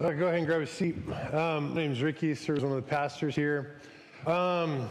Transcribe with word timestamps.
Uh, 0.00 0.12
go 0.12 0.26
ahead 0.26 0.38
and 0.38 0.46
grab 0.46 0.60
a 0.60 0.66
seat. 0.66 0.94
Um, 1.32 1.70
my 1.70 1.80
name's 1.80 2.00
Ricky, 2.00 2.32
serves 2.36 2.62
one 2.62 2.70
of 2.70 2.76
the 2.76 2.88
pastors 2.88 3.34
here. 3.34 3.80
Um, 4.28 4.88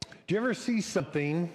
do 0.00 0.34
you 0.34 0.36
ever 0.36 0.54
see 0.54 0.80
something 0.80 1.50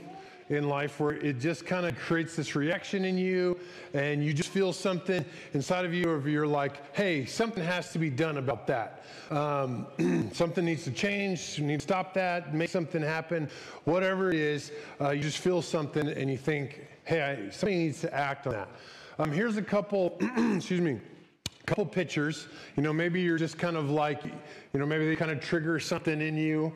in 0.49 0.67
life 0.67 0.99
where 0.99 1.13
it 1.13 1.39
just 1.39 1.65
kind 1.65 1.85
of 1.85 1.97
creates 1.97 2.35
this 2.35 2.57
reaction 2.57 3.05
in 3.05 3.17
you 3.17 3.57
and 3.93 4.21
you 4.21 4.33
just 4.33 4.49
feel 4.49 4.73
something 4.73 5.23
inside 5.53 5.85
of 5.85 5.93
you, 5.93 6.09
or 6.09 6.27
you're 6.27 6.45
like, 6.45 6.93
hey, 6.93 7.23
something 7.23 7.63
has 7.63 7.93
to 7.93 7.99
be 7.99 8.09
done 8.09 8.35
about 8.35 8.67
that? 8.67 9.05
Um, 9.31 9.87
something 10.33 10.65
needs 10.65 10.83
to 10.83 10.91
change, 10.91 11.57
you 11.57 11.63
need 11.63 11.79
to 11.79 11.83
stop 11.83 12.13
that, 12.15 12.53
make 12.53 12.69
something 12.69 13.01
happen, 13.01 13.49
whatever 13.85 14.29
it 14.29 14.35
is, 14.35 14.73
uh, 14.99 15.11
you 15.11 15.21
just 15.21 15.37
feel 15.37 15.61
something 15.61 16.05
and 16.05 16.29
you 16.29 16.37
think, 16.37 16.85
hey, 17.05 17.21
I, 17.21 17.49
somebody 17.49 17.77
needs 17.77 18.01
to 18.01 18.13
act 18.13 18.45
on 18.45 18.53
that. 18.55 18.67
Um, 19.19 19.31
here's 19.31 19.55
a 19.55 19.61
couple, 19.61 20.17
excuse 20.37 20.81
me 20.81 20.99
couple 21.67 21.85
pictures. 21.85 22.47
You 22.75 22.81
know, 22.81 22.93
maybe 22.93 23.21
you're 23.21 23.37
just 23.37 23.57
kind 23.57 23.75
of 23.75 23.91
like, 23.91 24.23
you 24.23 24.79
know, 24.79 24.85
maybe 24.85 25.05
they 25.05 25.15
kind 25.15 25.29
of 25.29 25.39
trigger 25.41 25.79
something 25.79 26.21
in 26.21 26.35
you. 26.37 26.73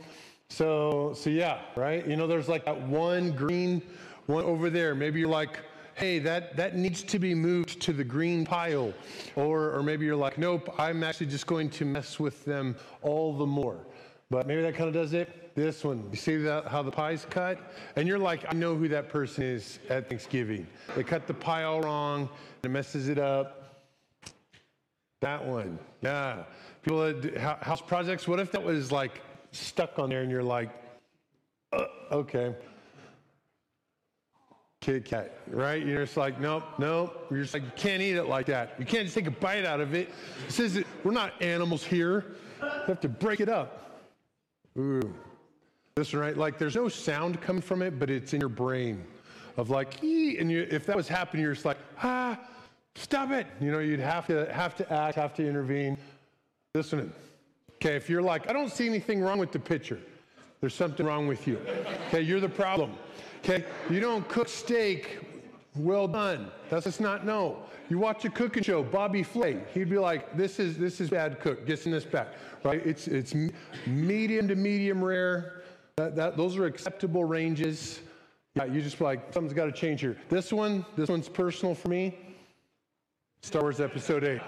So, 0.50 1.14
so 1.16 1.30
yeah, 1.30 1.62
right? 1.76 2.06
You 2.06 2.18
know, 2.18 2.28
there's 2.28 2.50
like 2.50 2.66
that 2.66 2.80
one 2.80 3.32
green 3.32 3.82
one 4.28 4.44
over 4.44 4.70
there. 4.70 4.94
Maybe 4.94 5.22
you're 5.22 5.30
like, 5.30 5.60
hey, 5.96 6.20
that, 6.20 6.58
that 6.58 6.76
needs 6.76 7.04
to 7.04 7.20
be 7.20 7.34
moved 7.34 7.82
to 7.82 7.94
the 7.94 8.04
green 8.04 8.46
pile. 8.46 8.94
Or, 9.36 9.72
or 9.72 9.82
maybe 9.82 10.06
you're 10.06 10.16
like, 10.16 10.38
nope, 10.38 10.74
I'm 10.78 11.04
actually 11.04 11.28
just 11.28 11.48
going 11.48 11.70
to 11.72 11.86
mess 11.86 12.20
with 12.20 12.44
them 12.44 12.76
all 13.02 13.34
the 13.36 13.46
more. 13.46 13.80
But 14.30 14.46
maybe 14.46 14.62
that 14.62 14.76
kind 14.76 14.88
of 14.90 14.94
does 14.94 15.14
it. 15.14 15.56
This 15.56 15.84
one, 15.84 16.08
you 16.12 16.18
see 16.18 16.38
that, 16.38 16.68
how 16.68 16.82
the 16.82 16.92
pie's 16.92 17.26
cut? 17.30 17.74
And 17.96 18.08
you're 18.08 18.20
like, 18.20 18.46
I 18.48 18.54
know 18.54 18.76
who 18.76 18.88
that 18.90 19.10
person 19.10 19.44
is 19.44 19.80
at 19.90 20.10
Thanksgiving. 20.10 20.68
They 20.96 21.04
cut 21.04 21.28
the 21.28 21.34
pie 21.34 21.64
all 21.64 21.82
wrong, 21.82 22.22
and 22.22 22.30
it 22.64 22.70
messes 22.70 23.10
it 23.10 23.20
up. 23.20 23.61
That 25.22 25.46
one, 25.46 25.78
yeah. 26.02 26.44
People 26.82 27.14
that 27.14 27.38
house 27.38 27.82
projects, 27.82 28.28
what 28.28 28.40
if 28.40 28.52
that 28.52 28.64
was 28.64 28.92
like 28.92 29.22
stuck 29.52 30.00
on 30.00 30.10
there 30.10 30.22
and 30.22 30.32
you're 30.32 30.44
like, 30.44 30.70
uh, 31.72 31.86
okay. 32.12 32.56
Kit 34.82 35.06
Kat, 35.06 35.38
right? 35.48 35.86
You're 35.86 36.06
just 36.06 36.18
like, 36.18 36.40
nope, 36.40 36.64
nope. 36.80 37.28
You're 37.30 37.44
just 37.44 37.54
like, 37.54 37.64
you 37.64 37.72
can't 37.76 38.02
eat 38.02 38.16
it 38.16 38.24
like 38.24 38.48
that. 38.48 38.74
You 38.80 38.86
can't 38.86 39.04
just 39.04 39.14
take 39.14 39.28
a 39.28 39.32
bite 39.32 39.64
out 39.64 39.80
of 39.80 39.94
it. 39.94 40.10
Says 40.48 40.84
we're 41.04 41.12
not 41.12 41.40
animals 41.40 41.84
here. 41.84 42.34
You 42.60 42.70
have 42.88 43.00
to 43.02 43.10
break 43.10 43.42
it 43.42 43.50
up. 43.50 44.02
Ooh. 44.80 45.14
This 45.96 46.16
right? 46.16 46.36
Like 46.36 46.58
there's 46.58 46.76
no 46.76 46.90
sound 46.90 47.40
coming 47.42 47.62
from 47.62 47.84
it, 47.84 48.00
but 48.00 48.10
it's 48.10 48.34
in 48.34 48.40
your 48.40 48.50
brain 48.50 49.06
of 49.58 49.70
like, 49.70 50.04
ee, 50.04 50.40
and 50.40 50.50
you, 50.50 50.66
if 50.72 50.88
that 50.88 50.96
was 50.96 51.08
happening, 51.08 51.44
you're 51.44 51.54
just 51.54 51.66
like, 51.66 51.78
ah, 52.02 52.40
Stop 52.96 53.32
it. 53.32 53.48
You 53.60 53.72
know, 53.72 53.80
you'd 53.80 54.00
have 54.00 54.28
to 54.28 54.52
have 54.54 54.76
to 54.76 54.94
act, 54.94 55.16
have 55.16 55.34
to 55.36 55.48
intervene. 55.48 55.98
Listen. 56.76 57.14
Okay, 57.76 57.96
if 57.96 58.10
you're 58.10 58.22
like, 58.22 58.48
I 58.48 58.54
don't 58.54 58.72
see 58.72 58.86
anything 58.86 59.22
wrong 59.22 59.40
with 59.40 59.52
the 59.52 59.60
picture, 59.60 60.00
there's 60.60 60.76
something 60.76 61.04
wrong 61.06 61.28
with 61.28 61.48
you. 61.48 61.60
Okay, 62.08 62.22
you're 62.22 62.40
the 62.40 62.48
problem. 62.48 62.94
Okay, 63.44 63.66
you 63.90 64.00
don't 64.00 64.28
cook 64.30 64.48
steak 64.48 65.20
well 65.76 66.08
done. 66.08 66.52
That's 66.70 66.86
just 66.86 67.02
not 67.02 67.26
no. 67.26 67.64
You 67.90 67.98
watch 67.98 68.24
a 68.26 68.30
cooking 68.30 68.64
show, 68.64 68.84
Bobby 68.84 69.24
Flay. 69.24 69.64
He'd 69.74 69.90
be 69.90 69.98
like, 69.98 70.38
"This 70.38 70.60
is 70.60 70.78
this 70.78 71.02
is 71.02 71.10
bad 71.10 71.40
cook. 71.40 71.66
Get 71.66 71.84
this 71.84 72.06
back." 72.06 72.28
Right? 72.64 72.86
It's 72.86 73.08
it's 73.08 73.34
medium 73.88 74.48
to 74.48 74.56
medium 74.56 75.04
rare. 75.04 75.64
That, 75.96 76.16
that 76.16 76.38
those 76.38 76.58
are 76.58 76.66
acceptable 76.66 77.26
ranges. 77.26 78.00
Yeah, 78.56 78.66
you 78.66 78.82
just 78.82 79.02
like 79.02 79.34
something's 79.34 79.54
got 79.54 79.66
to 79.66 79.72
change 79.72 80.02
here. 80.02 80.18
This 80.30 80.54
one, 80.54 80.86
this 80.96 81.10
one's 81.10 81.30
personal 81.30 81.74
for 81.74 81.88
me. 81.88 82.18
Star 83.44 83.64
Wars 83.64 83.82
Episode 83.82 84.24
8. 84.24 84.40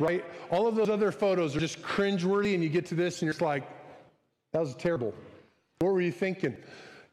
Right? 0.00 0.24
All 0.50 0.66
of 0.66 0.74
those 0.74 0.90
other 0.90 1.12
photos 1.12 1.54
are 1.54 1.60
just 1.60 1.80
cringeworthy, 1.80 2.54
and 2.54 2.62
you 2.62 2.68
get 2.68 2.84
to 2.86 2.94
this, 2.94 3.22
and 3.22 3.26
you're 3.26 3.32
just 3.32 3.40
like, 3.40 3.62
that 4.52 4.60
was 4.60 4.74
terrible. 4.74 5.14
What 5.78 5.92
were 5.92 6.00
you 6.00 6.12
thinking? 6.12 6.56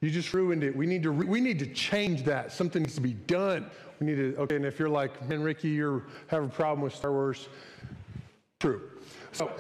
You 0.02 0.09
just 0.09 0.33
ruined 0.33 0.64
it. 0.64 0.75
We 0.75 0.86
need 0.86 1.04
to 1.04 1.11
re- 1.11 1.27
we 1.27 1.39
need 1.39 1.60
to 1.60 1.67
change 1.67 2.23
that. 2.23 2.52
Something 2.52 2.83
needs 2.83 2.95
to 2.95 3.02
be 3.02 3.14
done. 3.14 3.70
We 3.99 4.08
need 4.08 4.15
to 4.15 4.36
okay. 4.38 4.55
And 4.58 4.65
if 4.65 4.80
you're 4.80 4.89
like, 4.89 5.30
man, 5.30 5.43
Ricky, 5.43 5.70
you 5.70 6.04
have 6.27 6.43
a 6.43 6.48
problem 6.49 6.82
with 6.82 6.93
Star 6.93 7.11
Wars. 7.11 7.48
True. 8.59 8.82
So, 9.32 9.52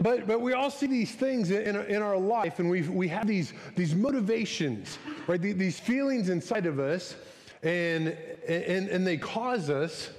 but 0.00 0.28
but 0.28 0.40
we 0.40 0.52
all 0.52 0.70
see 0.70 0.86
these 0.86 1.12
things 1.14 1.50
in, 1.50 1.76
in 1.76 2.02
our 2.02 2.16
life, 2.16 2.60
and 2.60 2.70
we 2.70 2.82
we 2.82 3.08
have 3.08 3.26
these 3.26 3.52
these 3.74 3.94
motivations, 3.94 4.98
right? 5.26 5.40
These 5.40 5.80
feelings 5.80 6.28
inside 6.28 6.66
of 6.66 6.78
us, 6.78 7.16
and 7.64 8.08
and 8.46 8.88
and 8.88 9.04
they 9.04 9.16
cause 9.16 9.70
us 9.70 10.10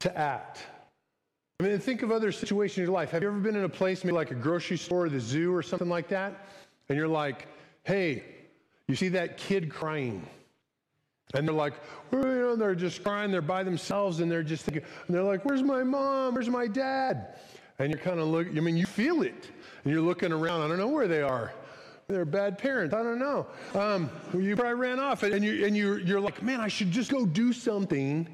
to 0.00 0.16
act. 0.16 0.58
I 1.60 1.64
mean, 1.64 1.78
think 1.80 2.02
of 2.02 2.12
other 2.12 2.30
situations 2.30 2.78
in 2.78 2.84
your 2.84 2.92
life. 2.92 3.10
Have 3.10 3.22
you 3.22 3.28
ever 3.28 3.38
been 3.38 3.56
in 3.56 3.64
a 3.64 3.68
place, 3.68 4.04
maybe 4.04 4.14
like 4.14 4.30
a 4.30 4.36
grocery 4.36 4.76
store 4.76 5.06
or 5.06 5.08
the 5.08 5.18
zoo 5.18 5.52
or 5.52 5.62
something 5.62 5.88
like 5.88 6.08
that? 6.08 6.46
And 6.88 6.96
you're 6.96 7.08
like, 7.08 7.48
hey, 7.82 8.22
you 8.86 8.94
see 8.94 9.08
that 9.08 9.36
kid 9.36 9.68
crying. 9.68 10.24
And 11.34 11.46
they're 11.46 11.54
like, 11.54 11.74
you 12.12 12.18
know, 12.18 12.56
they're 12.56 12.74
just 12.74 13.02
crying, 13.02 13.30
they're 13.30 13.42
by 13.42 13.62
themselves, 13.62 14.20
and 14.20 14.30
they're 14.30 14.42
just 14.42 14.64
thinking, 14.64 14.84
and 15.06 15.14
they're 15.14 15.22
like, 15.24 15.44
where's 15.44 15.62
my 15.62 15.82
mom? 15.82 16.34
Where's 16.34 16.48
my 16.48 16.66
dad? 16.66 17.36
And 17.78 17.90
you're 17.92 18.00
kind 18.00 18.18
of 18.18 18.28
looking, 18.28 18.56
I 18.56 18.60
mean, 18.60 18.76
you 18.76 18.86
feel 18.86 19.22
it. 19.22 19.50
And 19.84 19.92
you're 19.92 20.02
looking 20.02 20.32
around, 20.32 20.62
I 20.62 20.68
don't 20.68 20.78
know 20.78 20.88
where 20.88 21.08
they 21.08 21.22
are. 21.22 21.52
They're 22.06 22.24
bad 22.24 22.56
parents. 22.56 22.94
I 22.94 23.02
don't 23.02 23.18
know. 23.18 23.46
Um, 23.74 24.08
you 24.32 24.56
probably 24.56 24.74
ran 24.74 24.98
off, 24.98 25.22
and, 25.24 25.44
you, 25.44 25.66
and 25.66 25.76
you're, 25.76 25.98
you're 25.98 26.20
like, 26.20 26.42
man, 26.42 26.60
I 26.60 26.68
should 26.68 26.90
just 26.90 27.10
go 27.10 27.26
do 27.26 27.52
something 27.52 28.26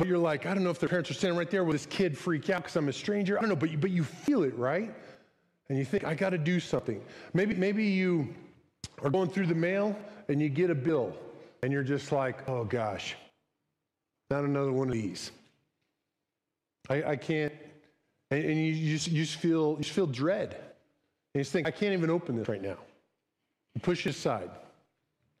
but 0.00 0.08
you're 0.08 0.16
like, 0.16 0.46
I 0.46 0.54
don't 0.54 0.64
know 0.64 0.70
if 0.70 0.78
their 0.78 0.88
parents 0.88 1.10
are 1.10 1.14
standing 1.14 1.36
right 1.36 1.50
there. 1.50 1.62
Will 1.62 1.74
this 1.74 1.84
kid 1.84 2.16
freak 2.16 2.48
out 2.48 2.62
because 2.62 2.74
I'm 2.74 2.88
a 2.88 2.92
stranger? 2.92 3.36
I 3.36 3.42
don't 3.42 3.50
know, 3.50 3.54
but 3.54 3.70
you, 3.70 3.76
but 3.76 3.90
you 3.90 4.02
feel 4.02 4.44
it, 4.44 4.56
right? 4.56 4.90
And 5.68 5.78
you 5.78 5.84
think, 5.84 6.04
I 6.04 6.14
got 6.14 6.30
to 6.30 6.38
do 6.38 6.58
something. 6.58 7.02
Maybe, 7.34 7.54
maybe 7.54 7.84
you 7.84 8.34
are 9.02 9.10
going 9.10 9.28
through 9.28 9.48
the 9.48 9.54
mail 9.54 9.94
and 10.28 10.40
you 10.40 10.48
get 10.48 10.70
a 10.70 10.74
bill 10.74 11.14
and 11.62 11.70
you're 11.70 11.82
just 11.82 12.12
like, 12.12 12.48
oh 12.48 12.64
gosh, 12.64 13.14
not 14.30 14.44
another 14.44 14.72
one 14.72 14.88
of 14.88 14.94
these. 14.94 15.32
I, 16.88 17.02
I 17.02 17.16
can't, 17.16 17.52
and, 18.30 18.42
and 18.42 18.56
you, 18.56 18.72
you, 18.72 18.94
just, 18.94 19.08
you, 19.08 19.22
just 19.22 19.36
feel, 19.36 19.72
you 19.72 19.82
just 19.82 19.94
feel 19.94 20.06
dread. 20.06 20.54
And 20.54 20.62
you 21.34 21.40
just 21.42 21.52
think, 21.52 21.66
I 21.66 21.72
can't 21.72 21.92
even 21.92 22.08
open 22.08 22.38
this 22.38 22.48
right 22.48 22.62
now. 22.62 22.78
You 23.74 23.82
push 23.82 24.06
it 24.06 24.16
aside. 24.16 24.48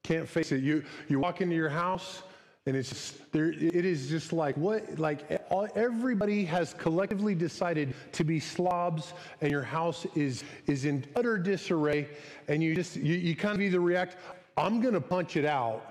Can't 0.04 0.28
face 0.28 0.52
it. 0.52 0.62
You, 0.62 0.84
you 1.08 1.18
walk 1.18 1.40
into 1.40 1.56
your 1.56 1.70
house 1.70 2.24
and 2.70 2.78
it's 2.78 2.90
just, 2.90 3.32
there, 3.32 3.50
it 3.50 3.84
is 3.84 4.08
just 4.08 4.32
like 4.32 4.56
what, 4.56 4.96
like 4.96 5.42
all, 5.50 5.66
everybody 5.74 6.44
has 6.44 6.72
collectively 6.74 7.34
decided 7.34 7.94
to 8.12 8.22
be 8.22 8.38
slobs, 8.38 9.12
and 9.40 9.50
your 9.50 9.64
house 9.64 10.06
is 10.14 10.44
is 10.68 10.84
in 10.84 11.04
utter 11.16 11.36
disarray, 11.36 12.06
and 12.46 12.62
you 12.62 12.72
just 12.72 12.94
you, 12.94 13.16
you 13.16 13.34
kind 13.34 13.56
of 13.56 13.60
either 13.60 13.80
react, 13.80 14.18
I'm 14.56 14.80
going 14.80 14.94
to 14.94 15.00
punch 15.00 15.36
it 15.36 15.44
out 15.44 15.82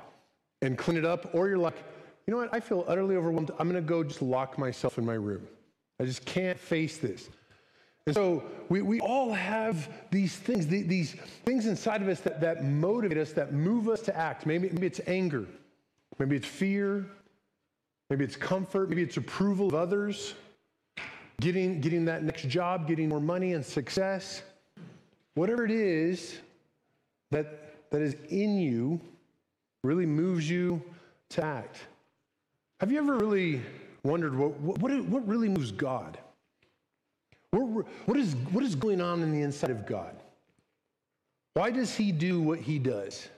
and 0.62 0.78
clean 0.78 0.96
it 0.98 1.04
up, 1.04 1.36
or 1.36 1.50
you're 1.50 1.58
like, 1.58 1.76
you 2.26 2.32
know 2.32 2.38
what, 2.38 2.54
I 2.54 2.62
feel 2.62 2.86
utterly 2.88 3.18
overwhelmed. 3.18 3.52
I'm 3.60 3.70
going 3.70 3.84
to 3.84 3.86
go 3.86 4.02
just 4.02 4.22
lock 4.22 4.58
myself 4.58 4.98
in 4.98 5.06
my 5.06 5.16
room. 5.16 5.46
I 6.00 6.06
just 6.06 6.24
can't 6.24 6.58
face 6.58 6.96
this. 6.96 7.28
And 8.06 8.16
so 8.16 8.42
we, 8.70 8.82
we 8.82 9.02
all 9.02 9.34
have 9.34 9.90
these 10.12 10.38
things, 10.38 10.66
these 10.66 11.12
things 11.44 11.66
inside 11.66 12.02
of 12.02 12.08
us 12.08 12.22
that, 12.22 12.40
that 12.40 12.64
motivate 12.64 13.18
us, 13.18 13.34
that 13.34 13.52
move 13.52 13.90
us 13.90 14.00
to 14.04 14.16
act. 14.16 14.46
Maybe, 14.46 14.70
maybe 14.70 14.88
it's 14.88 15.02
anger. 15.08 15.46
Maybe 16.20 16.36
it's 16.36 16.48
fear. 16.48 17.06
Maybe 18.10 18.26
it's 18.26 18.36
comfort. 18.36 18.90
Maybe 18.90 19.02
it's 19.02 19.18
approval 19.18 19.68
of 19.68 19.76
others. 19.76 20.36
Getting, 21.40 21.80
getting 21.80 22.06
that 22.06 22.24
next 22.24 22.48
job, 22.50 22.88
getting 22.88 23.08
more 23.08 23.22
money 23.22 23.54
and 23.54 23.66
success. 23.66 24.44
Whatever 25.36 25.64
it 25.64 25.72
is 25.72 26.38
that, 27.32 27.90
that 27.92 28.02
is 28.02 28.16
in 28.30 28.60
you 28.60 29.00
really 29.84 30.06
moves 30.06 30.50
you 30.50 30.82
to 31.30 31.44
act. 31.44 31.78
Have 32.82 32.92
you 32.92 32.98
ever 32.98 33.18
really 33.18 33.62
wondered 34.04 34.36
what, 34.36 34.60
what, 34.60 34.92
what 35.06 35.28
really 35.28 35.48
moves 35.48 35.72
God? 35.72 36.18
What, 37.52 37.86
what, 38.06 38.18
is, 38.18 38.36
what 38.52 38.64
is 38.64 38.76
going 38.76 39.00
on 39.00 39.22
in 39.22 39.32
the 39.32 39.42
inside 39.42 39.72
of 39.72 39.86
God? 39.86 40.16
Why 41.54 41.72
does 41.72 41.96
he 41.96 42.12
do 42.12 42.42
what 42.42 42.60
he 42.60 42.80
does? 42.80 43.30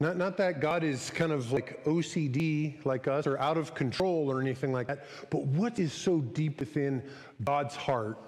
Not, 0.00 0.16
not 0.16 0.38
that 0.38 0.60
God 0.60 0.82
is 0.82 1.10
kind 1.10 1.30
of 1.30 1.52
like 1.52 1.84
OCD 1.84 2.82
like 2.86 3.06
us 3.06 3.26
or 3.26 3.38
out 3.38 3.58
of 3.58 3.74
control 3.74 4.30
or 4.30 4.40
anything 4.40 4.72
like 4.72 4.86
that, 4.86 5.04
but 5.28 5.42
what 5.44 5.78
is 5.78 5.92
so 5.92 6.20
deep 6.20 6.58
within 6.58 7.02
God's 7.44 7.76
heart 7.76 8.18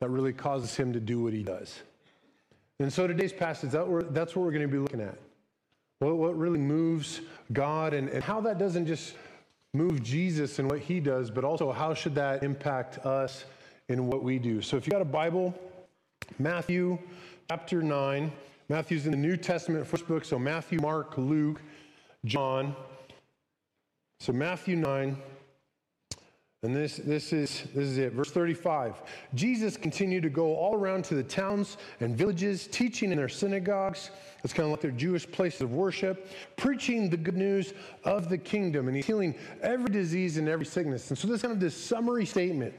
that 0.00 0.10
really 0.10 0.34
causes 0.34 0.76
him 0.76 0.92
to 0.92 1.00
do 1.00 1.22
what 1.22 1.32
he 1.32 1.42
does? 1.42 1.80
And 2.80 2.92
so 2.92 3.06
today's 3.06 3.32
passage, 3.32 3.70
that 3.70 4.14
that's 4.14 4.36
what 4.36 4.44
we're 4.44 4.52
going 4.52 4.62
to 4.62 4.68
be 4.68 4.78
looking 4.78 5.00
at. 5.00 5.18
What, 6.00 6.16
what 6.16 6.38
really 6.38 6.60
moves 6.60 7.22
God 7.52 7.94
and, 7.94 8.10
and 8.10 8.22
how 8.22 8.40
that 8.42 8.58
doesn't 8.58 8.86
just 8.86 9.14
move 9.72 10.02
Jesus 10.02 10.58
and 10.58 10.70
what 10.70 10.80
he 10.80 11.00
does, 11.00 11.30
but 11.30 11.44
also 11.44 11.72
how 11.72 11.94
should 11.94 12.14
that 12.14 12.42
impact 12.42 13.04
us 13.06 13.46
in 13.88 14.06
what 14.06 14.22
we 14.22 14.38
do. 14.38 14.60
So 14.60 14.76
if 14.76 14.86
you 14.86 14.90
got 14.90 15.02
a 15.02 15.06
Bible, 15.06 15.58
Matthew 16.38 16.98
chapter 17.48 17.80
9. 17.80 18.30
Matthew's 18.68 19.06
in 19.06 19.12
the 19.12 19.18
New 19.18 19.36
Testament 19.38 19.86
first 19.86 20.06
book, 20.06 20.26
so 20.26 20.38
Matthew, 20.38 20.78
Mark, 20.80 21.16
Luke, 21.16 21.62
John. 22.26 22.76
So 24.20 24.32
Matthew 24.32 24.76
9, 24.76 25.16
And 26.64 26.74
this, 26.76 26.96
this, 26.96 27.32
is, 27.32 27.62
this 27.72 27.84
is 27.84 27.98
it. 27.98 28.12
Verse 28.12 28.30
35. 28.30 29.00
Jesus 29.34 29.76
continued 29.76 30.24
to 30.24 30.28
go 30.28 30.56
all 30.56 30.74
around 30.74 31.04
to 31.04 31.14
the 31.14 31.22
towns 31.22 31.78
and 32.00 32.16
villages, 32.16 32.66
teaching 32.66 33.10
in 33.12 33.16
their 33.16 33.28
synagogues. 33.28 34.10
It's 34.42 34.52
kind 34.52 34.64
of 34.66 34.72
like 34.72 34.80
their 34.80 34.90
Jewish 34.90 35.30
places 35.30 35.62
of 35.62 35.72
worship, 35.72 36.28
preaching 36.56 37.08
the 37.08 37.16
good 37.16 37.36
news 37.36 37.72
of 38.04 38.28
the 38.28 38.38
kingdom. 38.38 38.88
And 38.88 38.96
he's 38.96 39.06
healing 39.06 39.34
every 39.62 39.90
disease 39.90 40.36
and 40.36 40.48
every 40.48 40.66
sickness. 40.66 41.08
And 41.10 41.18
so 41.18 41.28
this 41.28 41.42
kind 41.42 41.52
of 41.52 41.60
this 41.60 41.76
summary 41.76 42.26
statement. 42.26 42.74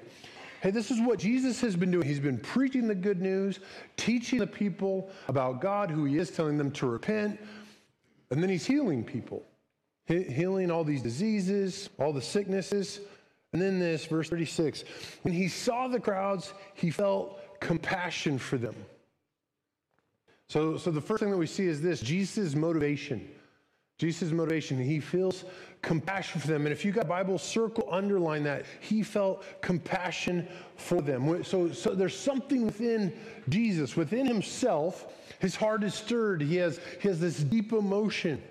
Hey, 0.62 0.72
this 0.72 0.92
is 0.92 1.00
what 1.00 1.20
Jesus 1.20 1.62
has 1.62 1.76
been 1.76 1.90
doing. 1.90 2.06
He's 2.06 2.20
been 2.20 2.38
preaching 2.38 2.88
the 2.88 2.96
good 2.96 3.22
news, 3.22 3.60
teaching 3.96 4.40
the 4.40 4.48
people 4.48 5.10
about 5.28 5.62
God, 5.62 5.90
who 5.90 6.04
he 6.06 6.18
is, 6.18 6.32
telling 6.32 6.58
them 6.58 6.72
to 6.72 6.88
repent. 6.88 7.40
And 8.30 8.44
then 8.44 8.50
he's 8.50 8.66
healing 8.66 9.04
people, 9.04 9.44
healing 10.06 10.70
all 10.70 10.84
these 10.84 11.02
diseases, 11.02 11.90
all 11.98 12.12
the 12.12 12.22
sicknesses. 12.22 13.00
And 13.54 13.62
then 13.62 13.80
this, 13.80 14.06
verse 14.06 14.30
36 14.30 14.84
when 15.24 15.34
he 15.34 15.48
saw 15.48 15.88
the 15.88 16.00
crowds, 16.00 16.54
he 16.74 16.92
felt 16.92 17.60
compassion 17.60 18.38
for 18.38 18.58
them. 18.58 18.76
So, 20.50 20.78
so 20.78 20.92
the 20.92 21.02
first 21.02 21.22
thing 21.22 21.32
that 21.32 21.38
we 21.38 21.48
see 21.48 21.68
is 21.68 21.82
this 21.82 22.02
Jesus' 22.02 22.56
motivation. 22.56 23.30
Jesus' 24.00 24.32
motivation. 24.32 24.82
He 24.82 25.02
feels 25.02 25.44
compassion 25.82 26.40
for 26.40 26.48
them. 26.48 26.66
And 26.66 26.72
if 26.72 26.86
you 26.86 26.94
got 26.94 27.08
Bible, 27.08 27.38
circle, 27.38 27.88
underline 27.92 28.44
that. 28.44 28.66
He 28.80 29.04
felt 29.04 29.44
compassion 29.62 30.48
for 30.78 31.02
them. 31.02 31.44
So, 31.44 31.72
so 31.74 31.94
there's 31.94 32.18
something 32.18 32.66
within 32.66 33.14
Jesus, 33.50 33.98
within 33.98 34.26
himself. 34.26 35.14
His 35.40 35.56
heart 35.56 35.84
is 35.84 35.94
stirred. 35.94 36.42
He 36.42 36.56
has, 36.56 36.80
he 37.02 37.10
has 37.10 37.20
this 37.20 37.40
deep 37.40 37.74
emotion. 37.74 38.42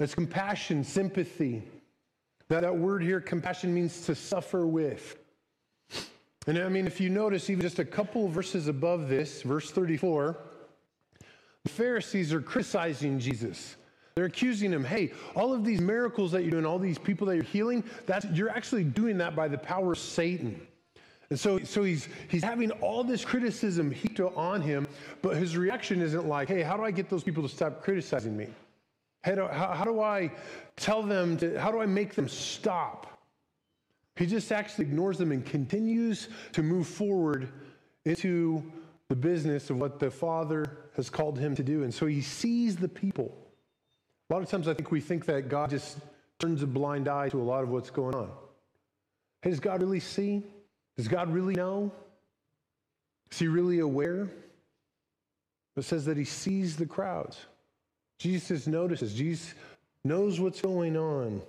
It's 0.00 0.14
compassion, 0.14 0.84
sympathy. 0.84 1.62
That, 2.48 2.62
that 2.62 2.76
word 2.76 3.02
here, 3.02 3.20
compassion, 3.20 3.74
means 3.74 4.06
to 4.06 4.14
suffer 4.14 4.66
with. 4.66 5.16
And 6.46 6.58
I 6.58 6.68
mean, 6.70 6.86
if 6.86 6.98
you 6.98 7.10
notice, 7.10 7.50
even 7.50 7.62
just 7.62 7.78
a 7.78 7.84
couple 7.84 8.26
verses 8.28 8.68
above 8.68 9.10
this, 9.10 9.42
verse 9.42 9.70
34, 9.70 10.36
the 11.62 11.70
Pharisees 11.70 12.32
are 12.32 12.40
criticizing 12.40 13.18
Jesus. 13.18 13.76
They're 14.16 14.26
accusing 14.26 14.70
him, 14.70 14.84
hey, 14.84 15.12
all 15.34 15.52
of 15.52 15.64
these 15.64 15.80
miracles 15.80 16.30
that 16.32 16.42
you're 16.42 16.52
doing, 16.52 16.64
all 16.64 16.78
these 16.78 16.98
people 16.98 17.26
that 17.26 17.34
you're 17.34 17.42
healing, 17.42 17.82
that's, 18.06 18.24
you're 18.26 18.50
actually 18.50 18.84
doing 18.84 19.18
that 19.18 19.34
by 19.34 19.48
the 19.48 19.58
power 19.58 19.92
of 19.92 19.98
Satan. 19.98 20.64
And 21.30 21.40
so, 21.40 21.58
so 21.60 21.82
he's, 21.82 22.08
he's 22.28 22.44
having 22.44 22.70
all 22.72 23.02
this 23.02 23.24
criticism 23.24 23.90
heaped 23.90 24.20
on 24.20 24.60
him, 24.60 24.86
but 25.20 25.36
his 25.36 25.56
reaction 25.56 26.00
isn't 26.00 26.28
like, 26.28 26.46
hey, 26.46 26.62
how 26.62 26.76
do 26.76 26.84
I 26.84 26.92
get 26.92 27.10
those 27.10 27.24
people 27.24 27.42
to 27.42 27.48
stop 27.48 27.82
criticizing 27.82 28.36
me? 28.36 28.46
How 29.24 29.34
do, 29.34 29.48
how, 29.48 29.72
how 29.72 29.84
do 29.84 30.00
I 30.00 30.30
tell 30.76 31.02
them 31.02 31.36
to, 31.38 31.58
how 31.58 31.72
do 31.72 31.80
I 31.80 31.86
make 31.86 32.14
them 32.14 32.28
stop? 32.28 33.18
He 34.14 34.26
just 34.26 34.52
actually 34.52 34.84
ignores 34.84 35.18
them 35.18 35.32
and 35.32 35.44
continues 35.44 36.28
to 36.52 36.62
move 36.62 36.86
forward 36.86 37.48
into 38.04 38.62
the 39.08 39.16
business 39.16 39.70
of 39.70 39.80
what 39.80 39.98
the 39.98 40.10
Father 40.10 40.78
has 40.94 41.10
called 41.10 41.36
him 41.36 41.56
to 41.56 41.64
do. 41.64 41.82
And 41.82 41.92
so 41.92 42.06
he 42.06 42.20
sees 42.20 42.76
the 42.76 42.86
people. 42.86 43.36
A 44.28 44.32
lot 44.32 44.42
of 44.42 44.48
times 44.48 44.68
I 44.68 44.74
think 44.74 44.90
we 44.90 45.00
think 45.00 45.26
that 45.26 45.48
God 45.48 45.70
just 45.70 45.98
turns 46.38 46.62
a 46.62 46.66
blind 46.66 47.08
eye 47.08 47.28
to 47.28 47.40
a 47.40 47.42
lot 47.42 47.62
of 47.62 47.68
what's 47.68 47.90
going 47.90 48.14
on. 48.14 48.30
Hey, 49.42 49.50
does 49.50 49.60
God 49.60 49.82
really 49.82 50.00
see? 50.00 50.42
Does 50.96 51.08
God 51.08 51.32
really 51.32 51.54
know? 51.54 51.92
Is 53.30 53.38
he 53.38 53.48
really 53.48 53.80
aware? 53.80 54.28
It 55.76 55.82
says 55.82 56.04
that 56.06 56.16
he 56.16 56.24
sees 56.24 56.76
the 56.76 56.86
crowds. 56.86 57.38
Jesus 58.18 58.66
notices, 58.66 59.12
Jesus 59.12 59.54
knows 60.04 60.40
what's 60.40 60.60
going 60.60 60.96
on. 60.96 61.42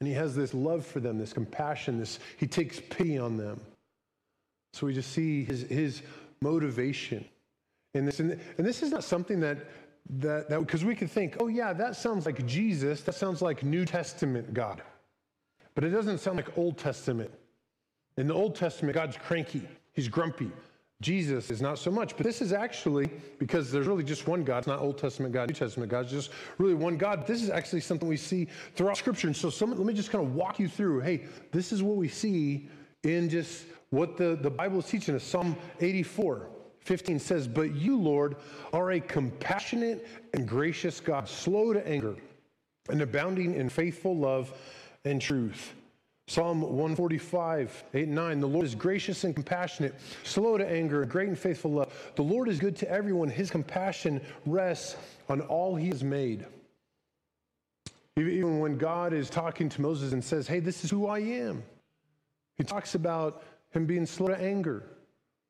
And 0.00 0.08
he 0.08 0.14
has 0.14 0.34
this 0.34 0.54
love 0.54 0.86
for 0.86 0.98
them, 0.98 1.18
this 1.18 1.34
compassion, 1.34 1.98
this 1.98 2.18
he 2.38 2.46
takes 2.46 2.80
pity 2.80 3.18
on 3.18 3.36
them. 3.36 3.60
So 4.72 4.86
we 4.86 4.94
just 4.94 5.12
see 5.12 5.44
his, 5.44 5.62
his 5.62 6.02
motivation 6.40 7.24
in 7.92 8.06
this. 8.06 8.20
And, 8.20 8.40
and 8.56 8.66
this 8.66 8.82
is 8.82 8.90
not 8.90 9.04
something 9.04 9.40
that 9.40 9.58
that 10.08 10.48
that 10.48 10.60
because 10.60 10.84
we 10.84 10.94
could 10.94 11.10
think, 11.10 11.36
oh 11.40 11.48
yeah, 11.48 11.72
that 11.72 11.96
sounds 11.96 12.26
like 12.26 12.44
Jesus, 12.46 13.02
that 13.02 13.14
sounds 13.14 13.42
like 13.42 13.62
New 13.62 13.84
Testament 13.84 14.52
God. 14.54 14.82
But 15.74 15.84
it 15.84 15.90
doesn't 15.90 16.18
sound 16.18 16.36
like 16.36 16.56
Old 16.58 16.78
Testament. 16.78 17.30
In 18.16 18.26
the 18.26 18.34
Old 18.34 18.54
Testament, 18.54 18.94
God's 18.94 19.16
cranky, 19.16 19.62
he's 19.92 20.08
grumpy, 20.08 20.50
Jesus 21.00 21.50
is 21.50 21.62
not 21.62 21.78
so 21.78 21.90
much. 21.90 22.16
But 22.16 22.26
this 22.26 22.42
is 22.42 22.52
actually, 22.52 23.08
because 23.38 23.72
there's 23.72 23.86
really 23.86 24.04
just 24.04 24.26
one 24.26 24.44
God, 24.44 24.58
it's 24.58 24.66
not 24.66 24.80
Old 24.80 24.98
Testament 24.98 25.32
God, 25.32 25.48
New 25.48 25.54
Testament 25.54 25.90
God, 25.90 26.04
it's 26.04 26.12
just 26.12 26.30
really 26.58 26.74
one 26.74 26.96
God. 26.96 27.26
This 27.26 27.42
is 27.42 27.48
actually 27.50 27.80
something 27.80 28.08
we 28.08 28.16
see 28.16 28.48
throughout 28.74 28.98
Scripture. 28.98 29.26
And 29.26 29.36
so 29.36 29.48
some, 29.48 29.70
let 29.70 29.78
me 29.78 29.94
just 29.94 30.10
kind 30.10 30.24
of 30.24 30.34
walk 30.34 30.58
you 30.58 30.68
through 30.68 31.00
hey, 31.00 31.24
this 31.52 31.72
is 31.72 31.82
what 31.82 31.96
we 31.96 32.08
see 32.08 32.68
in 33.02 33.30
just 33.30 33.64
what 33.88 34.16
the, 34.16 34.38
the 34.40 34.50
Bible 34.50 34.80
is 34.80 34.86
teaching 34.86 35.14
us. 35.14 35.24
Psalm 35.24 35.56
84. 35.80 36.48
15 36.80 37.18
says, 37.18 37.46
But 37.46 37.74
you, 37.74 37.98
Lord, 37.98 38.36
are 38.72 38.92
a 38.92 39.00
compassionate 39.00 40.06
and 40.34 40.46
gracious 40.46 41.00
God, 41.00 41.28
slow 41.28 41.72
to 41.72 41.86
anger, 41.86 42.16
and 42.88 43.02
abounding 43.02 43.54
in 43.54 43.68
faithful 43.68 44.16
love 44.16 44.52
and 45.04 45.20
truth. 45.20 45.74
Psalm 46.30 46.60
145, 46.60 47.84
8 47.92 48.06
and 48.06 48.14
9. 48.14 48.40
The 48.40 48.46
Lord 48.46 48.64
is 48.64 48.76
gracious 48.76 49.24
and 49.24 49.34
compassionate, 49.34 49.96
slow 50.22 50.56
to 50.56 50.64
anger, 50.64 51.04
great 51.04 51.26
and 51.26 51.36
faithful 51.36 51.72
love. 51.72 52.12
The 52.14 52.22
Lord 52.22 52.48
is 52.48 52.60
good 52.60 52.76
to 52.76 52.88
everyone. 52.88 53.28
His 53.28 53.50
compassion 53.50 54.20
rests 54.46 54.96
on 55.28 55.40
all 55.40 55.74
he 55.74 55.88
has 55.88 56.04
made. 56.04 56.46
Even 58.16 58.60
when 58.60 58.78
God 58.78 59.12
is 59.12 59.28
talking 59.28 59.68
to 59.70 59.80
Moses 59.80 60.12
and 60.12 60.22
says, 60.22 60.46
Hey, 60.46 60.60
this 60.60 60.84
is 60.84 60.90
who 60.90 61.08
I 61.08 61.18
am, 61.18 61.64
he 62.56 62.62
talks 62.62 62.94
about 62.94 63.42
him 63.70 63.86
being 63.86 64.06
slow 64.06 64.28
to 64.28 64.40
anger, 64.40 64.84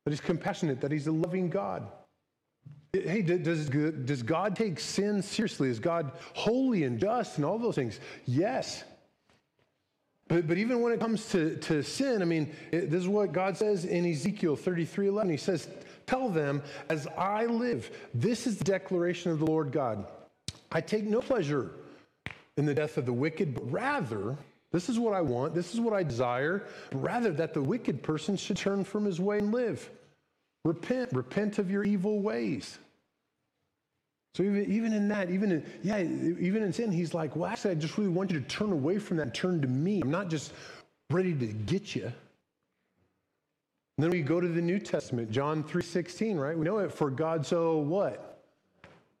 that 0.03 0.11
he's 0.11 0.21
compassionate, 0.21 0.81
that 0.81 0.91
he's 0.91 1.07
a 1.07 1.11
loving 1.11 1.49
God. 1.49 1.87
Hey, 2.93 3.21
does, 3.21 3.69
does 3.69 4.23
God 4.23 4.55
take 4.55 4.79
sin 4.79 5.21
seriously? 5.21 5.69
Is 5.69 5.79
God 5.79 6.11
holy 6.33 6.83
and 6.83 6.99
just 6.99 7.37
and 7.37 7.45
all 7.45 7.57
those 7.57 7.75
things? 7.75 7.99
Yes. 8.25 8.83
But, 10.27 10.47
but 10.47 10.57
even 10.57 10.81
when 10.81 10.91
it 10.91 10.99
comes 10.99 11.29
to, 11.29 11.55
to 11.57 11.83
sin, 11.83 12.21
I 12.21 12.25
mean, 12.25 12.53
it, 12.71 12.89
this 12.89 13.01
is 13.01 13.07
what 13.07 13.31
God 13.31 13.55
says 13.57 13.85
in 13.85 14.05
Ezekiel 14.05 14.55
33 14.55 15.07
11. 15.07 15.31
He 15.31 15.37
says, 15.37 15.69
Tell 16.05 16.29
them, 16.29 16.61
as 16.89 17.07
I 17.17 17.45
live, 17.45 17.89
this 18.13 18.45
is 18.45 18.57
the 18.57 18.65
declaration 18.65 19.31
of 19.31 19.39
the 19.39 19.45
Lord 19.45 19.71
God. 19.71 20.05
I 20.71 20.81
take 20.81 21.05
no 21.05 21.21
pleasure 21.21 21.71
in 22.57 22.65
the 22.65 22.73
death 22.73 22.97
of 22.97 23.05
the 23.05 23.13
wicked, 23.13 23.53
but 23.53 23.71
rather, 23.71 24.37
this 24.71 24.87
is 24.87 24.97
what 24.97 25.13
I 25.13 25.21
want, 25.21 25.53
this 25.53 25.73
is 25.73 25.79
what 25.79 25.93
I 25.93 26.03
desire, 26.03 26.65
rather 26.93 27.31
that 27.31 27.53
the 27.53 27.61
wicked 27.61 28.03
person 28.03 28.37
should 28.37 28.57
turn 28.57 28.83
from 28.83 29.05
his 29.05 29.19
way 29.19 29.39
and 29.39 29.51
live. 29.51 29.89
Repent, 30.63 31.11
repent 31.13 31.59
of 31.59 31.69
your 31.69 31.83
evil 31.83 32.21
ways. 32.21 32.77
So 34.35 34.43
even, 34.43 34.71
even 34.71 34.93
in 34.93 35.09
that, 35.09 35.29
even 35.29 35.51
in, 35.51 35.65
yeah, 35.83 35.99
even 35.99 36.63
in 36.63 36.71
sin, 36.71 36.91
he's 36.91 37.13
like, 37.13 37.35
well, 37.35 37.49
actually, 37.49 37.71
I 37.71 37.75
just 37.75 37.97
really 37.97 38.11
want 38.11 38.31
you 38.31 38.39
to 38.39 38.45
turn 38.45 38.71
away 38.71 38.97
from 38.97 39.17
that 39.17 39.23
and 39.23 39.33
turn 39.33 39.61
to 39.61 39.67
me. 39.67 40.01
I'm 40.01 40.11
not 40.11 40.29
just 40.29 40.53
ready 41.09 41.33
to 41.33 41.47
get 41.47 41.95
you. 41.95 42.05
And 42.05 42.13
then 43.97 44.09
we 44.09 44.21
go 44.21 44.39
to 44.39 44.47
the 44.47 44.61
New 44.61 44.79
Testament, 44.79 45.31
John 45.31 45.63
3.16, 45.65 46.39
right? 46.39 46.57
We 46.57 46.63
know 46.63 46.77
it, 46.77 46.93
for 46.93 47.09
God 47.09 47.45
so 47.45 47.79
what? 47.79 48.41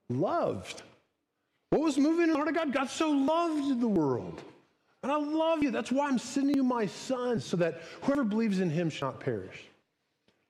Loved. 0.09 0.81
What 1.71 1.81
was 1.81 1.97
moving 1.97 2.23
in 2.23 2.29
the 2.29 2.35
heart 2.35 2.47
of 2.47 2.55
God? 2.55 2.71
God 2.71 2.89
so 2.89 3.11
loved 3.11 3.81
the 3.81 3.87
world. 3.87 4.41
And 5.03 5.11
I 5.11 5.17
love 5.17 5.63
you. 5.63 5.71
That's 5.71 5.91
why 5.91 6.07
I'm 6.07 6.19
sending 6.19 6.55
you 6.55 6.63
my 6.63 6.85
son, 6.85 7.39
so 7.39 7.57
that 7.57 7.81
whoever 8.01 8.23
believes 8.23 8.59
in 8.59 8.69
him 8.69 8.89
shall 8.89 9.09
not 9.09 9.19
perish. 9.19 9.63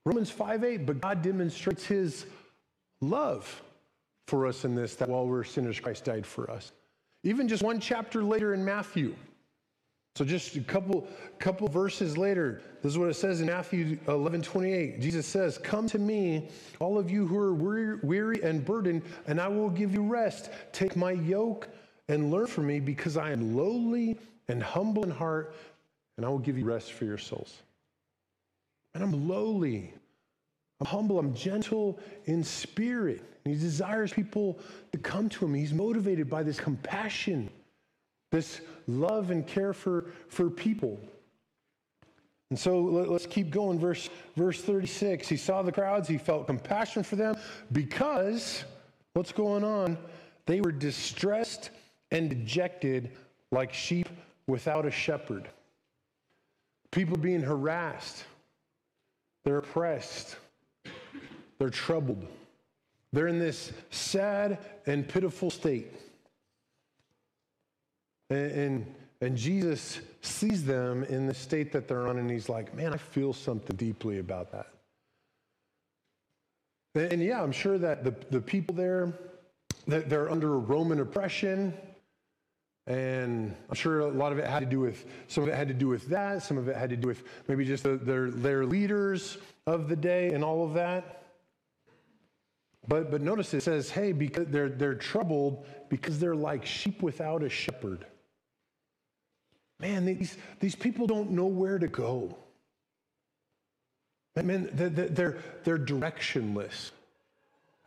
Romans 0.05 0.31
5.8, 0.31 0.85
but 0.85 0.99
God 0.99 1.21
demonstrates 1.21 1.85
his 1.85 2.25
love 3.01 3.61
for 4.27 4.47
us 4.47 4.65
in 4.65 4.75
this 4.75 4.95
that 4.95 5.09
while 5.09 5.25
we 5.25 5.37
are 5.37 5.43
sinners, 5.43 5.79
Christ 5.79 6.05
died 6.05 6.25
for 6.25 6.49
us. 6.49 6.71
Even 7.23 7.47
just 7.47 7.63
one 7.63 7.79
chapter 7.79 8.23
later 8.23 8.53
in 8.53 8.65
Matthew. 8.65 9.15
So 10.15 10.25
just 10.25 10.55
a 10.57 10.61
couple, 10.61 11.07
couple 11.39 11.69
verses 11.69 12.17
later, 12.17 12.61
this 12.81 12.91
is 12.91 12.97
what 12.97 13.09
it 13.09 13.13
says 13.13 13.39
in 13.39 13.47
Matthew 13.47 13.97
11, 14.07 14.41
28. 14.41 14.99
Jesus 14.99 15.25
says, 15.25 15.57
Come 15.57 15.87
to 15.87 15.99
me, 15.99 16.49
all 16.79 16.97
of 16.97 17.09
you 17.09 17.25
who 17.25 17.37
are 17.37 17.53
weary, 17.53 17.97
weary 18.03 18.43
and 18.43 18.65
burdened, 18.65 19.03
and 19.27 19.39
I 19.39 19.47
will 19.47 19.69
give 19.69 19.93
you 19.93 20.03
rest. 20.03 20.49
Take 20.73 20.97
my 20.97 21.11
yoke 21.11 21.69
and 22.09 22.29
learn 22.29 22.47
from 22.47 22.67
me, 22.67 22.81
because 22.81 23.15
I 23.15 23.31
am 23.31 23.55
lowly 23.55 24.17
and 24.51 24.61
humble 24.61 25.03
in 25.03 25.09
heart, 25.09 25.55
and 26.17 26.25
I 26.25 26.29
will 26.29 26.39
give 26.39 26.57
you 26.57 26.65
rest 26.65 26.91
for 26.91 27.05
your 27.05 27.17
souls. 27.17 27.61
And 28.93 29.01
I'm 29.01 29.29
lowly. 29.29 29.93
I'm 30.81 30.87
humble. 30.87 31.17
I'm 31.17 31.33
gentle 31.33 31.99
in 32.25 32.43
spirit. 32.43 33.23
And 33.45 33.53
he 33.53 33.59
desires 33.59 34.11
people 34.11 34.59
to 34.91 34.97
come 34.97 35.29
to 35.29 35.45
him. 35.45 35.53
He's 35.53 35.71
motivated 35.73 36.29
by 36.29 36.43
this 36.43 36.59
compassion, 36.59 37.49
this 38.31 38.59
love 38.87 39.31
and 39.31 39.47
care 39.47 39.71
for, 39.71 40.11
for 40.27 40.49
people. 40.49 40.99
And 42.49 42.59
so 42.59 42.81
let, 42.81 43.07
us 43.07 43.25
keep 43.25 43.51
going. 43.51 43.79
Verse, 43.79 44.09
verse 44.35 44.61
36 44.61 45.29
He 45.29 45.37
saw 45.37 45.61
the 45.61 45.71
crowds, 45.71 46.09
he 46.09 46.17
felt 46.17 46.45
compassion 46.47 47.03
for 47.03 47.15
them 47.15 47.37
because 47.71 48.65
what's 49.13 49.31
going 49.31 49.63
on? 49.63 49.97
They 50.45 50.59
were 50.59 50.73
distressed 50.73 51.69
and 52.11 52.29
dejected 52.29 53.11
like 53.53 53.71
sheep 53.71 54.09
without 54.47 54.85
a 54.85 54.91
shepherd. 54.91 55.47
People 56.91 57.17
being 57.17 57.41
harassed. 57.41 58.25
They're 59.43 59.59
oppressed. 59.59 60.35
They're 61.57 61.69
troubled. 61.69 62.25
They're 63.13 63.27
in 63.27 63.39
this 63.39 63.71
sad 63.89 64.59
and 64.85 65.07
pitiful 65.07 65.49
state. 65.49 65.93
And, 68.29 68.51
and, 68.51 68.95
and, 69.19 69.37
Jesus 69.37 69.99
sees 70.21 70.63
them 70.63 71.03
in 71.03 71.27
the 71.27 71.33
state 71.33 71.73
that 71.73 71.87
they're 71.87 72.07
on, 72.07 72.17
and 72.17 72.31
he's 72.31 72.47
like, 72.47 72.73
Man, 72.73 72.93
I 72.93 72.97
feel 72.97 73.33
something 73.33 73.75
deeply 73.75 74.19
about 74.19 74.53
that. 74.53 74.67
And, 76.95 77.13
and 77.13 77.21
yeah, 77.21 77.43
I'm 77.43 77.51
sure 77.51 77.77
that 77.77 78.05
the, 78.05 78.15
the 78.29 78.39
people 78.39 78.73
there, 78.73 79.11
that 79.87 80.09
they're 80.09 80.31
under 80.31 80.57
Roman 80.57 81.01
oppression. 81.01 81.73
And 82.87 83.55
I'm 83.69 83.75
sure 83.75 83.99
a 83.99 84.07
lot 84.07 84.31
of 84.31 84.39
it 84.39 84.47
had 84.47 84.59
to 84.59 84.65
do 84.65 84.79
with, 84.79 85.05
some 85.27 85.43
of 85.43 85.49
it 85.49 85.55
had 85.55 85.67
to 85.67 85.73
do 85.73 85.87
with 85.87 86.07
that. 86.07 86.41
Some 86.43 86.57
of 86.57 86.67
it 86.67 86.75
had 86.75 86.89
to 86.89 86.97
do 86.97 87.07
with 87.07 87.23
maybe 87.47 87.63
just 87.63 87.83
the, 87.83 87.97
their, 87.97 88.31
their 88.31 88.65
leaders 88.65 89.37
of 89.67 89.87
the 89.87 89.95
day 89.95 90.29
and 90.29 90.43
all 90.43 90.65
of 90.65 90.73
that. 90.73 91.23
But, 92.87 93.11
but 93.11 93.21
notice 93.21 93.53
it 93.53 93.61
says, 93.61 93.91
hey, 93.91 94.11
because 94.11 94.47
they're, 94.47 94.69
they're 94.69 94.95
troubled 94.95 95.65
because 95.89 96.19
they're 96.19 96.35
like 96.35 96.65
sheep 96.65 97.03
without 97.03 97.43
a 97.43 97.49
shepherd. 97.49 98.05
Man, 99.79 100.05
these, 100.05 100.37
these 100.59 100.75
people 100.75 101.05
don't 101.07 101.31
know 101.31 101.45
where 101.45 101.77
to 101.77 101.87
go. 101.87 102.35
Man, 104.35 104.69
they're, 104.73 104.89
they're, 104.89 105.37
they're 105.63 105.77
directionless. 105.77 106.91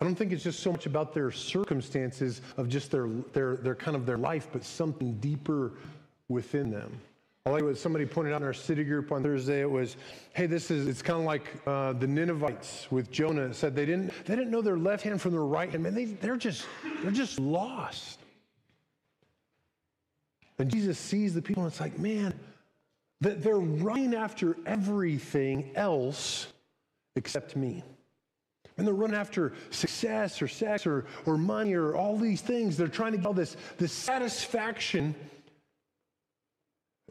I 0.05 0.07
don't 0.07 0.17
think 0.17 0.33
it's 0.33 0.45
just 0.45 0.61
so 0.61 0.71
much 0.71 0.85
about 0.85 1.15
their 1.15 1.31
circumstances 1.31 2.43
of 2.59 2.69
just 2.69 2.91
their, 2.91 3.09
their, 3.33 3.57
their 3.57 3.75
kind 3.75 3.97
of 3.97 4.05
their 4.05 4.19
life, 4.19 4.49
but 4.53 4.63
something 4.63 5.15
deeper 5.15 5.73
within 6.29 6.71
them. 6.71 7.01
I 7.47 7.51
like 7.51 7.63
what 7.63 7.79
somebody 7.79 8.05
pointed 8.05 8.35
out 8.35 8.43
in 8.43 8.47
our 8.47 8.53
city 8.53 8.85
group 8.85 9.13
on 9.13 9.23
Thursday. 9.23 9.63
It 9.63 9.71
was, 9.71 9.97
hey, 10.35 10.45
this 10.45 10.71
is, 10.71 10.87
it's 10.87 11.01
kind 11.01 11.21
of 11.21 11.25
like 11.25 11.51
uh, 11.67 11.95
the 11.95 12.07
Ninevites 12.07 12.87
with 12.91 13.11
Jonah. 13.11 13.55
Said 13.55 13.75
they 13.75 13.87
didn't, 13.87 14.13
they 14.27 14.37
didn't 14.37 14.51
know 14.51 14.61
their 14.61 14.77
left 14.77 15.05
hand 15.05 15.23
from 15.23 15.33
their 15.33 15.41
right 15.41 15.71
hand. 15.71 15.83
Man, 15.83 15.95
they, 15.95 16.05
they're 16.05 16.37
just, 16.37 16.67
they're 17.03 17.11
just 17.11 17.41
lost. 17.41 18.19
And 20.59 20.71
Jesus 20.71 20.99
sees 20.99 21.33
the 21.33 21.41
people 21.41 21.63
and 21.63 21.73
it's 21.73 21.81
like, 21.81 21.99
man, 21.99 22.35
that 23.23 23.43
they're 23.43 23.57
running 23.57 24.15
after 24.15 24.59
everything 24.67 25.71
else 25.75 26.49
except 27.17 27.57
me. 27.57 27.83
And 28.77 28.87
they're 28.87 28.95
running 28.95 29.17
after 29.17 29.53
success 29.71 30.43
or 30.43 30.49
sex 30.49 30.87
or, 30.87 31.07
or 31.27 31.39
money 31.39 31.75
or 31.75 31.95
all 31.95 32.17
these 32.17 32.41
things. 32.41 32.77
They're 32.77 32.89
trying 32.89 33.13
to 33.13 33.19
get 33.19 33.27
all 33.27 33.33
this, 33.33 33.57
this 33.79 33.93
satisfaction 33.93 35.15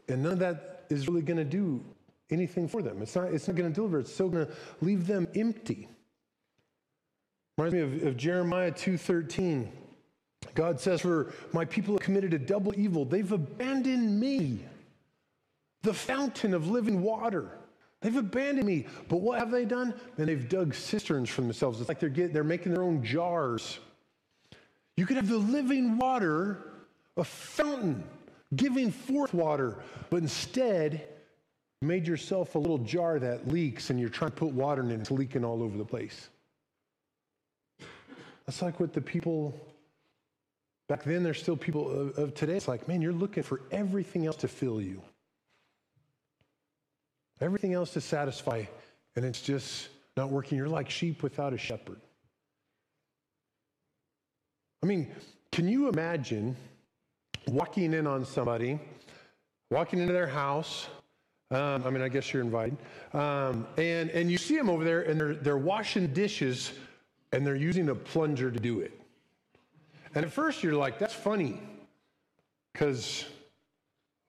and 0.08 0.22
none 0.22 0.32
of 0.32 0.38
that 0.40 0.86
is 0.90 1.08
really 1.08 1.22
going 1.22 1.38
to 1.38 1.44
do 1.44 1.82
anything 2.30 2.68
for 2.68 2.82
them. 2.82 3.00
It's 3.02 3.16
not, 3.16 3.32
it's 3.32 3.48
not 3.48 3.56
going 3.56 3.70
to 3.70 3.74
deliver. 3.74 4.00
It's 4.00 4.12
still 4.12 4.28
going 4.28 4.46
to 4.46 4.52
leave 4.80 5.06
them 5.06 5.26
empty. 5.34 5.88
Reminds 7.56 7.74
me 7.74 7.80
of, 7.80 8.08
of 8.08 8.16
Jeremiah 8.16 8.72
2.13. 8.72 9.68
God 10.54 10.78
says, 10.78 11.00
for 11.00 11.32
my 11.52 11.64
people 11.64 11.94
have 11.94 12.02
committed 12.02 12.34
a 12.34 12.38
double 12.38 12.78
evil. 12.78 13.04
They've 13.04 13.30
abandoned 13.30 14.20
me, 14.20 14.64
the 15.82 15.94
fountain 15.94 16.52
of 16.52 16.68
living 16.68 17.02
water. 17.02 17.50
They've 18.04 18.14
abandoned 18.14 18.66
me. 18.66 18.84
But 19.08 19.22
what 19.22 19.38
have 19.38 19.50
they 19.50 19.64
done? 19.64 19.94
And 20.18 20.28
they've 20.28 20.46
dug 20.46 20.74
cisterns 20.74 21.30
for 21.30 21.40
themselves. 21.40 21.80
It's 21.80 21.88
like 21.88 21.98
they're, 21.98 22.10
getting, 22.10 22.34
they're 22.34 22.44
making 22.44 22.74
their 22.74 22.82
own 22.82 23.02
jars. 23.02 23.78
You 24.98 25.06
could 25.06 25.16
have 25.16 25.26
the 25.26 25.38
living 25.38 25.96
water, 25.96 26.58
a 27.16 27.24
fountain 27.24 28.04
giving 28.54 28.90
forth 28.90 29.32
water, 29.32 29.78
but 30.10 30.18
instead 30.18 31.08
you 31.80 31.88
made 31.88 32.06
yourself 32.06 32.56
a 32.56 32.58
little 32.58 32.76
jar 32.76 33.18
that 33.18 33.48
leaks 33.48 33.88
and 33.88 33.98
you're 33.98 34.10
trying 34.10 34.32
to 34.32 34.36
put 34.36 34.52
water 34.52 34.82
in 34.82 34.90
it, 34.90 35.00
it's 35.00 35.10
leaking 35.10 35.42
all 35.42 35.62
over 35.62 35.78
the 35.78 35.84
place. 35.84 36.28
That's 38.44 38.60
like 38.60 38.78
what 38.80 38.92
the 38.92 39.00
people 39.00 39.58
back 40.88 41.04
then, 41.04 41.22
there's 41.22 41.40
still 41.40 41.56
people 41.56 41.90
of, 41.90 42.18
of 42.18 42.34
today. 42.34 42.56
It's 42.56 42.68
like, 42.68 42.86
man, 42.86 43.00
you're 43.00 43.14
looking 43.14 43.42
for 43.42 43.62
everything 43.70 44.26
else 44.26 44.36
to 44.36 44.48
fill 44.48 44.82
you, 44.82 45.00
everything 47.40 47.72
else 47.72 47.92
to 47.94 48.00
satisfy, 48.00 48.64
and 49.16 49.24
it's 49.24 49.42
just 49.42 49.88
not 50.16 50.30
working. 50.30 50.58
You're 50.58 50.68
like 50.68 50.90
sheep 50.90 51.22
without 51.22 51.52
a 51.52 51.58
shepherd. 51.58 52.00
I 54.82 54.86
mean, 54.86 55.10
can 55.50 55.68
you 55.68 55.88
imagine? 55.88 56.56
walking 57.48 57.92
in 57.92 58.06
on 58.06 58.24
somebody, 58.24 58.78
walking 59.70 59.98
into 59.98 60.12
their 60.12 60.26
house. 60.26 60.88
Um, 61.50 61.84
I 61.84 61.90
mean, 61.90 62.02
I 62.02 62.08
guess 62.08 62.32
you're 62.32 62.42
invited. 62.42 62.76
Um, 63.12 63.66
and, 63.76 64.10
and 64.10 64.30
you 64.30 64.38
see 64.38 64.56
them 64.56 64.70
over 64.70 64.84
there, 64.84 65.02
and 65.02 65.20
they're, 65.20 65.34
they're 65.34 65.58
washing 65.58 66.08
dishes, 66.08 66.72
and 67.32 67.46
they're 67.46 67.54
using 67.56 67.88
a 67.90 67.94
plunger 67.94 68.50
to 68.50 68.58
do 68.58 68.80
it. 68.80 68.98
And 70.14 70.24
at 70.24 70.32
first, 70.32 70.62
you're 70.62 70.74
like, 70.74 70.98
that's 70.98 71.14
funny, 71.14 71.60
because 72.72 73.24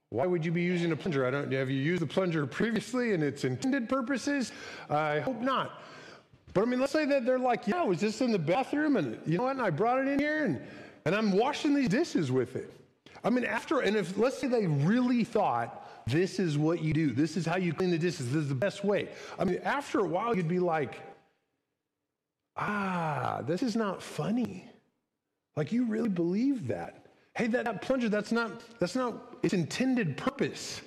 why 0.10 0.26
would 0.26 0.46
you 0.46 0.52
be 0.52 0.62
using 0.62 0.92
a 0.92 0.96
plunger? 0.96 1.26
I 1.26 1.32
don't. 1.32 1.52
Have 1.52 1.70
you 1.70 1.82
used 1.82 2.02
the 2.02 2.08
plunger 2.08 2.46
previously 2.46 3.14
in 3.14 3.22
its 3.22 3.44
intended 3.44 3.90
purposes? 3.90 4.52
I 4.90 5.20
hope 5.20 5.42
not. 5.42 5.82
But 6.54 6.62
I 6.62 6.66
mean, 6.66 6.80
let's 6.80 6.94
say 6.94 7.06
that 7.06 7.26
they're 7.26 7.40
like, 7.40 7.68
yeah, 7.68 7.82
I 7.82 7.84
was 7.84 8.00
just 8.00 8.22
in 8.22 8.32
the 8.32 8.40
bathroom, 8.40 8.96
and 8.96 9.20
you 9.26 9.38
know 9.38 9.44
what? 9.44 9.58
And 9.58 9.62
I 9.62 9.70
brought 9.70 10.00
it 10.00 10.08
in 10.08 10.20
here, 10.20 10.46
and 10.46 10.62
and 11.06 11.14
I'm 11.14 11.32
washing 11.32 11.76
these 11.76 11.90
dishes 11.90 12.32
with 12.32 12.56
it. 12.56 12.72
I 13.24 13.30
mean, 13.30 13.46
after, 13.46 13.80
and 13.80 13.96
if, 13.96 14.18
let's 14.18 14.38
say 14.38 14.48
they 14.48 14.68
really 14.68 15.24
thought 15.24 16.08
this 16.08 16.40
is 16.40 16.58
what 16.58 16.82
you 16.82 16.94
do, 16.94 17.12
this 17.12 17.38
is 17.38 17.46
how 17.46 17.58
you 17.58 17.74
clean 17.74 17.92
the 17.92 17.98
dishes, 17.98 18.32
this 18.32 18.44
is 18.44 18.50
the 18.50 18.56
best 18.56 18.84
way. 18.84 19.10
I 19.38 19.46
mean, 19.46 19.60
after 19.64 20.00
a 20.00 20.08
while, 20.08 20.36
you'd 20.36 20.48
be 20.48 20.60
like, 20.60 21.00
ah, 22.58 23.42
this 23.46 23.64
is 23.64 23.76
not 23.76 24.02
funny. 24.02 24.70
Like, 25.56 25.72
you 25.72 25.86
really 25.86 26.10
believe 26.10 26.68
that. 26.68 27.05
Hey, 27.36 27.48
that, 27.48 27.66
that 27.66 27.82
plunger, 27.82 28.10
that's 28.10 28.32
not, 28.32 28.62
that's 28.80 28.96
not 28.96 29.36
its 29.44 29.54
intended 29.54 30.16
purpose. 30.16 30.82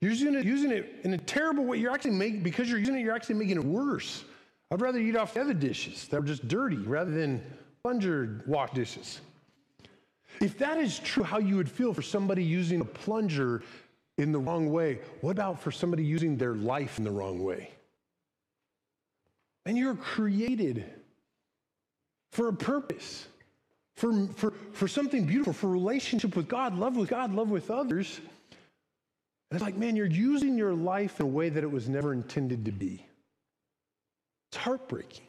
You're 0.00 0.10
using 0.10 0.34
it, 0.34 0.44
using 0.44 0.70
it 0.72 1.00
in 1.04 1.14
a 1.14 1.18
terrible 1.18 1.64
way. 1.64 1.78
You're 1.78 1.92
actually 1.92 2.12
making, 2.12 2.42
because 2.42 2.68
you're 2.68 2.78
using 2.78 2.96
it, 2.96 3.00
you're 3.00 3.14
actually 3.14 3.36
making 3.36 3.56
it 3.56 3.64
worse. 3.64 4.24
I'd 4.70 4.80
rather 4.80 4.98
eat 4.98 5.16
off 5.16 5.34
the 5.34 5.40
other 5.40 5.54
dishes 5.54 6.08
that 6.08 6.18
are 6.18 6.22
just 6.22 6.48
dirty 6.48 6.76
rather 6.76 7.12
than 7.12 7.42
plunger 7.82 8.42
wash 8.46 8.72
dishes. 8.72 9.20
If 10.40 10.58
that 10.58 10.76
is 10.76 10.98
true, 10.98 11.22
how 11.22 11.38
you 11.38 11.56
would 11.56 11.70
feel 11.70 11.94
for 11.94 12.02
somebody 12.02 12.42
using 12.42 12.80
a 12.80 12.84
plunger 12.84 13.62
in 14.18 14.32
the 14.32 14.38
wrong 14.38 14.70
way, 14.70 14.98
what 15.20 15.30
about 15.30 15.60
for 15.60 15.70
somebody 15.70 16.04
using 16.04 16.36
their 16.36 16.54
life 16.54 16.98
in 16.98 17.04
the 17.04 17.10
wrong 17.10 17.42
way? 17.42 17.70
And 19.64 19.78
you're 19.78 19.94
created 19.94 20.84
for 22.32 22.48
a 22.48 22.52
purpose, 22.52 23.28
for, 23.96 24.26
for, 24.36 24.52
for 24.72 24.88
something 24.88 25.24
beautiful, 25.24 25.52
for 25.52 25.68
relationship 25.68 26.36
with 26.36 26.48
God, 26.48 26.76
love 26.76 26.96
with 26.96 27.08
God, 27.08 27.32
love 27.34 27.50
with 27.50 27.70
others. 27.70 28.20
And 29.50 29.56
it's 29.56 29.62
like, 29.62 29.76
man, 29.76 29.96
you're 29.96 30.06
using 30.06 30.58
your 30.58 30.74
life 30.74 31.20
in 31.20 31.26
a 31.26 31.28
way 31.28 31.48
that 31.48 31.62
it 31.62 31.70
was 31.70 31.88
never 31.88 32.12
intended 32.12 32.64
to 32.66 32.72
be. 32.72 33.04
It's 34.50 34.58
heartbreaking. 34.58 35.24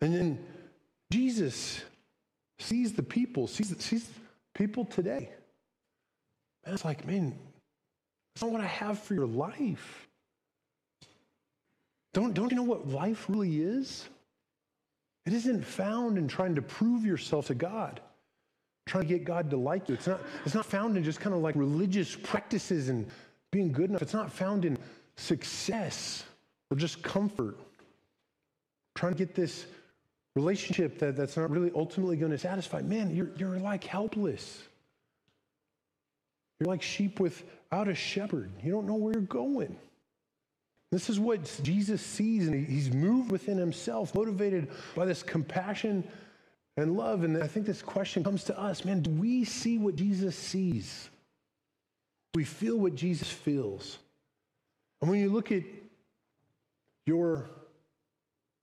And 0.00 0.14
then 0.14 0.46
Jesus 1.10 1.82
sees 2.58 2.92
the 2.92 3.02
people, 3.02 3.46
sees, 3.46 3.74
sees 3.82 4.08
people 4.54 4.84
today. 4.84 5.30
And 6.64 6.74
it's 6.74 6.84
like, 6.84 7.06
man, 7.06 7.36
that's 8.34 8.42
not 8.42 8.52
what 8.52 8.60
I 8.60 8.66
have 8.66 8.98
for 8.98 9.14
your 9.14 9.26
life. 9.26 10.06
Don't, 12.12 12.34
don't 12.34 12.50
you 12.50 12.56
know 12.56 12.62
what 12.62 12.88
life 12.88 13.26
really 13.28 13.60
is? 13.60 14.06
It 15.26 15.32
isn't 15.32 15.64
found 15.64 16.18
in 16.18 16.28
trying 16.28 16.54
to 16.54 16.62
prove 16.62 17.04
yourself 17.04 17.48
to 17.48 17.54
God, 17.54 18.00
trying 18.86 19.04
to 19.04 19.08
get 19.08 19.24
God 19.24 19.50
to 19.50 19.56
like 19.56 19.88
you. 19.88 19.96
It's 19.96 20.06
not, 20.06 20.20
it's 20.44 20.54
not 20.54 20.64
found 20.64 20.96
in 20.96 21.02
just 21.02 21.20
kind 21.20 21.34
of 21.34 21.42
like 21.42 21.56
religious 21.56 22.14
practices 22.14 22.88
and 22.88 23.06
being 23.50 23.72
good 23.72 23.90
enough. 23.90 24.02
It's 24.02 24.14
not 24.14 24.32
found 24.32 24.64
in 24.64 24.78
success 25.16 26.24
or 26.70 26.76
just 26.76 27.02
comfort. 27.02 27.58
Trying 28.94 29.12
to 29.12 29.18
get 29.18 29.34
this 29.34 29.66
relationship 30.36 30.98
that, 31.00 31.16
that's 31.16 31.36
not 31.36 31.50
really 31.50 31.72
ultimately 31.74 32.16
going 32.16 32.30
to 32.30 32.38
satisfy, 32.38 32.80
man, 32.82 33.14
you're, 33.14 33.30
you're 33.36 33.58
like 33.58 33.82
helpless. 33.82 34.62
You're 36.60 36.68
like 36.68 36.82
sheep 36.82 37.18
without 37.18 37.88
a 37.88 37.94
shepherd. 37.94 38.50
You 38.62 38.70
don't 38.72 38.86
know 38.86 38.94
where 38.94 39.12
you're 39.12 39.22
going. 39.22 39.76
This 40.92 41.10
is 41.10 41.18
what 41.18 41.60
Jesus 41.62 42.00
sees, 42.00 42.46
and 42.46 42.66
he's 42.66 42.92
moved 42.92 43.30
within 43.30 43.58
himself, 43.58 44.14
motivated 44.14 44.68
by 44.94 45.04
this 45.04 45.22
compassion 45.22 46.06
and 46.76 46.96
love. 46.96 47.24
And 47.24 47.42
I 47.42 47.46
think 47.46 47.66
this 47.66 47.82
question 47.82 48.22
comes 48.22 48.44
to 48.44 48.58
us 48.58 48.84
man, 48.84 49.02
do 49.02 49.10
we 49.10 49.44
see 49.44 49.78
what 49.78 49.96
Jesus 49.96 50.36
sees? 50.36 51.08
Do 52.32 52.38
we 52.38 52.44
feel 52.44 52.76
what 52.76 52.94
Jesus 52.94 53.30
feels? 53.30 53.98
And 55.00 55.10
when 55.10 55.20
you 55.20 55.30
look 55.30 55.52
at 55.52 55.62
your 57.04 57.48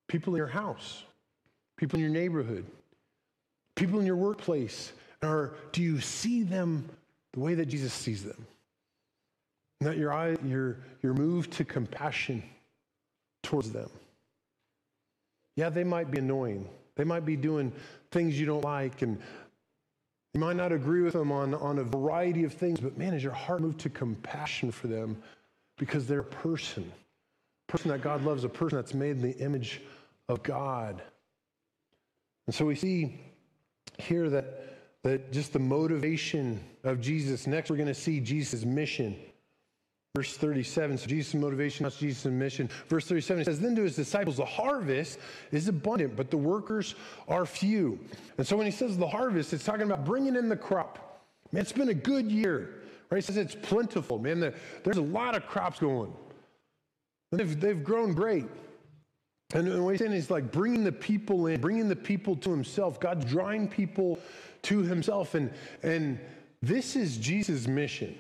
people 0.08 0.34
in 0.34 0.38
your 0.38 0.48
house, 0.48 1.04
people 1.78 1.98
in 1.98 2.04
your 2.04 2.14
neighborhood, 2.14 2.66
people 3.76 4.00
in 4.00 4.06
your 4.06 4.16
workplace? 4.16 4.94
Or 5.22 5.56
do 5.72 5.82
you 5.82 6.00
see 6.00 6.44
them 6.44 6.90
the 7.34 7.40
way 7.40 7.56
that 7.56 7.66
Jesus 7.66 7.94
sees 7.94 8.24
them? 8.24 8.46
And 9.84 9.92
that 9.92 9.98
your 9.98 10.14
eye, 10.14 10.38
your, 10.46 10.78
your 11.02 11.14
move 11.14 11.50
to 11.50 11.66
compassion 11.66 12.42
towards 13.42 13.74
them. 13.74 13.90
Yeah, 15.58 15.72
they 15.72 15.84
might 15.84 16.10
be 16.10 16.20
annoying. 16.20 16.70
They 16.96 17.04
might 17.04 17.26
be 17.26 17.36
doing 17.36 17.74
things 18.10 18.40
you 18.40 18.46
don't 18.46 18.64
like, 18.64 19.02
and 19.02 19.20
you 20.34 20.40
might 20.40 20.56
not 20.56 20.72
agree 20.72 21.02
with 21.02 21.12
them 21.12 21.34
on, 21.34 21.54
on 21.54 21.80
a 21.80 21.84
variety 21.84 22.46
of 22.46 22.54
things, 22.54 22.80
but 22.80 22.98
man, 22.98 23.14
is 23.14 23.22
your 23.22 23.34
heart 23.34 23.60
moved 23.60 23.82
to 23.82 23.90
compassion 23.90 24.72
for 24.72 24.88
them 24.88 25.22
because 25.78 26.08
they're 26.08 26.22
a 26.22 26.24
person, 26.24 26.90
a 27.68 27.72
person 27.74 27.92
that 27.92 28.02
God 28.02 28.24
loves, 28.24 28.46
a 28.46 28.50
person 28.50 28.78
that's 28.78 28.94
made 28.94 29.18
in 29.18 29.22
the 29.22 29.38
image 29.40 29.82
of 30.30 30.44
God. 30.44 31.04
And 32.48 32.56
so 32.56 32.64
we 32.64 32.76
see 32.76 33.20
here 34.00 34.30
that, 34.30 34.78
that 35.04 35.34
just 35.34 35.52
the 35.52 35.60
motivation 35.60 36.64
of 36.86 37.02
Jesus. 37.02 37.48
Next, 37.48 37.70
we're 37.70 37.76
going 37.76 37.88
to 37.88 37.94
see 37.94 38.22
Jesus' 38.22 38.64
mission. 38.64 39.18
Verse 40.16 40.38
37, 40.38 41.00
so 41.00 41.08
Jesus' 41.08 41.34
motivation, 41.34 41.86
that's 41.86 41.98
Jesus' 41.98 42.26
mission. 42.26 42.70
Verse 42.88 43.08
37 43.08 43.46
says, 43.46 43.60
Then 43.60 43.76
to 43.76 43.82
his 43.82 43.96
disciples, 43.96 44.38
the 44.38 44.46
harvest 44.46 45.18
is 45.52 45.68
abundant, 45.68 46.16
but 46.16 46.30
the 46.30 46.38
workers 46.38 46.94
are 47.28 47.48
few. 47.48 48.00
And 48.38 48.46
so 48.46 48.56
when 48.56 48.68
he 48.68 48.72
says 48.72 48.96
the 48.96 49.08
harvest, 49.08 49.54
it's 49.54 49.64
talking 49.64 49.82
about 49.82 50.06
bringing 50.06 50.36
in 50.36 50.50
the 50.50 50.56
crop. 50.56 51.24
Man, 51.52 51.64
it's 51.64 51.72
been 51.72 51.90
a 51.90 51.96
good 51.96 52.32
year, 52.32 52.84
right? 53.10 53.18
He 53.18 53.22
says 53.22 53.38
it's 53.38 53.56
plentiful. 53.56 54.20
Man, 54.20 54.40
the, 54.40 54.54
there's 54.84 54.98
a 54.98 55.02
lot 55.02 55.34
of 55.34 55.48
crops 55.48 55.80
going. 55.80 56.14
And 57.32 57.40
they've, 57.40 57.60
they've 57.60 57.84
grown 57.84 58.14
great. 58.14 58.46
And 59.56 59.84
what 59.84 59.92
he's 59.92 60.00
saying 60.00 60.14
is 60.14 60.30
like 60.30 60.52
bringing 60.52 60.84
the 60.84 60.92
people 60.92 61.48
in, 61.48 61.60
bringing 61.60 61.90
the 61.90 61.96
people 61.96 62.36
to 62.36 62.52
himself. 62.52 63.00
God's 63.00 63.26
drawing 63.26 63.68
people 63.68 64.20
to 64.64 64.84
himself. 64.84 65.34
And, 65.34 65.52
and 65.82 66.20
this 66.62 66.96
is 66.96 67.18
Jesus' 67.18 67.68
mission. 67.68 68.16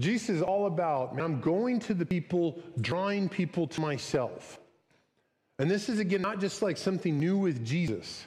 Jesus 0.00 0.30
is 0.30 0.42
all 0.42 0.66
about, 0.66 1.14
man, 1.14 1.24
I'm 1.24 1.40
going 1.40 1.78
to 1.80 1.94
the 1.94 2.06
people, 2.06 2.62
drawing 2.80 3.28
people 3.28 3.66
to 3.68 3.80
myself. 3.80 4.58
And 5.58 5.70
this 5.70 5.88
is, 5.88 5.98
again, 5.98 6.22
not 6.22 6.40
just 6.40 6.62
like 6.62 6.76
something 6.76 7.18
new 7.18 7.38
with 7.38 7.64
Jesus. 7.64 8.24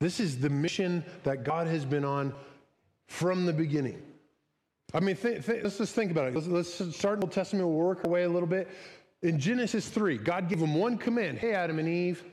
This 0.00 0.20
is 0.20 0.38
the 0.38 0.50
mission 0.50 1.04
that 1.24 1.44
God 1.44 1.66
has 1.66 1.84
been 1.84 2.04
on 2.04 2.34
from 3.06 3.46
the 3.46 3.52
beginning. 3.52 4.02
I 4.94 5.00
mean, 5.00 5.16
th- 5.16 5.46
th- 5.46 5.64
let's 5.64 5.78
just 5.78 5.94
think 5.94 6.10
about 6.10 6.28
it. 6.28 6.34
Let's, 6.34 6.46
let's 6.46 6.96
start 6.96 7.14
in 7.14 7.20
the 7.20 7.26
Old 7.26 7.32
Testament, 7.32 7.66
we'll 7.66 7.76
work 7.76 8.04
our 8.04 8.10
way 8.10 8.24
a 8.24 8.28
little 8.28 8.48
bit. 8.48 8.68
In 9.22 9.38
Genesis 9.38 9.88
3, 9.88 10.18
God 10.18 10.48
gave 10.48 10.60
them 10.60 10.74
one 10.74 10.98
command 10.98 11.38
Hey, 11.38 11.54
Adam 11.54 11.78
and 11.78 11.88
Eve, 11.88 12.24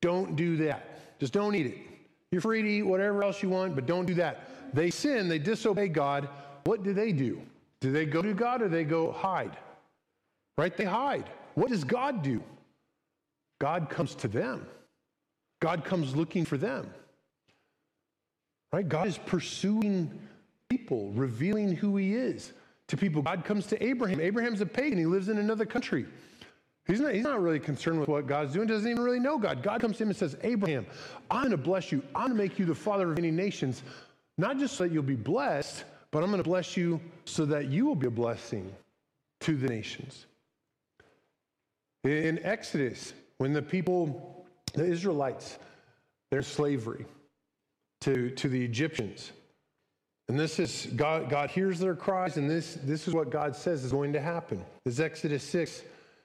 don't 0.00 0.36
do 0.36 0.56
that. 0.58 1.18
Just 1.18 1.32
don't 1.32 1.54
eat 1.54 1.66
it. 1.66 1.78
You're 2.30 2.40
free 2.40 2.62
to 2.62 2.68
eat 2.68 2.82
whatever 2.82 3.22
else 3.22 3.42
you 3.42 3.48
want, 3.48 3.74
but 3.74 3.86
don't 3.86 4.06
do 4.06 4.14
that. 4.14 4.48
They 4.74 4.90
sin, 4.90 5.28
they 5.28 5.38
disobey 5.38 5.88
God. 5.88 6.28
What 6.64 6.82
do 6.82 6.92
they 6.92 7.12
do? 7.12 7.42
Do 7.86 7.92
they 7.92 8.04
go 8.04 8.20
to 8.20 8.34
God 8.34 8.62
or 8.62 8.68
they 8.68 8.82
go 8.82 9.12
hide? 9.12 9.56
Right? 10.58 10.76
They 10.76 10.86
hide. 10.86 11.30
What 11.54 11.70
does 11.70 11.84
God 11.84 12.20
do? 12.20 12.42
God 13.60 13.88
comes 13.90 14.16
to 14.16 14.26
them. 14.26 14.66
God 15.60 15.84
comes 15.84 16.16
looking 16.16 16.44
for 16.44 16.56
them. 16.56 16.92
Right? 18.72 18.88
God 18.88 19.06
is 19.06 19.18
pursuing 19.18 20.18
people, 20.68 21.12
revealing 21.12 21.76
who 21.76 21.96
he 21.96 22.16
is 22.16 22.52
to 22.88 22.96
people. 22.96 23.22
God 23.22 23.44
comes 23.44 23.66
to 23.66 23.80
Abraham. 23.80 24.20
Abraham's 24.20 24.60
a 24.62 24.66
pagan, 24.66 24.98
he 24.98 25.06
lives 25.06 25.28
in 25.28 25.38
another 25.38 25.64
country. 25.64 26.06
He's 26.88 26.98
not, 26.98 27.14
he's 27.14 27.22
not 27.22 27.40
really 27.40 27.60
concerned 27.60 28.00
with 28.00 28.08
what 28.08 28.26
God's 28.26 28.52
doing, 28.52 28.66
doesn't 28.66 28.90
even 28.90 29.00
really 29.00 29.20
know 29.20 29.38
God. 29.38 29.62
God 29.62 29.80
comes 29.80 29.98
to 29.98 30.02
him 30.02 30.08
and 30.08 30.18
says, 30.18 30.36
Abraham, 30.42 30.86
I'm 31.30 31.42
going 31.42 31.50
to 31.52 31.56
bless 31.56 31.92
you. 31.92 32.02
I'm 32.16 32.30
going 32.30 32.36
to 32.36 32.42
make 32.42 32.58
you 32.58 32.66
the 32.66 32.74
father 32.74 33.08
of 33.08 33.16
many 33.16 33.30
nations, 33.30 33.84
not 34.38 34.58
just 34.58 34.76
so 34.76 34.82
that 34.82 34.92
you'll 34.92 35.04
be 35.04 35.14
blessed, 35.14 35.84
but 36.10 36.22
I'm 36.22 36.30
going 36.30 36.42
to 36.42 36.48
bless 36.48 36.76
you 36.76 37.00
so 37.24 37.44
that 37.46 37.68
you 37.68 37.86
will 37.86 37.94
be 37.94 38.06
a 38.06 38.10
blessing 38.10 38.72
to 39.40 39.56
the 39.56 39.68
nations. 39.68 40.26
In 42.04 42.38
Exodus, 42.42 43.12
when 43.38 43.52
the 43.52 43.62
people, 43.62 44.46
the 44.74 44.84
Israelites, 44.84 45.58
they're 46.30 46.42
slavery 46.42 47.04
to, 48.02 48.30
to 48.30 48.48
the 48.48 48.64
Egyptians, 48.64 49.32
and 50.28 50.38
this 50.38 50.58
is, 50.58 50.88
God, 50.96 51.28
God 51.30 51.50
hears 51.50 51.78
their 51.78 51.94
cries, 51.94 52.36
and 52.36 52.50
this, 52.50 52.78
this 52.82 53.06
is 53.06 53.14
what 53.14 53.30
God 53.30 53.54
says 53.54 53.84
is 53.84 53.92
going 53.92 54.12
to 54.12 54.20
happen. 54.20 54.64
This 54.84 54.94
is 54.94 55.00
Exodus 55.00 55.42
6. 55.44 55.82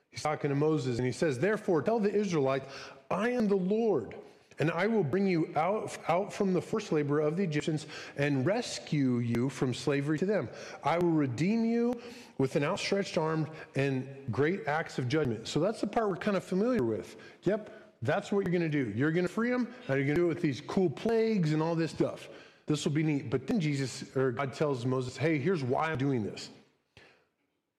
He's 0.10 0.24
talking 0.24 0.50
to 0.50 0.56
Moses, 0.56 0.98
and 0.98 1.06
he 1.06 1.12
says, 1.12 1.38
Therefore, 1.38 1.82
tell 1.82 2.00
the 2.00 2.14
Israelites, 2.14 2.66
I 3.12 3.30
am 3.30 3.48
the 3.48 3.56
Lord, 3.56 4.16
and 4.60 4.70
I 4.72 4.88
will 4.88 5.04
bring 5.04 5.28
you 5.28 5.50
out, 5.56 5.98
out 6.08 6.32
from 6.32 6.54
the 6.54 6.62
first 6.62 6.92
labor 6.92 7.20
of 7.20 7.38
the 7.38 7.44
Egyptians 7.44 7.88
and 8.18 8.46
rescue 8.46 9.18
you 9.18 9.50
from 9.50 9.74
slavery 9.74 10.20
to 10.20 10.26
them. 10.26 10.50
I 10.84 10.98
will 10.98 11.10
redeem 11.10 11.66
you 11.66 12.00
with 12.38 12.56
an 12.56 12.64
outstretched 12.64 13.18
arm 13.18 13.48
and 13.76 14.08
great 14.32 14.68
acts 14.68 14.98
of 14.98 15.08
judgment. 15.08 15.48
So 15.48 15.60
that's 15.60 15.82
the 15.82 15.88
part 15.88 16.10
we're 16.10 16.16
kind 16.16 16.38
of 16.38 16.44
familiar 16.44 16.84
with. 16.84 17.16
Yep, 17.44 17.70
that's 18.02 18.32
what 18.32 18.46
you're 18.46 18.52
going 18.52 18.70
to 18.70 18.84
do. 18.84 18.92
You're 18.96 19.12
going 19.12 19.28
to 19.28 19.32
free 19.32 19.50
them, 19.50 19.68
and 19.88 19.98
you're 19.98 20.06
going 20.06 20.16
to 20.16 20.22
do 20.22 20.26
it 20.26 20.30
with 20.30 20.42
these 20.42 20.62
cool 20.62 20.90
plagues 20.90 21.54
and 21.54 21.62
all 21.62 21.76
this 21.76 21.92
stuff. 21.92 22.30
This 22.66 22.86
will 22.86 22.92
be 22.92 23.04
neat. 23.04 23.30
But 23.30 23.48
then 23.48 23.60
Jesus 23.60 24.04
or 24.16 24.32
God 24.32 24.54
tells 24.54 24.86
Moses, 24.86 25.18
hey, 25.18 25.38
here's 25.38 25.64
why 25.64 25.92
I'm 25.92 25.98
doing 25.98 26.24
this. 26.24 26.50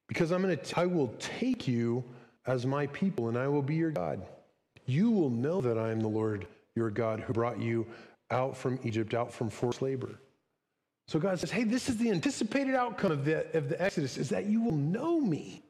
Because 0.07 0.31
I'm 0.31 0.43
going 0.43 0.57
to, 0.57 0.81
I 0.81 0.87
will 0.87 1.15
take 1.19 1.67
you 1.67 2.05
as 2.47 2.67
my 2.67 2.87
people 2.89 3.29
and 3.29 3.39
I 3.39 3.49
will 3.49 3.63
be 3.63 3.77
your 3.77 3.91
God. 3.91 4.21
You 4.85 5.11
will 5.11 5.31
know 5.31 5.61
that 5.61 5.79
I 5.79 5.91
am 5.91 6.01
the 6.01 6.09
Lord 6.09 6.47
your 6.75 6.91
God 6.91 7.21
who 7.21 7.33
brought 7.33 7.59
you 7.61 7.87
out 8.31 8.57
from 8.57 8.79
Egypt, 8.83 9.15
out 9.15 9.33
from 9.33 9.51
forced 9.51 9.83
labor. 9.83 10.19
So 11.07 11.19
God 11.19 11.39
says, 11.39 11.51
hey, 11.51 11.65
this 11.65 11.89
is 11.89 11.97
the 11.99 12.11
anticipated 12.11 12.75
outcome 12.75 13.13
of 13.13 13.25
the, 13.25 13.57
of 13.57 13.69
the 13.69 13.81
Exodus, 13.81 14.17
is 14.17 14.29
that 14.31 14.47
you 14.47 14.63
will 14.63 14.77
know 14.77 15.21
me. 15.21 15.63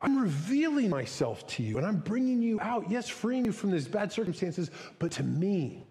I'm 0.00 0.18
revealing 0.18 0.90
myself 0.90 1.46
to 1.48 1.62
you 1.62 1.78
and 1.78 1.86
I'm 1.86 1.98
bringing 1.98 2.42
you 2.42 2.58
out, 2.60 2.90
yes, 2.90 3.08
freeing 3.08 3.44
you 3.44 3.52
from 3.52 3.70
these 3.70 3.86
bad 3.86 4.10
circumstances, 4.10 4.70
but 4.98 5.12
to 5.12 5.22
me 5.22 5.86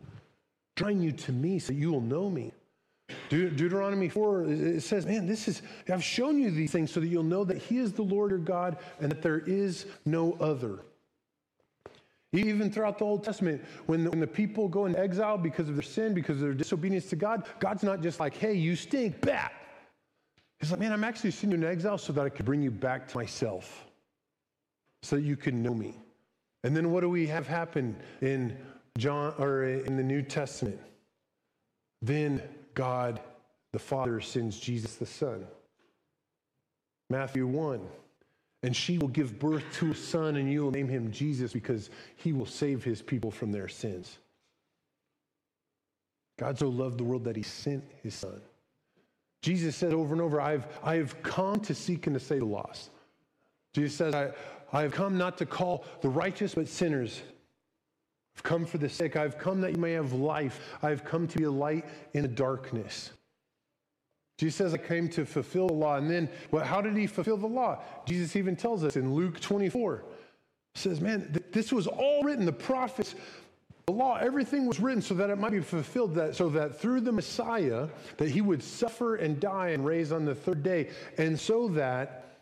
drawing 0.76 1.02
you 1.02 1.12
to 1.12 1.32
me 1.32 1.60
so 1.60 1.74
you 1.74 1.92
will 1.92 2.02
know 2.02 2.30
me. 2.30 2.52
De- 3.30 3.50
Deuteronomy 3.50 4.10
4, 4.10 4.46
it 4.46 4.82
says, 4.82 5.06
Man, 5.06 5.28
this 5.28 5.48
is, 5.48 5.62
I've 5.90 6.04
shown 6.04 6.40
you 6.40 6.50
these 6.50 6.72
things 6.72 6.92
so 6.92 7.00
that 7.00 7.08
you'll 7.08 7.24
know 7.24 7.44
that 7.44 7.58
He 7.58 7.78
is 7.78 7.94
the 7.94 8.02
Lord 8.02 8.32
your 8.32 8.40
God 8.40 8.78
and 9.00 9.12
that 9.12 9.22
there 9.22 9.40
is 9.40 9.86
no 10.06 10.34
other. 10.40 10.80
Even 12.34 12.72
throughout 12.72 12.98
the 12.98 13.04
Old 13.04 13.24
Testament, 13.24 13.62
when 13.88 14.06
the, 14.06 14.10
when 14.10 14.20
the 14.22 14.28
people 14.28 14.70
go 14.70 14.86
into 14.86 14.98
exile 14.98 15.38
because 15.38 15.68
of 15.68 15.76
their 15.76 15.84
sin, 15.84 16.14
because 16.14 16.38
of 16.38 16.42
their 16.42 16.54
disobedience 16.54 17.08
to 17.10 17.18
God, 17.18 17.46
God's 17.60 17.84
not 17.84 18.02
just 18.02 18.20
like, 18.22 18.36
hey, 18.36 18.54
you 18.54 18.76
stink, 18.76 19.20
bat. 19.20 19.52
He's 20.60 20.72
like, 20.72 20.80
man, 20.80 20.94
I'm 20.94 21.04
actually 21.04 21.32
sending 21.32 21.62
you 21.62 21.68
in 21.68 21.72
exile 21.74 21.98
so 21.98 22.14
that 22.14 22.26
I 22.26 22.30
could 22.30 22.46
bring 22.46 22.62
you 22.62 22.72
back 22.72 23.08
to 23.10 23.18
myself, 23.18 23.86
so 25.04 25.18
that 25.18 25.24
you 25.24 25.36
can 25.36 25.62
know 25.62 25.74
me. 25.74 25.96
And 26.64 26.78
then 26.78 26.92
what 26.92 27.02
do 27.02 27.10
we 27.10 27.28
have 27.28 27.48
happen 27.48 27.98
in 28.22 28.58
John 28.98 29.34
or 29.38 29.64
in 29.64 29.98
the 29.98 30.04
New 30.04 30.22
Testament. 30.22 30.80
Then 32.02 32.42
God 32.74 33.22
the 33.74 33.80
Father 33.80 34.20
sends 34.20 34.60
Jesus 34.60 34.96
the 34.96 35.06
Son. 35.06 35.46
Matthew 37.10 37.48
1. 37.48 37.82
And 38.64 38.76
she 38.76 38.98
will 38.98 39.08
give 39.08 39.40
birth 39.40 39.64
to 39.74 39.92
a 39.92 39.96
son, 39.96 40.36
and 40.36 40.52
you 40.52 40.64
will 40.64 40.72
name 40.72 40.88
him 40.88 41.12
Jesus 41.12 41.54
because 41.54 41.90
he 42.16 42.32
will 42.32 42.46
save 42.46 42.84
his 42.84 43.02
people 43.02 43.32
from 43.32 43.52
their 43.52 43.68
sins. 43.68 44.20
God 46.38 46.60
so 46.60 46.70
loved 46.70 47.00
the 47.00 47.04
world 47.04 47.24
that 47.24 47.36
he 47.36 47.44
sent 47.44 47.84
his 48.04 48.14
son. 48.14 48.42
Jesus 49.42 49.76
said 49.76 49.94
over 49.94 50.14
and 50.14 50.22
over, 50.22 50.40
I've, 50.40 50.68
I 50.84 50.96
have 50.96 51.22
come 51.24 51.60
to 51.62 51.74
seek 51.74 52.06
and 52.06 52.14
to 52.14 52.20
save 52.20 52.40
the 52.40 52.46
lost. 52.46 52.92
Jesus 53.74 53.96
says, 53.96 54.14
I, 54.14 54.32
I 54.72 54.84
have 54.84 54.92
come 54.92 55.18
not 55.18 55.38
to 55.40 55.46
call 55.46 55.86
the 56.02 56.10
righteous, 56.10 56.56
but 56.56 56.68
sinners 56.68 57.22
I've 58.36 58.44
come 58.44 58.66
for 58.66 58.78
the 58.78 58.90
sick. 58.90 59.16
I've 59.16 59.38
come 59.38 59.62
that 59.62 59.72
you 59.72 59.78
may 59.78 59.92
have 59.94 60.14
life. 60.14 60.60
I've 60.82 61.04
come 61.04 61.28
to 61.28 61.38
be 61.38 61.44
a 61.44 61.52
light 61.52 61.86
in 62.14 62.22
the 62.22 62.28
darkness. 62.28 63.12
Jesus 64.42 64.56
says, 64.56 64.74
I 64.74 64.78
came 64.78 65.08
to 65.10 65.24
fulfill 65.24 65.68
the 65.68 65.76
law. 65.76 65.98
And 65.98 66.10
then, 66.10 66.28
well, 66.50 66.66
how 66.66 66.82
did 66.82 66.98
he 66.98 67.06
fulfill 67.06 67.38
the 67.38 67.46
law? 67.46 67.78
Jesus 68.08 68.36
even 68.36 68.56
tells 68.56 68.84
us 68.84 68.96
in 68.96 69.14
Luke 69.14 69.40
24, 69.40 70.04
says, 70.74 71.00
man, 71.00 71.32
th- 71.32 71.46
this 71.52 71.72
was 71.72 71.86
all 71.86 72.24
written, 72.24 72.46
the 72.46 72.52
prophets, 72.52 73.14
the 73.86 73.92
law, 73.92 74.18
everything 74.18 74.66
was 74.66 74.80
written 74.80 75.00
so 75.00 75.14
that 75.14 75.30
it 75.30 75.38
might 75.38 75.52
be 75.52 75.60
fulfilled, 75.60 76.16
that, 76.16 76.36
so 76.36 76.50
that 76.50 76.82
through 76.82 77.02
the 77.02 77.12
Messiah, 77.12 77.88
that 78.18 78.30
he 78.30 78.42
would 78.42 78.64
suffer 78.64 79.18
and 79.18 79.40
die 79.40 79.70
and 79.70 79.86
raise 79.86 80.12
on 80.12 80.26
the 80.26 80.34
third 80.34 80.64
day. 80.64 80.90
And 81.20 81.40
so 81.40 81.68
that 81.68 82.40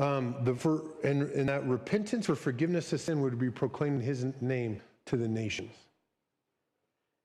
um, 0.00 0.34
the, 0.42 0.56
for, 0.56 0.82
and, 1.04 1.30
and 1.30 1.48
that 1.48 1.64
repentance 1.64 2.28
or 2.28 2.34
forgiveness 2.34 2.92
of 2.92 3.00
sin 3.00 3.20
would 3.20 3.38
be 3.38 3.52
proclaimed 3.52 4.00
in 4.00 4.04
his 4.04 4.26
name 4.40 4.80
to 5.06 5.16
the 5.16 5.28
nations. 5.28 5.70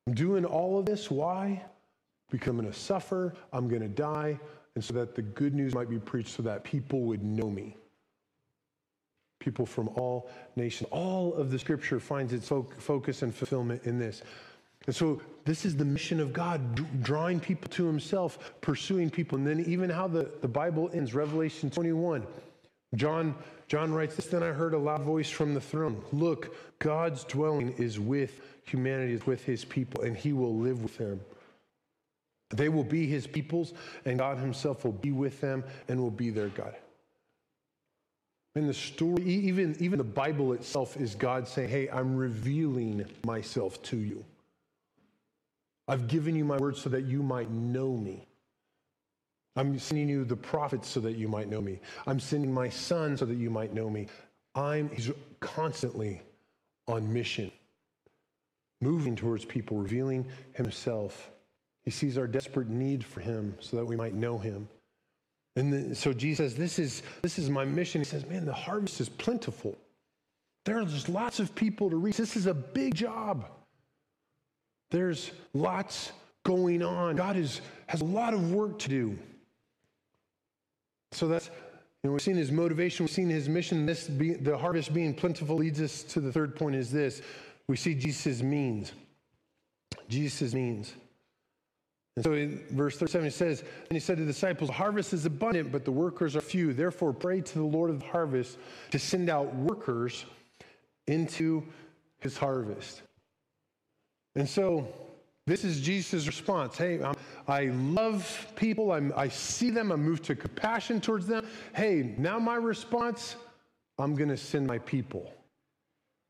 I'm 0.06 0.14
doing 0.14 0.44
all 0.44 0.78
of 0.78 0.86
this. 0.86 1.10
Why? 1.10 1.64
Because 2.30 2.48
I'm 2.48 2.56
going 2.56 2.70
to 2.70 2.78
suffer, 2.78 3.34
I'm 3.52 3.68
going 3.68 3.82
to 3.82 3.88
die, 3.88 4.38
and 4.74 4.84
so 4.84 4.94
that 4.94 5.14
the 5.14 5.22
good 5.22 5.54
news 5.54 5.74
might 5.74 5.90
be 5.90 5.98
preached 5.98 6.30
so 6.30 6.42
that 6.44 6.64
people 6.64 7.00
would 7.02 7.22
know 7.22 7.50
me. 7.50 7.76
People 9.40 9.66
from 9.66 9.88
all 9.88 10.30
nations. 10.56 10.88
All 10.92 11.34
of 11.34 11.50
the 11.50 11.58
scripture 11.58 11.98
finds 11.98 12.32
its 12.32 12.48
focus 12.48 13.22
and 13.22 13.34
fulfillment 13.34 13.84
in 13.84 13.98
this. 13.98 14.22
And 14.86 14.94
so 14.94 15.20
this 15.44 15.64
is 15.64 15.76
the 15.76 15.84
mission 15.84 16.20
of 16.20 16.32
God, 16.32 17.02
drawing 17.02 17.40
people 17.40 17.68
to 17.70 17.86
himself, 17.86 18.52
pursuing 18.60 19.10
people. 19.10 19.38
And 19.38 19.46
then 19.46 19.60
even 19.66 19.90
how 19.90 20.08
the, 20.08 20.30
the 20.40 20.48
Bible 20.48 20.90
ends, 20.92 21.14
Revelation 21.14 21.70
21. 21.70 22.26
John, 22.94 23.34
John 23.68 23.92
writes 23.92 24.16
this, 24.16 24.26
then 24.26 24.42
I 24.42 24.48
heard 24.48 24.74
a 24.74 24.78
loud 24.78 25.02
voice 25.02 25.30
from 25.30 25.54
the 25.54 25.60
throne. 25.60 26.02
Look, 26.12 26.56
God's 26.78 27.24
dwelling 27.24 27.72
is 27.78 28.00
with 28.00 28.40
humanity, 28.64 29.12
is 29.12 29.26
with 29.26 29.44
his 29.44 29.64
people, 29.64 30.02
and 30.02 30.16
he 30.16 30.32
will 30.32 30.56
live 30.56 30.82
with 30.82 30.96
them. 30.98 31.20
They 32.50 32.68
will 32.68 32.84
be 32.84 33.06
his 33.06 33.26
peoples, 33.26 33.74
and 34.04 34.18
God 34.18 34.38
himself 34.38 34.84
will 34.84 34.92
be 34.92 35.12
with 35.12 35.40
them 35.40 35.64
and 35.88 36.00
will 36.00 36.10
be 36.10 36.30
their 36.30 36.48
God. 36.48 36.74
And 38.56 38.68
the 38.68 38.74
story, 38.74 39.22
even, 39.22 39.76
even 39.78 39.98
the 39.98 40.04
Bible 40.04 40.52
itself 40.54 40.96
is 40.96 41.14
God 41.14 41.46
saying, 41.46 41.68
Hey, 41.68 41.88
I'm 41.88 42.16
revealing 42.16 43.04
myself 43.24 43.80
to 43.84 43.96
you. 43.96 44.24
I've 45.86 46.08
given 46.08 46.34
you 46.34 46.44
my 46.44 46.56
word 46.56 46.76
so 46.76 46.90
that 46.90 47.04
you 47.04 47.22
might 47.22 47.50
know 47.50 47.96
me. 47.96 48.26
I'm 49.56 49.78
sending 49.78 50.08
you 50.08 50.24
the 50.24 50.36
prophets 50.36 50.88
so 50.88 51.00
that 51.00 51.16
you 51.16 51.28
might 51.28 51.48
know 51.48 51.60
me. 51.60 51.80
I'm 52.06 52.20
sending 52.20 52.52
my 52.52 52.68
son 52.68 53.16
so 53.16 53.24
that 53.24 53.34
you 53.34 53.50
might 53.50 53.74
know 53.74 53.90
me. 53.90 54.06
I'm 54.54 54.88
he's 54.90 55.10
constantly 55.40 56.22
on 56.86 57.12
mission, 57.12 57.50
moving 58.80 59.14
towards 59.16 59.44
people, 59.44 59.78
revealing 59.78 60.26
himself. 60.54 61.30
He 61.84 61.90
sees 61.90 62.18
our 62.18 62.26
desperate 62.26 62.68
need 62.68 63.04
for 63.04 63.20
him 63.20 63.56
so 63.60 63.76
that 63.76 63.84
we 63.84 63.96
might 63.96 64.14
know 64.14 64.38
him. 64.38 64.68
And 65.56 65.72
then, 65.72 65.94
so 65.94 66.12
Jesus 66.12 66.52
says, 66.52 66.58
this 66.58 66.78
is, 66.78 67.02
this 67.22 67.38
is 67.38 67.50
my 67.50 67.64
mission. 67.64 68.00
He 68.00 68.04
says, 68.04 68.26
Man, 68.26 68.44
the 68.44 68.52
harvest 68.52 69.00
is 69.00 69.08
plentiful. 69.08 69.76
There's 70.64 71.08
lots 71.08 71.40
of 71.40 71.54
people 71.54 71.90
to 71.90 71.96
reach. 71.96 72.16
This 72.16 72.36
is 72.36 72.46
a 72.46 72.54
big 72.54 72.94
job. 72.94 73.46
There's 74.90 75.30
lots 75.54 76.12
going 76.44 76.82
on. 76.82 77.16
God 77.16 77.36
is, 77.36 77.60
has 77.86 78.00
a 78.00 78.04
lot 78.04 78.34
of 78.34 78.52
work 78.52 78.78
to 78.80 78.88
do. 78.88 79.18
So 81.12 81.28
that's, 81.28 81.46
you 81.46 82.08
know, 82.08 82.12
we've 82.12 82.22
seen 82.22 82.36
his 82.36 82.52
motivation, 82.52 83.04
we've 83.04 83.12
seen 83.12 83.28
his 83.28 83.48
mission. 83.48 83.86
This 83.86 84.08
be, 84.08 84.34
the 84.34 84.56
harvest 84.56 84.94
being 84.94 85.14
plentiful 85.14 85.56
leads 85.56 85.80
us 85.80 86.02
to 86.04 86.20
the 86.20 86.32
third 86.32 86.56
point 86.56 86.76
is 86.76 86.90
this. 86.90 87.22
We 87.68 87.76
see 87.76 87.94
Jesus' 87.94 88.42
means. 88.42 88.92
Jesus' 90.08 90.54
means. 90.54 90.92
And 92.16 92.24
so 92.24 92.32
in 92.32 92.62
verse 92.70 92.98
37 92.98 93.24
he 93.24 93.30
says, 93.30 93.60
And 93.60 93.92
he 93.92 94.00
said 94.00 94.16
to 94.16 94.24
the 94.24 94.32
disciples, 94.32 94.68
The 94.68 94.74
harvest 94.74 95.12
is 95.12 95.26
abundant, 95.26 95.72
but 95.72 95.84
the 95.84 95.92
workers 95.92 96.36
are 96.36 96.40
few. 96.40 96.72
Therefore, 96.72 97.12
pray 97.12 97.40
to 97.40 97.54
the 97.54 97.64
Lord 97.64 97.90
of 97.90 98.00
the 98.00 98.06
harvest 98.06 98.58
to 98.90 98.98
send 98.98 99.30
out 99.30 99.54
workers 99.54 100.24
into 101.06 101.62
his 102.18 102.36
harvest. 102.36 103.02
And 104.36 104.48
so 104.48 104.86
this 105.46 105.64
is 105.64 105.80
Jesus' 105.80 106.26
response. 106.26 106.76
Hey, 106.76 107.02
I'm, 107.02 107.14
i 107.48 107.64
love 107.64 108.46
people. 108.54 108.92
I'm, 108.92 109.12
I 109.16 109.28
see 109.28 109.70
them. 109.70 109.90
I'm 109.90 110.02
moved 110.02 110.24
to 110.24 110.34
compassion 110.34 111.00
towards 111.00 111.26
them. 111.26 111.46
Hey, 111.74 112.14
now 112.18 112.38
my 112.38 112.56
response 112.56 113.36
I'm 113.98 114.14
going 114.14 114.30
to 114.30 114.36
send 114.36 114.66
my 114.66 114.78
people 114.78 115.32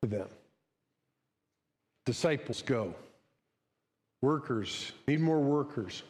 to 0.02 0.08
them. 0.08 0.28
Disciples, 2.06 2.62
go. 2.62 2.94
Workers, 4.22 4.92
need 5.08 5.20
more 5.20 5.40
workers. 5.40 6.02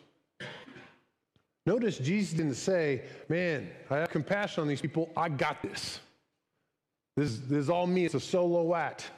Notice 1.66 1.98
Jesus 1.98 2.36
didn't 2.36 2.54
say, 2.54 3.02
Man, 3.28 3.70
I 3.90 3.98
have 3.98 4.10
compassion 4.10 4.62
on 4.62 4.68
these 4.68 4.80
people. 4.80 5.10
I 5.16 5.28
got 5.28 5.62
this. 5.62 6.00
This, 7.16 7.38
this 7.38 7.58
is 7.58 7.70
all 7.70 7.86
me. 7.86 8.04
It's 8.04 8.14
a 8.14 8.20
solo 8.20 8.74
act. 8.74 9.10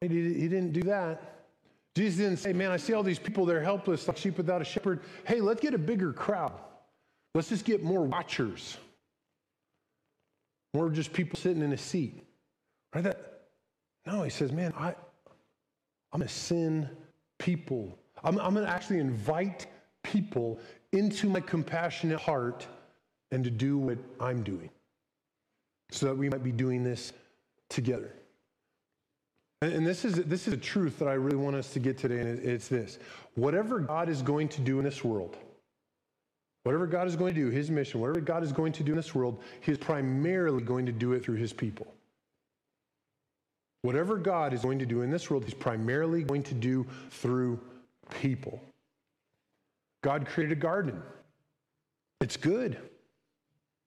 He, 0.00 0.08
didn't 0.08 0.72
do 0.72 0.82
that. 0.84 1.44
Jesus 1.94 2.18
didn't 2.18 2.38
say, 2.38 2.52
Man, 2.52 2.70
I 2.70 2.76
see 2.76 2.94
all 2.94 3.02
these 3.02 3.18
people, 3.18 3.44
they're 3.44 3.62
helpless, 3.62 4.08
like 4.08 4.16
sheep 4.16 4.36
without 4.36 4.62
a 4.62 4.64
shepherd. 4.64 5.00
Hey, 5.26 5.40
let's 5.40 5.60
get 5.60 5.74
a 5.74 5.78
bigger 5.78 6.12
crowd. 6.12 6.58
Let's 7.34 7.48
just 7.48 7.64
get 7.64 7.82
more 7.82 8.02
watchers. 8.02 8.78
More 10.74 10.88
just 10.88 11.12
people 11.12 11.38
sitting 11.38 11.62
in 11.62 11.72
a 11.72 11.78
seat. 11.78 12.24
Right? 12.94 13.04
That, 13.04 13.42
no, 14.06 14.22
he 14.22 14.30
says, 14.30 14.52
Man, 14.52 14.72
I, 14.78 14.94
I'm 16.12 16.20
going 16.20 16.28
to 16.28 16.34
send 16.34 16.88
people. 17.42 17.98
I'm, 18.22 18.38
I'm 18.38 18.54
going 18.54 18.64
to 18.64 18.72
actually 18.72 19.00
invite 19.00 19.66
people 20.04 20.60
into 20.92 21.28
my 21.28 21.40
compassionate 21.40 22.20
heart 22.20 22.66
and 23.32 23.42
to 23.42 23.50
do 23.50 23.78
what 23.78 23.98
I'm 24.20 24.42
doing 24.42 24.70
so 25.90 26.06
that 26.06 26.16
we 26.16 26.28
might 26.28 26.44
be 26.44 26.52
doing 26.52 26.84
this 26.84 27.12
together. 27.68 28.12
And 29.60 29.86
this 29.86 30.04
is, 30.04 30.14
this 30.14 30.48
is 30.48 30.54
a 30.54 30.56
truth 30.56 30.98
that 30.98 31.06
I 31.06 31.14
really 31.14 31.36
want 31.36 31.54
us 31.54 31.72
to 31.72 31.78
get 31.78 31.96
today, 31.96 32.18
and 32.18 32.38
it's 32.40 32.68
this. 32.68 32.98
Whatever 33.34 33.78
God 33.78 34.08
is 34.08 34.20
going 34.20 34.48
to 34.48 34.60
do 34.60 34.78
in 34.78 34.84
this 34.84 35.04
world, 35.04 35.36
whatever 36.64 36.86
God 36.86 37.06
is 37.06 37.14
going 37.14 37.34
to 37.34 37.40
do, 37.40 37.48
his 37.48 37.70
mission, 37.70 38.00
whatever 38.00 38.20
God 38.20 38.42
is 38.42 38.52
going 38.52 38.72
to 38.72 38.82
do 38.82 38.92
in 38.92 38.96
this 38.96 39.14
world, 39.14 39.40
he 39.60 39.70
is 39.70 39.78
primarily 39.78 40.62
going 40.62 40.86
to 40.86 40.92
do 40.92 41.12
it 41.12 41.24
through 41.24 41.36
his 41.36 41.52
people. 41.52 41.86
Whatever 43.82 44.16
God 44.16 44.52
is 44.52 44.62
going 44.62 44.78
to 44.78 44.86
do 44.86 45.02
in 45.02 45.10
this 45.10 45.28
world, 45.28 45.44
he's 45.44 45.54
primarily 45.54 46.22
going 46.22 46.44
to 46.44 46.54
do 46.54 46.86
through 47.10 47.60
people. 48.20 48.62
God 50.02 50.26
created 50.26 50.56
a 50.56 50.60
garden. 50.60 51.02
It's 52.20 52.36
good. 52.36 52.78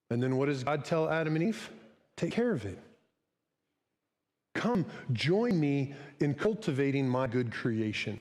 And 0.09 0.21
then 0.21 0.37
what 0.37 0.47
does 0.47 0.63
God 0.63 0.85
tell 0.85 1.09
Adam 1.09 1.35
and 1.35 1.43
Eve? 1.45 1.69
Take 2.17 2.31
care 2.31 2.51
of 2.51 2.65
it. 2.65 2.77
Come, 4.53 4.85
join 5.11 5.59
me 5.59 5.93
in 6.19 6.33
cultivating 6.33 7.07
my 7.07 7.27
good 7.27 7.51
creation. 7.51 8.19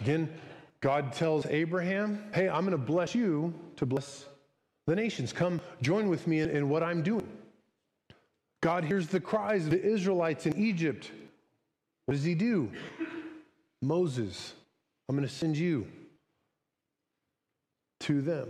Again, 0.00 0.32
God 0.80 1.12
tells 1.12 1.46
Abraham, 1.46 2.24
Hey, 2.32 2.48
I'm 2.48 2.64
going 2.64 2.72
to 2.72 2.78
bless 2.78 3.14
you 3.14 3.52
to 3.76 3.86
bless 3.86 4.26
the 4.86 4.96
nations. 4.96 5.32
Come, 5.32 5.60
join 5.82 6.08
with 6.08 6.26
me 6.26 6.40
in, 6.40 6.50
in 6.50 6.68
what 6.68 6.82
I'm 6.82 7.02
doing. 7.02 7.26
God 8.60 8.84
hears 8.84 9.08
the 9.08 9.20
cries 9.20 9.64
of 9.64 9.70
the 9.70 9.82
Israelites 9.82 10.46
in 10.46 10.56
Egypt. 10.56 11.10
What 12.06 12.14
does 12.14 12.24
he 12.24 12.34
do? 12.34 12.70
Moses, 13.80 14.52
I'm 15.08 15.16
going 15.16 15.26
to 15.26 15.34
send 15.34 15.56
you 15.56 15.86
to 18.00 18.20
them. 18.20 18.48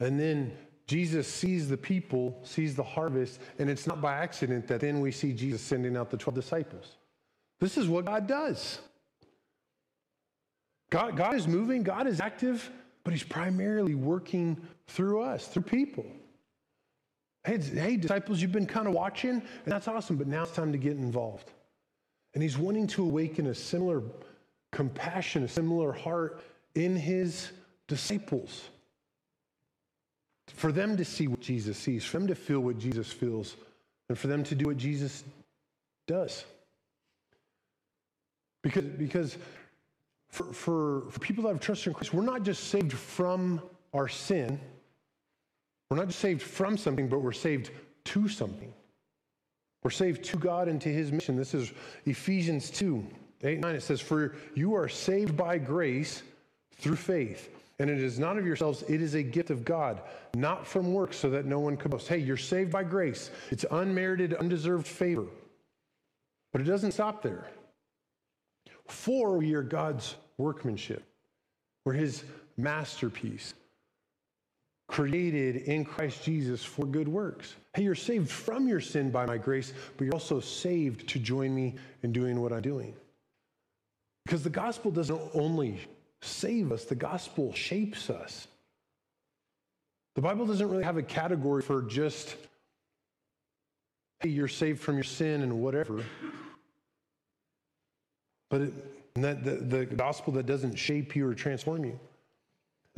And 0.00 0.18
then 0.18 0.52
Jesus 0.86 1.26
sees 1.26 1.68
the 1.68 1.76
people, 1.76 2.38
sees 2.44 2.74
the 2.74 2.82
harvest, 2.82 3.40
and 3.58 3.68
it's 3.68 3.86
not 3.86 4.00
by 4.00 4.14
accident 4.14 4.68
that 4.68 4.80
then 4.80 5.00
we 5.00 5.10
see 5.10 5.32
Jesus 5.32 5.60
sending 5.60 5.96
out 5.96 6.10
the 6.10 6.16
12 6.16 6.36
disciples. 6.36 6.96
This 7.60 7.76
is 7.76 7.88
what 7.88 8.04
God 8.04 8.26
does. 8.26 8.78
God, 10.90 11.16
God 11.16 11.34
is 11.34 11.46
moving, 11.46 11.82
God 11.82 12.06
is 12.06 12.20
active, 12.20 12.70
but 13.04 13.12
He's 13.12 13.22
primarily 13.22 13.94
working 13.94 14.56
through 14.86 15.22
us, 15.22 15.48
through 15.48 15.64
people. 15.64 16.06
Hey, 17.48 17.56
hey, 17.56 17.96
disciples, 17.96 18.42
you've 18.42 18.52
been 18.52 18.66
kind 18.66 18.86
of 18.86 18.92
watching, 18.92 19.30
and 19.30 19.42
that's 19.64 19.88
awesome, 19.88 20.16
but 20.16 20.26
now 20.26 20.42
it's 20.42 20.52
time 20.52 20.70
to 20.70 20.76
get 20.76 20.98
involved. 20.98 21.50
And 22.34 22.42
He's 22.42 22.58
wanting 22.58 22.86
to 22.88 23.02
awaken 23.02 23.46
a 23.46 23.54
similar 23.54 24.02
compassion, 24.70 25.44
a 25.44 25.48
similar 25.48 25.92
heart 25.92 26.42
in 26.74 26.94
His 26.94 27.50
disciples 27.86 28.68
for 30.48 30.72
them 30.72 30.94
to 30.98 31.06
see 31.06 31.26
what 31.26 31.40
Jesus 31.40 31.78
sees, 31.78 32.04
for 32.04 32.18
them 32.18 32.26
to 32.26 32.34
feel 32.34 32.60
what 32.60 32.78
Jesus 32.78 33.10
feels, 33.10 33.56
and 34.10 34.18
for 34.18 34.26
them 34.26 34.44
to 34.44 34.54
do 34.54 34.66
what 34.66 34.76
Jesus 34.76 35.24
does. 36.06 36.44
Because, 38.62 38.84
because 38.84 39.38
for, 40.28 40.52
for, 40.52 41.02
for 41.10 41.20
people 41.20 41.44
that 41.44 41.48
have 41.48 41.60
trusted 41.60 41.86
in 41.86 41.94
Christ, 41.94 42.12
we're 42.12 42.24
not 42.24 42.42
just 42.42 42.64
saved 42.64 42.92
from 42.92 43.62
our 43.94 44.06
sin. 44.06 44.60
We're 45.90 45.96
not 45.96 46.08
just 46.08 46.18
saved 46.18 46.42
from 46.42 46.76
something, 46.76 47.08
but 47.08 47.22
we're 47.22 47.32
saved 47.32 47.70
to 48.04 48.28
something. 48.28 48.72
We're 49.82 49.90
saved 49.90 50.24
to 50.24 50.36
God 50.36 50.68
and 50.68 50.80
to 50.82 50.88
his 50.88 51.12
mission. 51.12 51.36
This 51.36 51.54
is 51.54 51.72
Ephesians 52.04 52.70
2, 52.70 53.06
8, 53.42 53.60
9. 53.60 53.74
It 53.74 53.82
says, 53.82 54.00
For 54.00 54.34
you 54.54 54.74
are 54.74 54.88
saved 54.88 55.36
by 55.36 55.58
grace 55.58 56.22
through 56.76 56.96
faith. 56.96 57.50
And 57.78 57.88
it 57.88 58.00
is 58.00 58.18
not 58.18 58.36
of 58.36 58.44
yourselves, 58.44 58.82
it 58.88 59.00
is 59.00 59.14
a 59.14 59.22
gift 59.22 59.50
of 59.50 59.64
God, 59.64 60.02
not 60.34 60.66
from 60.66 60.92
works, 60.92 61.16
so 61.16 61.30
that 61.30 61.46
no 61.46 61.60
one 61.60 61.76
could 61.76 61.92
boast. 61.92 62.08
Hey, 62.08 62.18
you're 62.18 62.36
saved 62.36 62.72
by 62.72 62.82
grace. 62.82 63.30
It's 63.52 63.64
unmerited, 63.70 64.34
undeserved 64.34 64.86
favor. 64.86 65.26
But 66.52 66.60
it 66.60 66.64
doesn't 66.64 66.92
stop 66.92 67.22
there. 67.22 67.46
For 68.88 69.38
we 69.38 69.54
are 69.54 69.62
God's 69.62 70.16
workmanship. 70.38 71.04
We're 71.84 71.92
his 71.92 72.24
masterpiece, 72.56 73.54
created 74.88 75.56
in 75.56 75.84
Christ 75.84 76.24
Jesus 76.24 76.64
for 76.64 76.86
good 76.86 77.06
works. 77.06 77.54
Hey, 77.74 77.82
you're 77.82 77.94
saved 77.94 78.30
from 78.30 78.66
your 78.66 78.80
sin 78.80 79.10
by 79.10 79.26
my 79.26 79.36
grace, 79.36 79.72
but 79.96 80.04
you're 80.04 80.14
also 80.14 80.40
saved 80.40 81.08
to 81.10 81.18
join 81.18 81.54
me 81.54 81.76
in 82.02 82.10
doing 82.10 82.40
what 82.40 82.52
I'm 82.52 82.62
doing. 82.62 82.94
Because 84.24 84.42
the 84.42 84.50
gospel 84.50 84.90
doesn't 84.90 85.20
only 85.34 85.78
save 86.22 86.72
us, 86.72 86.84
the 86.84 86.94
gospel 86.94 87.52
shapes 87.52 88.10
us. 88.10 88.48
The 90.16 90.22
Bible 90.22 90.46
doesn't 90.46 90.68
really 90.68 90.84
have 90.84 90.96
a 90.96 91.02
category 91.02 91.62
for 91.62 91.82
just, 91.82 92.34
hey, 94.20 94.30
you're 94.30 94.48
saved 94.48 94.80
from 94.80 94.96
your 94.96 95.04
sin 95.04 95.42
and 95.42 95.60
whatever. 95.60 96.02
but 98.50 98.62
it, 98.62 99.22
that, 99.22 99.44
the, 99.44 99.56
the 99.56 99.86
gospel 99.86 100.32
that 100.34 100.46
doesn't 100.46 100.76
shape 100.76 101.14
you 101.14 101.28
or 101.28 101.34
transform 101.34 101.84
you. 101.84 102.00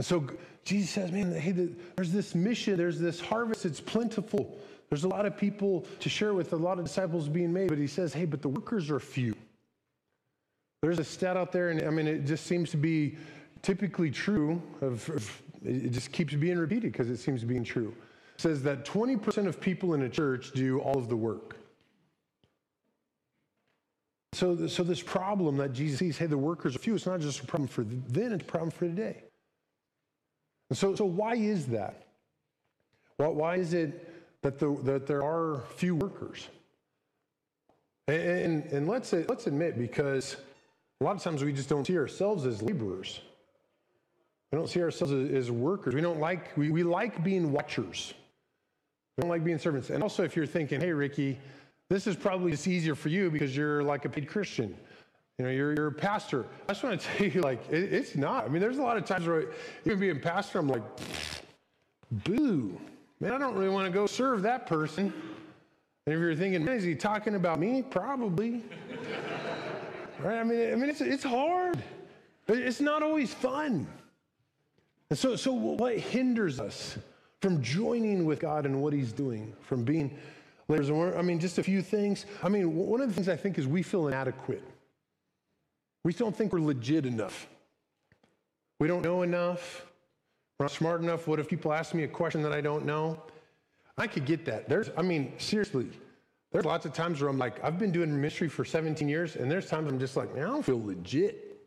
And 0.01 0.07
so 0.07 0.25
Jesus 0.65 0.89
says, 0.89 1.13
man, 1.13 1.31
hey, 1.31 1.53
the, 1.53 1.71
there's 1.95 2.11
this 2.11 2.35
mission, 2.35 2.79
there's 2.79 2.99
this 2.99 3.21
harvest, 3.21 3.67
it's 3.67 3.83
plentiful. 3.83 4.57
There's 4.89 5.05
a 5.05 5.09
lot 5.09 5.27
of 5.27 5.37
people 5.37 5.85
to 5.99 6.09
share 6.09 6.33
with, 6.33 6.55
a 6.55 6.57
lot 6.57 6.79
of 6.79 6.87
disciples 6.87 7.29
being 7.29 7.53
made, 7.53 7.69
but 7.69 7.77
he 7.77 7.87
says, 7.87 8.15
hey, 8.15 8.25
but 8.25 8.41
the 8.41 8.49
workers 8.49 8.91
are 8.91 8.99
few. 8.99 9.37
There's 10.81 10.99
a 10.99 11.05
stat 11.05 11.37
out 11.37 11.53
there, 11.53 11.69
and 11.69 11.83
I 11.83 11.91
mean, 11.91 12.07
it 12.07 12.25
just 12.25 12.47
seems 12.47 12.71
to 12.71 12.79
be 12.79 13.19
typically 13.61 14.11
true. 14.11 14.63
Of, 14.81 15.07
of 15.11 15.43
it 15.63 15.91
just 15.91 16.13
keeps 16.13 16.33
being 16.33 16.57
repeated 16.57 16.93
because 16.93 17.11
it 17.11 17.19
seems 17.19 17.43
to 17.43 17.47
be 17.47 17.61
true. 17.61 17.95
It 18.37 18.41
says 18.41 18.63
that 18.63 18.87
20% 18.87 19.47
of 19.47 19.61
people 19.61 19.93
in 19.93 20.01
a 20.01 20.09
church 20.09 20.53
do 20.53 20.81
all 20.81 20.97
of 20.97 21.11
the 21.11 21.17
work. 21.17 21.59
So, 24.33 24.67
so 24.67 24.83
this 24.83 25.03
problem 25.03 25.59
that 25.59 25.75
Jesus 25.75 25.99
sees, 25.99 26.17
hey, 26.17 26.25
the 26.25 26.39
workers 26.39 26.75
are 26.75 26.79
few, 26.79 26.95
it's 26.95 27.05
not 27.05 27.21
just 27.21 27.41
a 27.41 27.47
problem 27.47 27.69
for 27.69 27.85
then, 27.85 28.33
it's 28.33 28.45
a 28.45 28.47
problem 28.47 28.71
for 28.71 28.87
today. 28.87 29.25
So, 30.73 30.95
so 30.95 31.05
why 31.05 31.35
is 31.35 31.67
that? 31.67 32.07
Why, 33.17 33.29
why 33.29 33.57
is 33.57 33.75
it 33.75 34.43
that, 34.43 34.59
the, 34.59 34.77
that 34.85 35.07
there 35.07 35.23
are 35.23 35.63
few 35.77 35.95
workers? 35.95 36.49
And, 38.09 38.21
and, 38.21 38.65
and 38.73 38.89
let's, 38.89 39.13
let's 39.13 39.47
admit, 39.47 39.79
because 39.79 40.37
a 41.01 41.05
lot 41.05 41.17
of 41.17 41.23
times 41.23 41.43
we 41.43 41.53
just 41.53 41.69
don't 41.69 41.87
see 41.87 41.99
ourselves 41.99 42.47
as 42.47 42.63
laborers. 42.63 43.21
We 44.53 44.59
don't 44.59 44.69
see 44.69 44.83
ourselves 44.83 45.13
as, 45.13 45.31
as 45.31 45.51
workers. 45.51 45.95
We 45.95 46.01
don't 46.01 46.21
like, 46.21 46.57
we, 46.57 46.71
we 46.71 46.83
like 46.83 47.23
being 47.23 47.53
watchers. 47.53 48.15
We 49.17 49.23
don't 49.23 49.31
like 49.31 49.45
being 49.45 49.59
servants. 49.59 49.91
And 49.91 50.03
also, 50.03 50.25
if 50.25 50.35
you're 50.35 50.47
thinking, 50.47 50.81
hey, 50.81 50.93
Ricky, 50.93 51.39
this 51.89 52.07
is 52.07 52.17
probably 52.17 52.53
just 52.53 52.67
easier 52.67 52.95
for 52.95 53.09
you 53.09 53.31
because 53.31 53.57
you're 53.57 53.83
like 53.83 54.05
a 54.05 54.09
paid 54.09 54.29
Christian. 54.29 54.77
You 55.41 55.47
know, 55.47 55.53
you're, 55.53 55.73
you're 55.73 55.87
a 55.87 55.93
pastor. 55.93 56.45
I 56.69 56.75
just 56.75 56.85
want 56.85 57.01
to 57.01 57.07
tell 57.17 57.27
you, 57.27 57.41
like, 57.41 57.67
it, 57.71 57.95
it's 57.95 58.15
not. 58.15 58.45
I 58.45 58.49
mean, 58.49 58.61
there's 58.61 58.77
a 58.77 58.83
lot 58.83 58.99
of 58.99 59.07
times 59.07 59.27
where, 59.27 59.47
even 59.87 59.99
being 59.99 60.21
pastor, 60.21 60.59
I'm 60.59 60.69
like, 60.69 60.83
boo. 62.11 62.79
Man, 63.21 63.33
I 63.33 63.39
don't 63.39 63.55
really 63.55 63.71
want 63.71 63.87
to 63.87 63.91
go 63.91 64.07
serve 64.07 64.43
that 64.43 64.67
person. 64.67 65.11
And 66.05 66.15
if 66.15 66.21
you're 66.21 66.35
thinking, 66.35 66.63
man, 66.63 66.77
is 66.77 66.85
he 66.85 66.95
talking 66.95 67.37
about 67.37 67.59
me? 67.59 67.81
Probably. 67.81 68.63
right? 70.19 70.41
I 70.41 70.45
mean, 70.45 70.75
I 70.75 70.77
mean, 70.77 70.91
it's, 70.91 71.01
it's 71.01 71.25
hard. 71.25 71.83
It's 72.47 72.83
not 72.83 73.03
always 73.03 73.33
fun. 73.33 73.87
And 75.09 75.19
so, 75.19 75.37
so 75.37 75.55
what 75.55 75.97
hinders 75.97 76.61
us 76.61 76.99
from 77.41 77.63
joining 77.63 78.27
with 78.27 78.41
God 78.41 78.67
and 78.67 78.83
what 78.83 78.93
He's 78.93 79.11
doing, 79.11 79.55
from 79.63 79.85
being 79.85 80.19
leaders? 80.69 80.91
I 80.91 81.23
mean, 81.23 81.41
just 81.41 81.57
a 81.57 81.63
few 81.63 81.81
things. 81.81 82.27
I 82.43 82.51
mean, 82.51 82.77
one 82.77 83.01
of 83.01 83.09
the 83.09 83.15
things 83.15 83.31
I 83.31 83.37
think 83.37 83.57
is 83.57 83.67
we 83.67 83.83
feel 83.83 84.07
inadequate. 84.09 84.63
We 86.05 86.13
don't 86.13 86.35
think 86.35 86.53
we're 86.53 86.61
legit 86.61 87.07
enough. 87.07 87.49
We 88.79 88.89
don't 88.89 89.03
know 89.03 89.23
enough. 89.23 89.87
We're 90.59 90.65
not 90.65 90.73
smart 90.73 91.03
enough. 91.03 91.27
What 91.27 91.39
if 91.39 91.49
people 91.49 91.73
ask 91.73 91.95
me 91.95 92.05
a 92.05 92.09
question 92.09 92.43
that 92.43 92.53
I 92.53 92.61
don't 92.61 92.87
know? 92.87 93.23
I 93.99 94.07
could 94.07 94.25
get 94.25 94.45
that. 94.47 94.69
There's, 94.69 94.91
I 94.97 95.03
mean, 95.03 95.35
seriously, 95.39 95.89
there's 96.53 96.65
lots 96.65 96.87
of 96.87 96.95
times 96.95 97.21
where 97.21 97.29
I'm 97.29 97.39
like, 97.39 97.63
I've 97.63 97.79
been 97.79 97.93
doing 97.93 98.15
ministry 98.15 98.49
for 98.49 98.65
17 98.65 99.09
years, 99.09 99.37
and 99.37 99.51
there's 99.51 99.67
times 99.67 99.91
I'm 99.91 99.99
just 99.99 100.17
like, 100.17 100.35
man, 100.35 100.45
I 100.45 100.49
don't 100.49 100.65
feel 100.65 100.83
legit. 100.83 101.59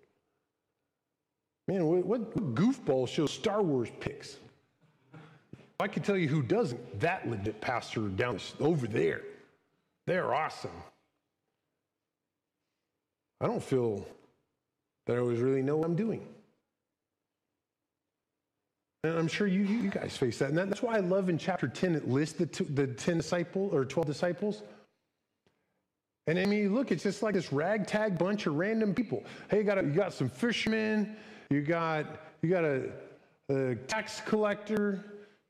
Man, 1.68 1.86
what, 1.86 2.06
what 2.06 2.56
goofball 2.56 3.08
shows 3.08 3.32
Star 3.32 3.62
Wars 3.62 3.90
pics? 4.00 4.38
I 5.80 5.88
can 5.88 6.04
tell 6.04 6.18
you 6.18 6.28
who 6.28 6.42
doesn't. 6.42 7.00
That 7.00 7.30
legit 7.30 7.62
pastor 7.62 8.08
down 8.10 8.40
over 8.60 8.88
there. 8.88 9.22
They're 10.06 10.34
awesome. 10.34 10.72
I 13.40 13.48
don't 13.48 13.64
feel 13.64 14.06
that 15.06 15.16
I 15.16 15.20
always 15.20 15.40
really 15.40 15.62
know 15.62 15.78
what 15.78 15.86
I'm 15.86 15.96
doing. 15.96 16.26
And 19.04 19.18
I'm 19.18 19.28
sure 19.28 19.48
you, 19.48 19.64
you 19.64 19.90
guys 19.90 20.16
face 20.16 20.40
that. 20.40 20.50
And 20.50 20.58
that's 20.58 20.82
why 20.82 20.96
I 20.96 21.00
love 21.00 21.28
in 21.28 21.38
chapter 21.38 21.68
10, 21.68 21.96
it 21.96 22.08
lists 22.08 22.38
the, 22.38 22.46
two, 22.46 22.64
the 22.64 22.88
10 22.88 23.18
disciples 23.18 23.74
or 23.74 23.84
12 23.84 24.08
disciples. 24.08 24.64
And 26.28 26.40
I 26.40 26.46
mean, 26.46 26.74
look, 26.74 26.92
it's 26.92 27.04
just 27.04 27.22
like 27.22 27.34
this 27.34 27.52
ragtag 27.52 28.18
bunch 28.18 28.48
of 28.48 28.56
random 28.56 28.94
people. 28.94 29.26
Hey, 29.50 29.58
you 29.58 29.64
got, 29.64 29.78
a, 29.78 29.84
you 29.84 29.92
got 29.92 30.14
some 30.14 30.30
fishermen, 30.30 31.18
you 31.50 31.62
got, 31.62 32.06
you 32.42 32.50
got 32.50 32.64
a, 32.64 32.92
a 33.50 33.76
tax 33.76 34.22
collector, 34.26 35.04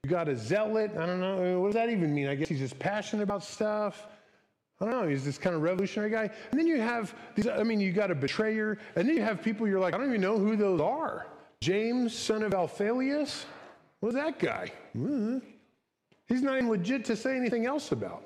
you 0.03 0.09
got 0.09 0.27
a 0.27 0.35
zealot. 0.35 0.91
I 0.97 1.05
don't 1.05 1.21
know. 1.21 1.61
What 1.61 1.67
does 1.67 1.75
that 1.75 1.89
even 1.89 2.13
mean? 2.13 2.27
I 2.27 2.35
guess 2.35 2.49
he's 2.49 2.59
just 2.59 2.79
passionate 2.79 3.21
about 3.21 3.43
stuff. 3.43 4.07
I 4.83 4.91
don't 4.91 5.01
know. 5.01 5.07
He's 5.07 5.23
this 5.23 5.37
kind 5.37 5.55
of 5.55 5.61
revolutionary 5.61 6.11
guy. 6.11 6.29
And 6.51 6.59
then 6.59 6.67
you 6.67 6.81
have 6.81 7.15
these, 7.35 7.47
I 7.47 7.63
mean, 7.63 7.79
you 7.79 7.93
got 7.93 8.11
a 8.11 8.15
betrayer. 8.15 8.77
And 8.97 9.07
then 9.07 9.15
you 9.15 9.21
have 9.21 9.41
people 9.41 9.65
you're 9.65 9.79
like, 9.79 9.93
I 9.93 9.97
don't 9.97 10.09
even 10.09 10.19
know 10.19 10.37
who 10.37 10.57
those 10.57 10.81
are. 10.81 11.27
James, 11.61 12.13
son 12.13 12.43
of 12.43 12.53
Alphaeus? 12.53 13.45
What's 14.01 14.15
that 14.15 14.39
guy? 14.39 14.71
Mm-hmm. 14.97 15.37
He's 16.27 16.41
not 16.41 16.57
even 16.57 16.69
legit 16.69 17.05
to 17.05 17.15
say 17.15 17.37
anything 17.37 17.65
else 17.65 17.93
about. 17.93 18.23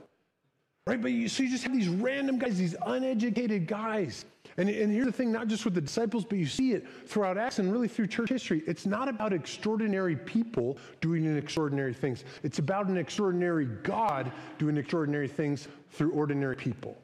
Right? 0.88 1.00
But 1.00 1.12
you, 1.12 1.30
so 1.30 1.44
you 1.44 1.50
just 1.50 1.64
have 1.64 1.74
these 1.74 1.90
random 1.90 2.40
guys, 2.40 2.58
these 2.58 2.76
uneducated 2.88 3.68
guys. 3.68 4.26
And, 4.58 4.70
and 4.70 4.92
here's 4.92 5.06
the 5.06 5.12
thing 5.12 5.32
not 5.32 5.48
just 5.48 5.66
with 5.66 5.76
the 5.76 5.82
disciples, 5.82 6.26
but 6.26 6.40
you 6.40 6.48
see 6.48 6.72
it 6.72 6.88
throughout 7.08 7.38
Acts 7.38 7.60
and 7.60 7.72
really 7.72 7.88
through 7.88 8.08
church 8.08 8.30
history. 8.30 8.64
It's 8.66 8.88
not 8.88 9.08
about 9.08 9.32
extraordinary 9.32 10.16
people 10.16 10.80
doing 11.00 11.38
extraordinary 11.38 11.94
things, 11.94 12.24
it's 12.44 12.60
about 12.60 12.88
an 12.88 12.98
extraordinary 12.98 13.66
God 13.66 14.32
doing 14.58 14.78
extraordinary 14.78 15.28
things 15.28 15.68
through 15.92 16.12
ordinary 16.12 16.56
people. 16.56 16.98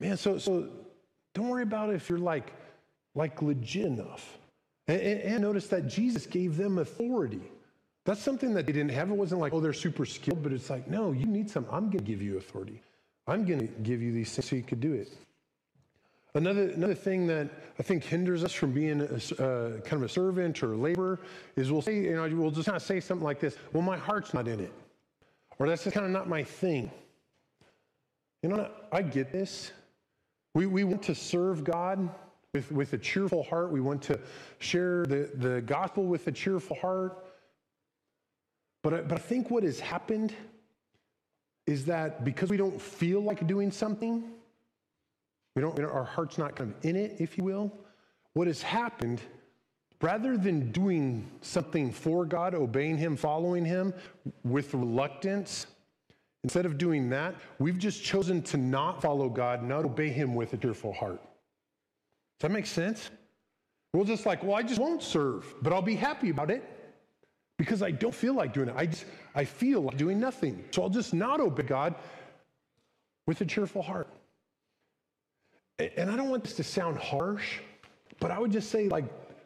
Man, 0.00 0.16
so, 0.16 0.38
so 0.38 0.68
don't 1.34 1.48
worry 1.48 1.64
about 1.64 1.92
if 1.92 2.08
you're 2.08 2.18
like, 2.18 2.52
like 3.16 3.42
legit 3.42 3.86
enough. 3.86 4.38
And, 4.86 5.00
and 5.00 5.42
notice 5.42 5.66
that 5.68 5.88
Jesus 5.88 6.26
gave 6.26 6.56
them 6.56 6.78
authority. 6.78 7.42
That's 8.04 8.22
something 8.22 8.54
that 8.54 8.66
they 8.66 8.72
didn't 8.72 8.92
have. 8.92 9.10
It 9.10 9.14
wasn't 9.14 9.40
like, 9.40 9.52
oh, 9.52 9.60
they're 9.60 9.72
super 9.72 10.06
skilled, 10.06 10.42
but 10.42 10.52
it's 10.52 10.70
like, 10.70 10.88
no, 10.88 11.10
you 11.10 11.26
need 11.26 11.50
some. 11.50 11.66
I'm 11.70 11.90
going 11.90 11.98
to 11.98 12.04
give 12.04 12.22
you 12.22 12.38
authority. 12.38 12.80
I'm 13.28 13.44
going 13.44 13.60
to 13.60 13.66
give 13.66 14.00
you 14.00 14.10
these 14.10 14.34
things 14.34 14.48
so 14.48 14.56
you 14.56 14.62
could 14.62 14.80
do 14.80 14.94
it. 14.94 15.12
Another, 16.34 16.70
another 16.70 16.94
thing 16.94 17.26
that 17.26 17.50
I 17.78 17.82
think 17.82 18.04
hinders 18.04 18.44
us 18.44 18.52
from 18.52 18.72
being 18.72 19.00
a, 19.00 19.42
uh, 19.42 19.80
kind 19.80 19.94
of 19.94 20.02
a 20.02 20.08
servant 20.08 20.62
or 20.62 20.76
laborer 20.76 21.20
is 21.56 21.70
we'll 21.70 21.82
say, 21.82 21.96
you 21.96 22.16
know, 22.16 22.28
we'll 22.36 22.50
just 22.50 22.66
kind 22.66 22.76
of 22.76 22.82
say 22.82 23.00
something 23.00 23.24
like 23.24 23.40
this, 23.40 23.56
well, 23.72 23.82
my 23.82 23.96
heart's 23.96 24.32
not 24.32 24.48
in 24.48 24.60
it. 24.60 24.72
Or 25.58 25.66
that's 25.66 25.84
just 25.84 25.94
kind 25.94 26.06
of 26.06 26.12
not 26.12 26.28
my 26.28 26.42
thing. 26.42 26.90
You 28.42 28.50
know, 28.50 28.70
I 28.92 29.02
get 29.02 29.32
this. 29.32 29.72
We, 30.54 30.66
we 30.66 30.84
want 30.84 31.02
to 31.04 31.14
serve 31.14 31.64
God 31.64 32.08
with, 32.54 32.70
with 32.70 32.92
a 32.92 32.98
cheerful 32.98 33.42
heart. 33.42 33.72
We 33.72 33.80
want 33.80 34.02
to 34.02 34.20
share 34.58 35.04
the, 35.06 35.30
the 35.34 35.60
gospel 35.62 36.04
with 36.04 36.26
a 36.28 36.32
cheerful 36.32 36.76
heart. 36.76 37.24
But 38.82 38.94
I, 38.94 39.00
but 39.02 39.18
I 39.18 39.20
think 39.20 39.50
what 39.50 39.64
has 39.64 39.80
happened 39.80 40.34
is 41.68 41.84
that 41.84 42.24
because 42.24 42.48
we 42.48 42.56
don't 42.56 42.80
feel 42.80 43.20
like 43.20 43.46
doing 43.46 43.70
something, 43.70 44.24
we 45.54 45.60
don't, 45.60 45.78
our 45.78 46.02
heart's 46.02 46.38
not 46.38 46.56
kind 46.56 46.72
of 46.72 46.82
in 46.82 46.96
it, 46.96 47.16
if 47.18 47.36
you 47.36 47.44
will, 47.44 47.70
what 48.32 48.46
has 48.46 48.62
happened, 48.62 49.20
rather 50.00 50.38
than 50.38 50.72
doing 50.72 51.30
something 51.42 51.92
for 51.92 52.24
God, 52.24 52.54
obeying 52.54 52.96
Him, 52.96 53.16
following 53.16 53.66
Him 53.66 53.92
with 54.44 54.72
reluctance, 54.72 55.66
instead 56.42 56.64
of 56.64 56.78
doing 56.78 57.10
that, 57.10 57.34
we've 57.58 57.78
just 57.78 58.02
chosen 58.02 58.40
to 58.44 58.56
not 58.56 59.02
follow 59.02 59.28
God, 59.28 59.62
not 59.62 59.84
obey 59.84 60.08
Him 60.08 60.34
with 60.34 60.54
a 60.54 60.56
tearful 60.56 60.94
heart. 60.94 61.20
Does 61.20 62.48
that 62.48 62.50
make 62.50 62.64
sense? 62.64 63.10
We're 63.92 64.04
just 64.04 64.24
like, 64.24 64.42
well, 64.42 64.54
I 64.54 64.62
just 64.62 64.80
won't 64.80 65.02
serve, 65.02 65.54
but 65.60 65.74
I'll 65.74 65.82
be 65.82 65.96
happy 65.96 66.30
about 66.30 66.50
it 66.50 66.77
because 67.58 67.82
I 67.82 67.90
don't 67.90 68.14
feel 68.14 68.34
like 68.34 68.52
doing 68.54 68.68
it. 68.68 68.74
I, 68.76 68.86
just, 68.86 69.04
I 69.34 69.44
feel 69.44 69.82
like 69.82 69.96
doing 69.96 70.18
nothing. 70.18 70.64
So 70.70 70.82
I'll 70.82 70.88
just 70.88 71.12
not 71.12 71.40
obey 71.40 71.64
God 71.64 71.94
with 73.26 73.40
a 73.40 73.44
cheerful 73.44 73.82
heart. 73.82 74.08
And 75.78 76.10
I 76.10 76.16
don't 76.16 76.30
want 76.30 76.44
this 76.44 76.54
to 76.54 76.64
sound 76.64 76.96
harsh, 76.96 77.58
but 78.20 78.30
I 78.30 78.38
would 78.38 78.50
just 78.50 78.70
say, 78.70 78.88
like, 78.88 79.04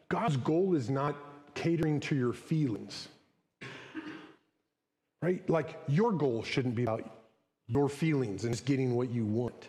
God's 0.09 0.37
goal 0.37 0.75
is 0.75 0.88
not 0.88 1.16
catering 1.55 2.01
to 2.01 2.14
your 2.14 2.33
feelings. 2.33 3.09
Right? 5.20 5.48
Like, 5.48 5.79
your 5.88 6.12
goal 6.12 6.42
shouldn't 6.42 6.75
be 6.75 6.83
about 6.83 7.09
your 7.66 7.88
feelings 7.88 8.44
and 8.44 8.53
just 8.53 8.66
getting 8.66 8.94
what 8.94 9.11
you 9.11 9.25
want. 9.25 9.68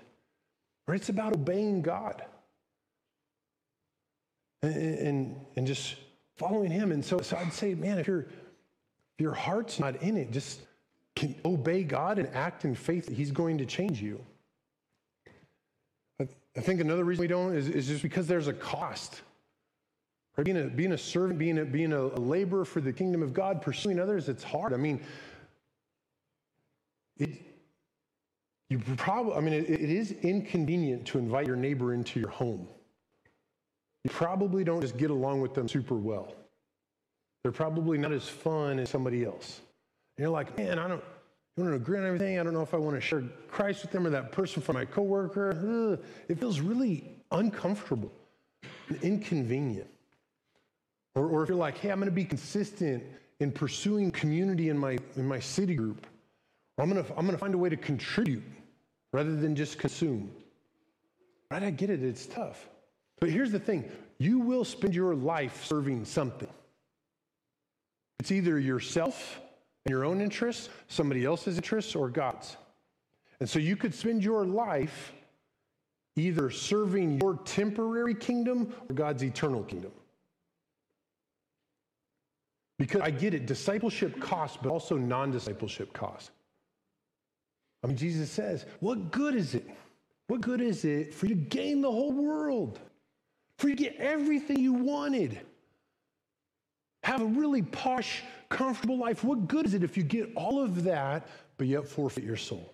Right? 0.88 0.96
It's 0.96 1.10
about 1.10 1.34
obeying 1.34 1.82
God 1.82 2.24
and, 4.62 4.76
and, 4.76 5.46
and 5.56 5.68
just 5.68 5.96
following 6.38 6.72
him. 6.72 6.92
And 6.92 7.04
so, 7.04 7.20
so 7.22 7.38
I'd 7.38 7.54
say, 7.54 7.76
man, 7.76 8.00
if, 8.00 8.08
you 8.08 8.20
if 8.20 9.20
your 9.20 9.34
heart's 9.34 9.80
not 9.80 10.02
in 10.02 10.18
it, 10.18 10.32
just 10.32 10.62
can 11.16 11.36
obey 11.46 11.84
God 11.84 12.18
and 12.18 12.28
act 12.34 12.66
in 12.66 12.74
faith 12.76 13.06
that 13.06 13.16
he's 13.16 13.32
going 13.32 13.58
to 13.60 13.66
change 13.66 14.02
you. 14.02 14.24
I, 16.20 16.28
I 16.58 16.62
think 16.62 16.82
another 16.82 17.04
reason 17.04 17.22
we 17.22 17.28
don't 17.28 17.56
is, 17.56 17.68
is 17.68 17.88
just 17.88 18.02
because 18.02 18.28
there's 18.28 18.48
a 18.48 18.54
cost. 18.54 19.22
Right? 20.36 20.46
Being, 20.46 20.58
a, 20.58 20.64
being 20.66 20.94
a 20.94 20.98
servant, 20.98 21.38
being, 21.38 21.60
a, 21.60 21.66
being 21.66 21.94
a 21.94 22.08
laborer 22.20 22.66
for 22.66 22.82
the 22.82 22.92
kingdom 22.92 23.22
of 23.22 23.34
God, 23.34 23.62
pursuing 23.62 24.00
others, 24.00 24.30
it's 24.30 24.44
hard. 24.44 24.74
I 24.74 24.78
mean, 24.78 25.00
it, 27.18 27.30
you 28.70 28.80
probably, 28.98 29.34
I 29.36 29.42
mean, 29.42 29.54
it, 29.54 29.70
it 29.70 29.90
is 29.92 30.14
inconvenient 30.24 31.06
to 31.08 31.20
invite 31.20 31.46
your 31.46 31.56
neighbor 31.56 31.94
into 31.94 32.20
your 32.20 32.30
home. 32.30 32.68
You 34.04 34.10
probably 34.10 34.64
don't 34.64 34.82
just 34.82 34.98
get 34.98 35.12
along 35.12 35.42
with 35.42 35.54
them 35.54 35.68
super 35.68 35.96
well. 35.96 36.34
They're 37.44 37.52
probably 37.52 37.98
not 37.98 38.12
as 38.12 38.28
fun 38.28 38.80
as 38.80 38.90
somebody 38.90 39.26
else. 39.26 39.62
And 40.18 40.24
you're 40.24 40.32
like, 40.32 40.58
man, 40.58 40.80
I 40.80 40.88
don't, 40.88 41.04
want 41.58 41.70
to 41.70 41.76
agree 41.76 42.00
on 42.00 42.06
everything? 42.06 42.40
I 42.40 42.44
don't 42.44 42.54
know 42.54 42.62
if 42.62 42.74
I 42.74 42.78
want 42.78 42.96
to 42.96 43.02
share 43.02 43.24
Christ 43.48 43.84
with 43.84 43.92
them 43.92 44.08
or 44.08 44.10
that 44.10 44.32
person 44.32 44.62
from 44.62 44.76
my 44.76 44.86
coworker. 44.86 45.52
Ugh. 45.94 46.04
It 46.28 46.40
feels 46.40 46.60
really 46.60 47.12
uncomfortable 47.32 48.12
and 48.90 49.02
inconvenient. 49.04 49.88
Or, 51.16 51.28
or 51.28 51.44
if 51.44 51.50
you're 51.50 51.58
like, 51.58 51.78
hey, 51.78 51.90
I'm 51.90 52.00
going 52.00 52.10
to 52.10 52.16
be 52.16 52.26
consistent 52.26 53.04
in 53.40 53.52
pursuing 53.52 54.10
community 54.10 54.70
in 54.70 54.78
my, 54.78 54.98
in 55.16 55.28
my 55.28 55.40
city 55.40 55.76
group, 55.76 56.08
or 56.78 56.84
I'm 56.84 56.90
going 56.90 57.04
to, 57.04 57.10
I'm 57.12 57.26
going 57.26 57.36
to 57.36 57.38
find 57.38 57.54
a 57.54 57.58
way 57.58 57.70
to 57.70 57.78
contribute 57.78 58.44
rather 59.12 59.36
than 59.36 59.56
just 59.56 59.78
consume. 59.78 60.32
Right? 61.52 61.62
I 61.62 61.70
get 61.70 61.90
it, 61.90 62.02
it's 62.02 62.26
tough. 62.26 62.68
But 63.20 63.30
here's 63.30 63.52
the 63.52 63.60
thing 63.60 63.90
you 64.18 64.40
will 64.40 64.66
spend 64.66 64.96
your 64.96 65.16
life 65.16 65.66
serving 65.66 66.06
something. 66.06 66.50
It's 68.20 68.32
either 68.32 68.60
yourself 68.60 69.42
and 69.86 69.92
your 69.92 70.06
own 70.06 70.22
interests, 70.22 70.70
somebody 70.88 71.26
else's 71.26 71.58
interests, 71.58 71.96
or 71.96 72.10
God's. 72.10 72.56
And 73.40 73.50
so 73.50 73.60
you 73.60 73.76
could 73.76 73.94
spend 73.94 74.24
your 74.24 74.46
life 74.46 75.12
either 76.16 76.50
serving 76.50 77.20
your 77.20 77.38
temporary 77.44 78.16
kingdom 78.16 78.74
or 78.90 78.94
God's 78.94 79.24
eternal 79.24 79.64
kingdom. 79.64 79.92
Because 82.78 83.02
I 83.02 83.12
get 83.12 83.34
it, 83.34 83.46
discipleship 83.46 84.20
costs, 84.20 84.58
but 84.62 84.70
also 84.70 84.98
non 84.98 85.32
discipleship 85.32 85.94
costs. 85.94 86.32
I 87.84 87.88
mean, 87.88 87.98
Jesus 87.98 88.32
says, 88.32 88.66
What 88.80 89.12
good 89.12 89.36
is 89.36 89.56
it? 89.56 89.68
What 90.28 90.42
good 90.42 90.62
is 90.62 90.86
it 90.86 91.14
for 91.14 91.26
you 91.26 91.36
to 91.36 91.42
gain 91.42 91.82
the 91.82 91.92
whole 91.92 92.12
world? 92.12 92.80
For 93.58 93.70
you 93.70 93.76
get 93.76 93.96
everything 93.98 94.60
you 94.60 94.74
wanted? 94.74 95.40
Have 97.04 97.22
a 97.22 97.26
really 97.26 97.62
posh, 97.62 98.24
comfortable 98.50 98.98
life. 98.98 99.24
What 99.24 99.48
good 99.48 99.66
is 99.66 99.74
it 99.74 99.84
if 99.84 99.98
you 99.98 100.04
get 100.04 100.32
all 100.36 100.62
of 100.62 100.84
that, 100.84 101.28
but 101.58 101.68
yet 101.68 101.88
forfeit 101.88 102.24
your 102.24 102.38
soul? 102.38 102.74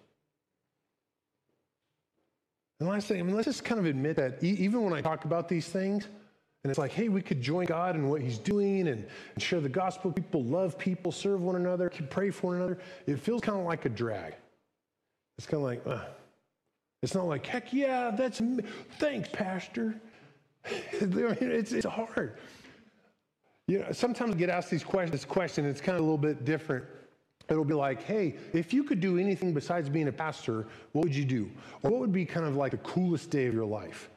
And 2.79 2.87
last 2.87 3.07
thing, 3.07 3.19
I 3.19 3.23
mean, 3.23 3.35
let's 3.35 3.47
just 3.47 3.65
kind 3.65 3.79
of 3.79 3.85
admit 3.85 4.15
that 4.15 4.41
even 4.43 4.83
when 4.83 4.93
I 4.93 5.01
talk 5.01 5.25
about 5.25 5.49
these 5.49 5.67
things, 5.67 6.07
and 6.63 6.69
it's 6.69 6.79
like, 6.79 6.91
hey, 6.91 7.07
we 7.07 7.21
could 7.21 7.41
join 7.41 7.65
God 7.65 7.95
in 7.95 8.09
what 8.09 8.21
He's 8.21 8.37
doing 8.37 8.87
and, 8.87 9.05
and 9.33 9.43
share 9.43 9.61
the 9.61 9.69
gospel. 9.69 10.11
People 10.11 10.43
love 10.43 10.77
people, 10.77 11.11
serve 11.11 11.41
one 11.41 11.55
another, 11.55 11.89
can 11.89 12.07
pray 12.07 12.31
for 12.31 12.47
one 12.47 12.57
another. 12.57 12.79
It 13.05 13.19
feels 13.19 13.41
kind 13.41 13.57
of 13.57 13.65
like 13.65 13.85
a 13.85 13.89
drag. 13.89 14.35
It's 15.37 15.47
kind 15.47 15.63
of 15.63 15.63
like, 15.63 15.87
uh, 15.87 16.05
it's 17.01 17.15
not 17.15 17.27
like, 17.27 17.45
heck 17.45 17.71
yeah, 17.71 18.11
that's, 18.11 18.41
thanks, 18.97 19.29
Pastor. 19.31 19.95
it's, 20.91 21.71
it's 21.71 21.85
hard. 21.85 22.37
You 23.67 23.79
know, 23.79 23.91
sometimes 23.91 24.33
I 24.33 24.37
get 24.37 24.49
asked 24.49 24.69
these 24.69 24.83
questions, 24.83 25.11
this 25.11 25.25
question, 25.25 25.65
it's 25.65 25.81
kind 25.81 25.95
of 25.95 26.01
a 26.01 26.03
little 26.03 26.17
bit 26.17 26.43
different. 26.45 26.85
It'll 27.49 27.65
be 27.65 27.73
like, 27.73 28.03
hey, 28.03 28.35
if 28.53 28.73
you 28.73 28.83
could 28.83 28.99
do 28.99 29.17
anything 29.17 29.53
besides 29.53 29.89
being 29.89 30.07
a 30.07 30.11
pastor, 30.11 30.67
what 30.91 31.05
would 31.05 31.15
you 31.15 31.25
do? 31.25 31.49
Or 31.81 31.91
what 31.91 31.99
would 31.99 32.11
be 32.11 32.25
kind 32.25 32.45
of 32.45 32.55
like 32.55 32.71
the 32.71 32.77
coolest 32.77 33.29
day 33.31 33.47
of 33.47 33.53
your 33.53 33.65
life? 33.65 34.09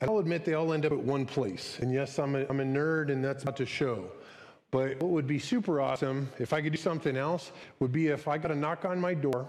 And 0.00 0.10
I'll 0.10 0.18
admit 0.18 0.44
they 0.44 0.54
all 0.54 0.72
end 0.72 0.84
up 0.84 0.92
at 0.92 0.98
one 0.98 1.26
place. 1.26 1.78
And 1.80 1.92
yes, 1.92 2.18
I'm 2.18 2.36
a, 2.36 2.46
I'm 2.48 2.60
a 2.60 2.64
nerd 2.64 3.10
and 3.10 3.24
that's 3.24 3.42
about 3.42 3.56
to 3.56 3.66
show. 3.66 4.10
But 4.70 5.00
what 5.00 5.10
would 5.10 5.26
be 5.26 5.38
super 5.38 5.80
awesome 5.80 6.28
if 6.38 6.52
I 6.52 6.60
could 6.60 6.72
do 6.72 6.78
something 6.78 7.16
else 7.16 7.52
would 7.80 7.92
be 7.92 8.08
if 8.08 8.28
I 8.28 8.36
got 8.36 8.50
a 8.50 8.54
knock 8.54 8.84
on 8.84 9.00
my 9.00 9.14
door 9.14 9.48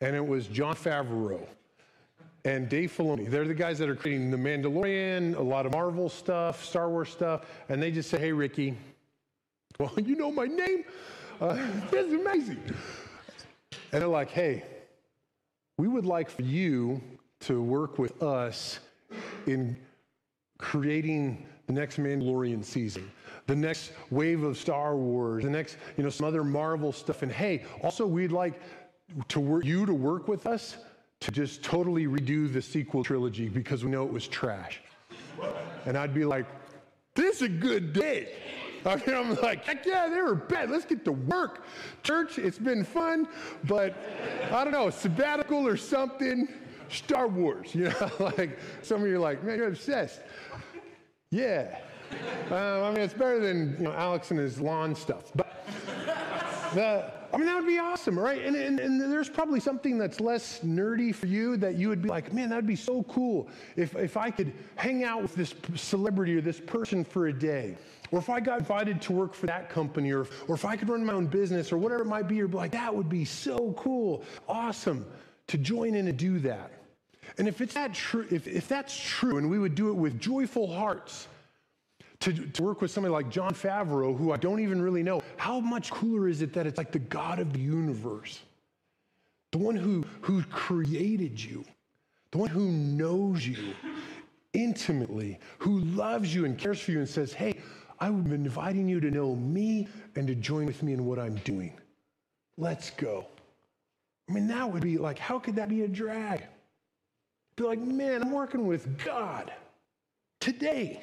and 0.00 0.16
it 0.16 0.26
was 0.26 0.46
Jon 0.46 0.74
Favreau 0.74 1.46
and 2.44 2.68
Dave 2.68 2.92
Filoni. 2.96 3.28
They're 3.28 3.46
the 3.46 3.54
guys 3.54 3.78
that 3.78 3.88
are 3.88 3.96
creating 3.96 4.30
The 4.30 4.36
Mandalorian, 4.36 5.36
a 5.36 5.42
lot 5.42 5.66
of 5.66 5.72
Marvel 5.72 6.08
stuff, 6.08 6.64
Star 6.64 6.88
Wars 6.88 7.10
stuff, 7.10 7.46
and 7.68 7.82
they 7.82 7.90
just 7.90 8.10
say, 8.10 8.18
hey, 8.18 8.32
Ricky, 8.32 8.76
well, 9.78 9.92
you 10.04 10.16
know 10.16 10.30
my 10.30 10.46
name? 10.46 10.84
Uh, 11.40 11.58
is 11.92 12.12
amazing. 12.12 12.60
And 13.92 14.02
they're 14.02 14.08
like, 14.08 14.30
hey, 14.30 14.64
we 15.76 15.88
would 15.88 16.06
like 16.06 16.30
for 16.30 16.42
you 16.42 17.00
to 17.40 17.62
work 17.62 17.98
with 17.98 18.22
us 18.22 18.80
in 19.46 19.76
creating 20.58 21.46
the 21.66 21.72
next 21.72 21.98
Mandalorian 21.98 22.64
season, 22.64 23.10
the 23.46 23.54
next 23.54 23.92
wave 24.10 24.42
of 24.42 24.58
Star 24.58 24.96
Wars, 24.96 25.44
the 25.44 25.50
next, 25.50 25.76
you 25.96 26.02
know, 26.02 26.10
some 26.10 26.26
other 26.26 26.42
Marvel 26.42 26.92
stuff. 26.92 27.22
And 27.22 27.30
hey, 27.30 27.64
also 27.82 28.06
we'd 28.06 28.32
like 28.32 28.60
to 29.28 29.40
work, 29.40 29.64
you 29.64 29.86
to 29.86 29.94
work 29.94 30.28
with 30.28 30.46
us 30.46 30.78
to 31.20 31.30
just 31.30 31.62
totally 31.62 32.06
redo 32.06 32.52
the 32.52 32.62
sequel 32.62 33.02
trilogy 33.02 33.48
because 33.48 33.84
we 33.84 33.90
know 33.90 34.04
it 34.04 34.12
was 34.12 34.28
trash. 34.28 34.80
And 35.86 35.96
I'd 35.96 36.14
be 36.14 36.24
like, 36.24 36.46
this 37.14 37.36
is 37.36 37.42
a 37.42 37.48
good 37.48 37.92
day. 37.92 38.32
I 38.84 38.96
mean, 38.96 39.14
I'm 39.14 39.34
like, 39.36 39.64
heck 39.64 39.84
yeah, 39.84 40.08
they 40.08 40.20
were 40.20 40.36
bad. 40.36 40.70
Let's 40.70 40.84
get 40.84 41.04
to 41.04 41.12
work. 41.12 41.64
Church, 42.02 42.38
it's 42.38 42.58
been 42.58 42.84
fun, 42.84 43.26
but 43.64 43.96
I 44.52 44.62
don't 44.62 44.72
know, 44.72 44.90
sabbatical 44.90 45.66
or 45.66 45.76
something. 45.76 46.48
Star 46.88 47.28
Wars, 47.28 47.68
you 47.74 47.84
know, 47.84 48.10
like 48.18 48.58
some 48.82 49.02
of 49.02 49.08
you 49.08 49.16
are 49.16 49.20
like, 49.20 49.42
man, 49.44 49.58
you're 49.58 49.68
obsessed. 49.68 50.20
Yeah. 51.30 51.78
Um, 52.50 52.84
I 52.84 52.90
mean, 52.90 53.00
it's 53.00 53.12
better 53.12 53.38
than, 53.38 53.76
you 53.78 53.84
know, 53.84 53.92
Alex 53.92 54.30
and 54.30 54.40
his 54.40 54.60
lawn 54.60 54.94
stuff. 54.94 55.24
But 55.34 55.66
the, 56.74 57.12
I 57.32 57.36
mean, 57.36 57.46
that 57.46 57.56
would 57.56 57.66
be 57.66 57.78
awesome, 57.78 58.18
right? 58.18 58.42
And, 58.42 58.56
and, 58.56 58.80
and, 58.80 59.00
there's 59.00 59.28
probably 59.28 59.60
something 59.60 59.98
that's 59.98 60.18
less 60.18 60.60
nerdy 60.60 61.14
for 61.14 61.26
you 61.26 61.58
that 61.58 61.74
you 61.74 61.90
would 61.90 62.00
be 62.00 62.08
like, 62.08 62.32
man, 62.32 62.48
that 62.48 62.56
would 62.56 62.66
be 62.66 62.76
so 62.76 63.02
cool 63.02 63.48
if, 63.76 63.94
if 63.96 64.16
I 64.16 64.30
could 64.30 64.52
hang 64.76 65.04
out 65.04 65.20
with 65.20 65.34
this 65.34 65.54
celebrity 65.74 66.36
or 66.36 66.40
this 66.40 66.58
person 66.58 67.04
for 67.04 67.26
a 67.26 67.32
day. 67.32 67.76
Or 68.10 68.18
if 68.18 68.30
I 68.30 68.40
got 68.40 68.60
invited 68.60 69.02
to 69.02 69.12
work 69.12 69.34
for 69.34 69.46
that 69.46 69.68
company, 69.68 70.12
or, 70.12 70.26
or 70.46 70.54
if 70.54 70.64
I 70.64 70.76
could 70.76 70.88
run 70.88 71.04
my 71.04 71.12
own 71.12 71.26
business, 71.26 71.70
or 71.70 71.76
whatever 71.76 72.02
it 72.02 72.06
might 72.06 72.28
be, 72.28 72.36
you're 72.36 72.48
like, 72.48 72.72
that 72.72 72.94
would 72.94 73.10
be 73.10 73.26
so 73.26 73.74
cool, 73.76 74.24
awesome 74.48 75.04
to 75.48 75.58
join 75.58 75.94
in 75.94 76.08
and 76.08 76.18
do 76.18 76.38
that. 76.40 76.72
And 77.36 77.46
if 77.46 77.60
it's 77.60 77.74
that 77.74 77.92
true, 77.92 78.26
if, 78.30 78.48
if 78.48 78.66
that's 78.68 78.98
true, 78.98 79.36
and 79.36 79.50
we 79.50 79.58
would 79.58 79.74
do 79.74 79.90
it 79.90 79.94
with 79.94 80.18
joyful 80.18 80.72
hearts, 80.72 81.28
to, 82.20 82.32
to 82.32 82.62
work 82.62 82.80
with 82.80 82.90
somebody 82.90 83.12
like 83.12 83.30
Jon 83.30 83.54
Favreau, 83.54 84.16
who 84.16 84.32
I 84.32 84.36
don't 84.36 84.60
even 84.60 84.82
really 84.82 85.02
know, 85.02 85.22
how 85.36 85.60
much 85.60 85.90
cooler 85.90 86.28
is 86.28 86.42
it 86.42 86.52
that 86.54 86.66
it's 86.66 86.78
like 86.78 86.92
the 86.92 86.98
God 86.98 87.38
of 87.38 87.52
the 87.52 87.60
universe, 87.60 88.40
the 89.52 89.58
one 89.58 89.76
who, 89.76 90.04
who 90.20 90.42
created 90.44 91.42
you, 91.42 91.64
the 92.32 92.38
one 92.38 92.48
who 92.48 92.70
knows 92.70 93.46
you 93.46 93.74
intimately, 94.52 95.38
who 95.58 95.80
loves 95.80 96.34
you 96.34 96.44
and 96.44 96.58
cares 96.58 96.80
for 96.80 96.90
you 96.90 96.98
and 96.98 97.08
says, 97.08 97.32
hey, 97.32 97.54
I'm 98.00 98.32
inviting 98.32 98.88
you 98.88 99.00
to 99.00 99.10
know 99.10 99.34
me 99.36 99.88
and 100.16 100.26
to 100.26 100.34
join 100.34 100.66
with 100.66 100.82
me 100.82 100.92
in 100.92 101.06
what 101.06 101.18
I'm 101.18 101.36
doing. 101.36 101.72
Let's 102.56 102.90
go. 102.90 103.26
I 104.28 104.32
mean, 104.32 104.48
that 104.48 104.70
would 104.70 104.82
be 104.82 104.98
like, 104.98 105.18
how 105.18 105.38
could 105.38 105.56
that 105.56 105.68
be 105.68 105.82
a 105.82 105.88
drag? 105.88 106.44
Be 107.56 107.64
like, 107.64 107.80
man, 107.80 108.22
I'm 108.22 108.30
working 108.30 108.66
with 108.66 109.02
God 109.04 109.52
today. 110.40 111.02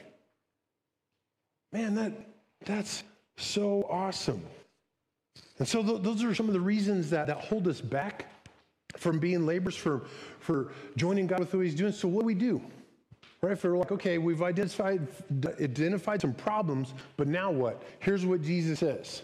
Man, 1.75 1.93
that, 1.95 2.13
that's 2.63 3.03
so 3.35 3.85
awesome. 3.89 4.41
And 5.59 5.67
so 5.67 5.83
th- 5.83 6.03
those 6.03 6.23
are 6.23 6.33
some 6.33 6.47
of 6.47 6.53
the 6.53 6.61
reasons 6.61 7.09
that, 7.09 7.27
that 7.27 7.35
hold 7.35 7.67
us 7.67 7.81
back 7.81 8.27
from 8.95 9.19
being 9.19 9.45
laborers, 9.45 9.75
for, 9.75 10.05
for 10.39 10.71
joining 10.95 11.27
God 11.27 11.41
with 11.41 11.53
what 11.53 11.65
he's 11.65 11.75
doing. 11.75 11.91
So 11.91 12.07
what 12.07 12.21
do 12.21 12.27
we 12.27 12.33
do? 12.33 12.61
Right? 13.41 13.51
If 13.51 13.65
we're 13.65 13.77
like, 13.77 13.91
okay, 13.91 14.17
we've 14.19 14.41
identified, 14.41 15.05
identified 15.45 16.21
some 16.21 16.33
problems, 16.33 16.93
but 17.17 17.27
now 17.27 17.51
what? 17.51 17.83
Here's 17.99 18.25
what 18.25 18.41
Jesus 18.41 18.79
says. 18.79 19.23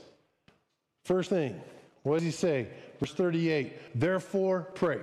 First 1.06 1.30
thing, 1.30 1.58
what 2.04 2.16
does 2.16 2.24
he 2.24 2.32
say? 2.32 2.68
Verse 3.00 3.14
38, 3.14 3.98
therefore 3.98 4.68
pray. 4.76 5.00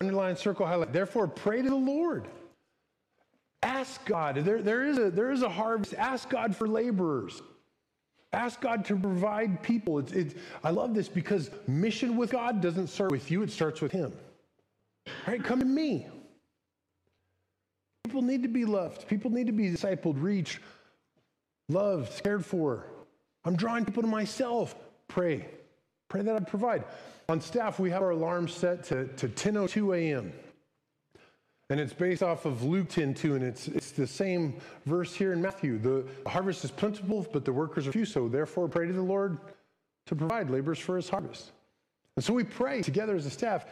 Underline, 0.00 0.36
circle, 0.36 0.66
highlight. 0.66 0.92
Therefore 0.92 1.28
pray 1.28 1.62
to 1.62 1.70
the 1.70 1.76
Lord. 1.76 2.26
Ask 3.78 4.04
God. 4.06 4.34
There, 4.34 4.60
there, 4.60 4.84
is 4.84 4.98
a, 4.98 5.08
there 5.08 5.30
is 5.30 5.42
a 5.42 5.48
harvest. 5.48 5.94
Ask 5.94 6.28
God 6.28 6.56
for 6.56 6.66
laborers. 6.66 7.40
Ask 8.32 8.60
God 8.60 8.84
to 8.86 8.96
provide 8.96 9.62
people. 9.62 10.00
It's, 10.00 10.10
it's, 10.10 10.34
I 10.64 10.70
love 10.70 10.94
this 10.94 11.08
because 11.08 11.48
mission 11.68 12.16
with 12.16 12.32
God 12.32 12.60
doesn't 12.60 12.88
start 12.88 13.12
with 13.12 13.30
you, 13.30 13.44
it 13.44 13.52
starts 13.52 13.80
with 13.80 13.92
Him. 13.92 14.12
All 15.06 15.12
right, 15.28 15.44
come 15.44 15.60
to 15.60 15.64
me. 15.64 16.08
People 18.02 18.22
need 18.22 18.42
to 18.42 18.48
be 18.48 18.64
loved. 18.64 19.06
People 19.06 19.30
need 19.30 19.46
to 19.46 19.52
be 19.52 19.70
discipled, 19.70 20.20
reached, 20.20 20.58
loved, 21.68 22.20
cared 22.24 22.44
for. 22.44 22.84
I'm 23.44 23.54
drawing 23.54 23.84
people 23.84 24.02
to 24.02 24.08
myself. 24.08 24.74
Pray. 25.06 25.46
Pray 26.08 26.22
that 26.22 26.34
I 26.34 26.40
provide. 26.40 26.82
On 27.28 27.40
staff, 27.40 27.78
we 27.78 27.90
have 27.90 28.02
our 28.02 28.10
alarm 28.10 28.48
set 28.48 28.82
to, 28.84 29.06
to 29.06 29.28
10.02 29.28 29.96
a.m. 29.96 30.32
And 31.70 31.78
it's 31.78 31.92
based 31.92 32.22
off 32.22 32.46
of 32.46 32.64
Luke 32.64 32.88
10 32.88 33.14
2, 33.14 33.34
and 33.34 33.44
it's, 33.44 33.68
it's 33.68 33.90
the 33.90 34.06
same 34.06 34.54
verse 34.86 35.14
here 35.14 35.32
in 35.32 35.42
Matthew. 35.42 35.78
The 35.78 36.04
harvest 36.26 36.64
is 36.64 36.70
plentiful, 36.70 37.26
but 37.32 37.44
the 37.44 37.52
workers 37.52 37.86
are 37.86 37.92
few. 37.92 38.06
So 38.06 38.28
therefore, 38.28 38.68
pray 38.68 38.86
to 38.86 38.92
the 38.92 39.02
Lord 39.02 39.38
to 40.06 40.16
provide 40.16 40.48
laborers 40.48 40.78
for 40.78 40.96
his 40.96 41.08
harvest. 41.08 41.52
And 42.16 42.24
so 42.24 42.32
we 42.32 42.44
pray 42.44 42.80
together 42.82 43.14
as 43.14 43.26
a 43.26 43.30
staff 43.30 43.66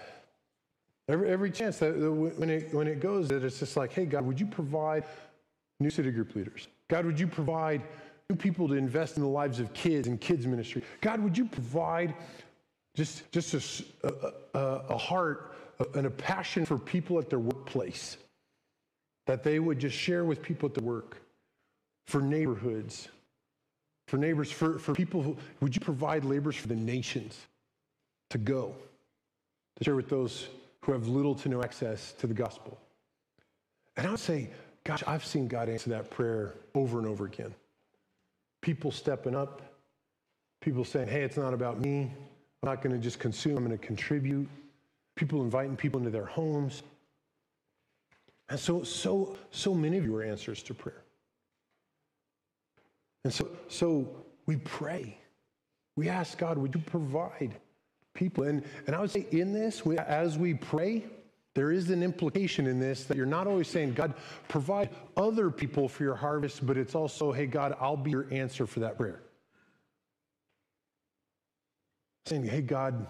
Every, 1.08 1.28
every 1.30 1.50
chance 1.50 1.78
that 1.78 2.00
that 2.00 2.10
when 2.10 2.50
it, 2.50 2.74
when 2.74 2.88
it 2.88 3.00
goes, 3.00 3.28
that 3.28 3.44
it's 3.44 3.60
just 3.60 3.76
like, 3.76 3.92
hey, 3.92 4.06
God, 4.06 4.26
would 4.26 4.40
you 4.40 4.46
provide 4.46 5.04
new 5.78 5.90
city 5.90 6.10
group 6.10 6.34
leaders? 6.34 6.66
God, 6.88 7.06
would 7.06 7.18
you 7.20 7.28
provide 7.28 7.82
new 8.28 8.36
people 8.36 8.66
to 8.68 8.74
invest 8.74 9.16
in 9.16 9.22
the 9.22 9.28
lives 9.28 9.60
of 9.60 9.72
kids 9.72 10.08
and 10.08 10.20
kids 10.20 10.46
ministry? 10.46 10.82
God, 11.00 11.20
would 11.20 11.38
you 11.38 11.44
provide 11.44 12.14
just, 12.96 13.30
just 13.30 13.84
a, 14.02 14.32
a, 14.54 14.58
a 14.58 14.98
heart 14.98 15.54
and 15.94 16.06
a 16.06 16.10
passion 16.10 16.64
for 16.64 16.78
people 16.78 17.18
at 17.18 17.28
their 17.30 17.38
workplace 17.38 18.16
that 19.26 19.42
they 19.42 19.58
would 19.58 19.78
just 19.78 19.96
share 19.96 20.24
with 20.24 20.40
people 20.40 20.68
at 20.68 20.74
the 20.74 20.82
work, 20.82 21.18
for 22.06 22.20
neighborhoods, 22.20 23.08
for 24.06 24.16
neighbors, 24.16 24.50
for, 24.50 24.78
for 24.78 24.94
people 24.94 25.22
who, 25.22 25.36
would 25.60 25.74
you 25.74 25.80
provide 25.80 26.24
labors 26.24 26.56
for 26.56 26.68
the 26.68 26.76
nations 26.76 27.38
to 28.30 28.38
go, 28.38 28.74
to 29.76 29.84
share 29.84 29.96
with 29.96 30.08
those 30.08 30.48
who 30.82 30.92
have 30.92 31.08
little 31.08 31.34
to 31.34 31.48
no 31.48 31.62
access 31.62 32.12
to 32.12 32.28
the 32.28 32.34
gospel. 32.34 32.78
And 33.96 34.06
I 34.06 34.10
would 34.10 34.20
say, 34.20 34.50
gosh, 34.84 35.02
I've 35.06 35.24
seen 35.24 35.48
God 35.48 35.68
answer 35.68 35.90
that 35.90 36.10
prayer 36.10 36.54
over 36.74 36.98
and 36.98 37.08
over 37.08 37.26
again. 37.26 37.52
People 38.62 38.92
stepping 38.92 39.34
up, 39.34 39.62
people 40.60 40.84
saying, 40.84 41.08
hey, 41.08 41.22
it's 41.22 41.36
not 41.36 41.52
about 41.54 41.80
me. 41.80 42.02
I'm 42.62 42.70
not 42.70 42.82
going 42.82 42.94
to 42.94 43.02
just 43.02 43.18
consume, 43.18 43.56
I'm 43.56 43.64
going 43.64 43.76
to 43.76 43.84
contribute. 43.84 44.48
People 45.16 45.42
inviting 45.42 45.76
people 45.76 45.98
into 45.98 46.10
their 46.10 46.26
homes. 46.26 46.82
And 48.48 48.60
so, 48.60 48.84
so, 48.84 49.36
so 49.50 49.74
many 49.74 49.98
of 49.98 50.04
you 50.04 50.14
are 50.16 50.22
answers 50.22 50.62
to 50.64 50.74
prayer. 50.74 51.02
And 53.24 53.32
so, 53.34 53.48
so 53.68 54.08
we 54.46 54.56
pray. 54.56 55.18
We 55.96 56.08
ask 56.08 56.38
God, 56.38 56.58
would 56.58 56.74
you 56.74 56.80
provide 56.80 57.56
people. 58.16 58.44
And, 58.44 58.64
and 58.86 58.96
I 58.96 59.00
would 59.00 59.10
say 59.10 59.26
in 59.30 59.52
this, 59.52 59.84
we, 59.84 59.96
as 59.98 60.36
we 60.36 60.54
pray, 60.54 61.04
there 61.54 61.70
is 61.70 61.90
an 61.90 62.02
implication 62.02 62.66
in 62.66 62.80
this 62.80 63.04
that 63.04 63.16
you're 63.16 63.26
not 63.26 63.46
always 63.46 63.68
saying, 63.68 63.94
God, 63.94 64.14
provide 64.48 64.90
other 65.16 65.50
people 65.50 65.88
for 65.88 66.02
your 66.02 66.16
harvest, 66.16 66.66
but 66.66 66.76
it's 66.76 66.94
also, 66.94 67.32
hey, 67.32 67.46
God, 67.46 67.76
I'll 67.80 67.96
be 67.96 68.10
your 68.10 68.26
answer 68.32 68.66
for 68.66 68.80
that 68.80 68.98
prayer. 68.98 69.22
Saying, 72.26 72.44
hey, 72.44 72.60
God, 72.60 73.06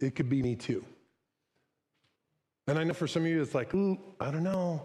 it 0.00 0.14
could 0.14 0.28
be 0.28 0.42
me 0.42 0.56
too. 0.56 0.84
And 2.66 2.78
I 2.78 2.84
know 2.84 2.94
for 2.94 3.06
some 3.06 3.22
of 3.22 3.28
you, 3.28 3.42
it's 3.42 3.54
like, 3.54 3.74
ooh, 3.74 3.98
I 4.20 4.30
don't 4.30 4.42
know. 4.42 4.82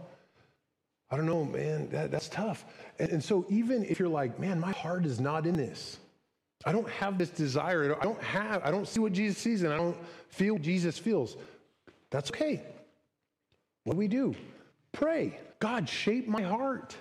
I 1.12 1.18
don't 1.18 1.28
know, 1.28 1.46
man, 1.46 1.90
that, 1.90 2.12
that's 2.12 2.28
tough. 2.30 2.66
And, 3.00 3.10
and 3.12 3.24
so 3.24 3.46
even 3.50 3.86
if 3.86 4.00
you're 4.00 4.10
like, 4.10 4.40
man, 4.40 4.60
my 4.60 4.72
heart 4.72 5.06
is 5.06 5.20
not 5.20 5.46
in 5.46 5.54
this, 5.54 6.00
I 6.66 6.72
don't 6.72 6.90
have 6.90 7.18
this 7.18 7.30
desire. 7.30 7.96
I 8.00 8.04
don't 8.04 8.22
have, 8.24 8.64
I 8.64 8.72
don't 8.72 8.88
see 8.88 9.00
what 9.00 9.14
Jesus 9.14 9.38
sees 9.38 9.62
and 9.62 9.72
I 9.72 9.78
don't 9.78 9.98
feel 10.30 10.58
Jesus 10.58 10.98
feels. 10.98 11.38
That's 12.10 12.32
okay. 12.32 12.64
What 13.84 13.94
do 13.94 14.00
we 14.00 14.08
do? 14.08 14.36
Pray. 14.92 15.40
God, 15.60 15.88
shape 15.88 16.28
my 16.28 16.42
heart. 16.42 16.96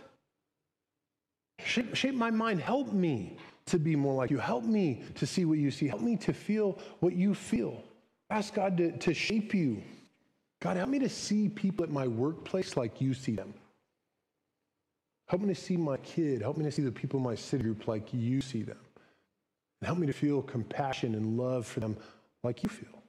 Shape, 1.64 1.94
shape 1.94 2.14
my 2.14 2.30
mind. 2.30 2.60
Help 2.60 2.92
me 2.92 3.38
to 3.66 3.78
be 3.78 3.96
more 3.96 4.14
like 4.14 4.30
you. 4.30 4.38
Help 4.38 4.64
me 4.64 5.02
to 5.14 5.26
see 5.26 5.46
what 5.46 5.58
you 5.58 5.70
see. 5.70 5.88
Help 5.88 6.02
me 6.02 6.16
to 6.18 6.32
feel 6.34 6.78
what 7.00 7.14
you 7.14 7.34
feel. 7.34 7.82
Ask 8.30 8.54
God 8.54 8.76
to, 8.78 8.92
to 8.98 9.14
shape 9.14 9.54
you. 9.54 9.82
God, 10.60 10.76
help 10.76 10.88
me 10.88 10.98
to 11.00 11.08
see 11.08 11.48
people 11.48 11.84
at 11.84 11.90
my 11.90 12.06
workplace 12.06 12.76
like 12.76 13.00
you 13.00 13.14
see 13.14 13.32
them. 13.32 13.54
Help 15.26 15.42
me 15.42 15.54
to 15.54 15.60
see 15.60 15.76
my 15.76 15.96
kid. 15.98 16.42
Help 16.42 16.56
me 16.56 16.64
to 16.64 16.70
see 16.70 16.82
the 16.82 16.92
people 16.92 17.18
in 17.18 17.24
my 17.24 17.34
city 17.34 17.64
group 17.64 17.86
like 17.88 18.12
you 18.12 18.40
see 18.40 18.62
them. 18.62 18.78
And 19.80 19.86
help 19.86 19.98
me 19.98 20.06
to 20.06 20.12
feel 20.12 20.42
compassion 20.42 21.14
and 21.14 21.36
love 21.36 21.66
for 21.66 21.80
them 21.80 21.96
like 22.42 22.62
you 22.62 22.68
feel. 22.68 23.02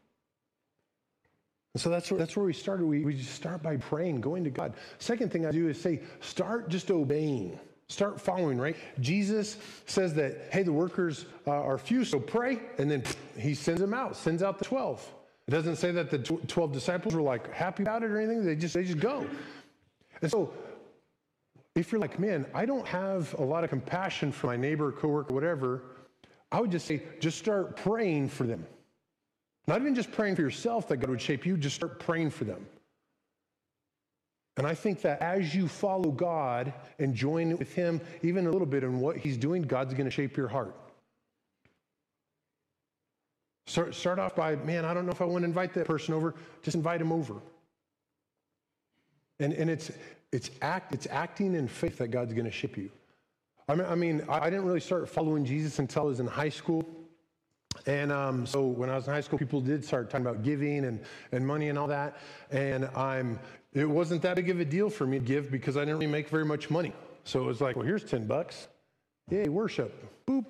And 1.74 1.82
so 1.82 1.90
that's 1.90 2.10
where, 2.10 2.18
that's 2.18 2.38
where 2.38 2.46
we 2.46 2.54
started. 2.54 2.86
We, 2.86 3.02
we 3.02 3.16
just 3.16 3.34
start 3.34 3.62
by 3.62 3.76
praying, 3.78 4.22
going 4.22 4.46
to 4.46 4.50
God. 4.50 4.76
Second 4.98 5.32
thing 5.32 5.46
I 5.46 5.52
do 5.52 5.68
is 5.68 5.80
say, 5.80 6.02
start 6.22 6.70
just 6.70 6.90
obeying. 6.90 7.60
Start 7.88 8.20
following, 8.20 8.58
right? 8.58 8.76
Jesus 9.00 9.58
says 9.86 10.14
that, 10.16 10.50
hey, 10.52 10.64
the 10.64 10.74
workers 10.74 11.26
uh, 11.46 11.52
are 11.52 11.78
few, 11.78 12.04
so 12.04 12.20
pray. 12.20 12.60
And 12.80 12.90
then 12.90 13.04
he 13.38 13.54
sends 13.54 13.80
them 13.80 13.94
out, 13.94 14.16
sends 14.16 14.42
out 14.42 14.58
the 14.58 14.66
12. 14.66 15.14
It 15.48 15.52
doesn't 15.52 15.76
say 15.76 15.92
that 15.92 16.10
the 16.10 16.18
12 16.18 16.72
disciples 16.72 17.14
were 17.14 17.22
like 17.22 17.54
happy 17.54 17.84
about 17.84 18.02
it 18.02 18.10
or 18.10 18.18
anything. 18.18 18.44
They 18.44 18.56
just, 18.56 18.74
they 18.74 18.84
just 18.84 19.00
go. 19.00 19.28
And 20.22 20.32
so 20.32 20.52
if 21.76 21.92
you're 21.92 22.02
like, 22.02 22.18
man, 22.18 22.48
I 22.54 22.66
don't 22.66 22.88
have 22.88 23.34
a 23.38 23.44
lot 23.44 23.64
of 23.64 23.70
compassion 23.70 24.32
for 24.32 24.48
my 24.48 24.58
neighbor, 24.58 24.92
coworker, 24.92 25.36
whatever, 25.36 25.84
I 26.52 26.62
would 26.62 26.72
just 26.72 26.88
say, 26.88 27.04
just 27.20 27.38
start 27.38 27.76
praying 27.76 28.30
for 28.30 28.46
them. 28.46 28.66
Not 29.68 29.82
even 29.82 29.94
just 29.94 30.12
praying 30.12 30.36
for 30.36 30.42
yourself 30.42 30.88
that 30.88 30.98
God 30.98 31.10
would 31.10 31.22
shape 31.22 31.46
you, 31.46 31.58
just 31.58 31.76
start 31.76 32.00
praying 32.00 32.32
for 32.32 32.46
them. 32.46 32.66
And 34.58 34.66
I 34.66 34.74
think 34.74 35.02
that 35.02 35.22
as 35.22 35.54
you 35.54 35.68
follow 35.68 36.12
God 36.12 36.74
and 36.98 37.14
join 37.14 37.58
with 37.58 37.74
Him, 37.74 38.00
even 38.22 38.48
a 38.48 38.52
little 38.52 38.68
bit 38.68 38.84
in 38.84 39.00
what 39.00 39.18
He's 39.18 39.38
doing, 39.38 39.62
God's 39.64 39.94
going 39.94 40.06
to 40.06 40.12
shape 40.12 40.38
your 40.38 40.48
heart. 40.48 40.76
Start, 43.68 43.96
start 43.96 44.20
off 44.20 44.36
by, 44.36 44.56
man, 44.56 44.86
I 44.86 44.94
don't 44.94 45.06
know 45.06 45.12
if 45.12 45.22
I 45.22 45.26
want 45.26 45.42
to 45.42 45.48
invite 45.48 45.74
that 45.74 45.88
person 45.88 46.14
over. 46.14 46.36
Just 46.62 46.76
invite 46.76 47.02
him 47.02 47.12
over. 47.12 47.36
And, 49.40 49.54
and 49.54 49.70
it's, 49.70 49.92
it's, 50.32 50.52
act, 50.62 50.94
it's 50.94 51.08
acting 51.10 51.56
in 51.56 51.68
faith 51.68 51.98
that 51.98 52.10
God's 52.10 52.34
going 52.34 52.46
to 52.46 52.52
ship 52.52 52.78
you. 52.78 52.92
I 53.68 53.76
mean, 53.76 53.88
I, 53.88 53.96
mean, 53.96 54.24
I 54.30 54.50
didn't 54.50 54.66
really 54.66 54.80
start 54.80 55.10
following 55.10 55.44
Jesus 55.44 55.80
until 55.80 56.04
I 56.04 56.06
was 56.06 56.20
in 56.20 56.28
high 56.28 56.50
school. 56.50 56.86
And 57.86 58.12
um, 58.12 58.46
so 58.46 58.66
when 58.66 58.90
I 58.90 58.96
was 58.96 59.08
in 59.08 59.14
high 59.14 59.22
school, 59.22 59.38
people 59.38 59.62
did 59.62 59.84
start 59.84 60.10
talking 60.10 60.26
about 60.26 60.44
giving 60.44 60.86
and, 60.86 61.00
and 61.32 61.46
money 61.46 61.70
and 61.70 61.78
all 61.78 61.88
that. 61.88 62.18
And 62.52 62.86
I'm, 62.96 63.40
it 63.74 63.90
wasn't 63.90 64.22
that 64.24 64.36
big 64.36 64.50
of 64.50 64.60
a 64.60 64.66
deal 64.66 64.90
for 64.90 65.06
me 65.06 65.20
to 65.20 65.26
give 65.26 65.52
because 65.52 65.78
I 65.78 65.82
didn't 65.82 65.96
really 65.96 66.08
make 66.08 66.30
very 66.30 66.46
much 66.46 66.70
money. 66.70 66.94
So 67.26 67.42
it 67.42 67.46
was 67.46 67.62
like, 67.62 67.76
well, 67.76 67.86
here's 67.86 68.04
10 68.04 68.28
bucks. 68.28 68.68
Yay, 69.30 69.50
worship. 69.50 70.08
Boop. 70.28 70.46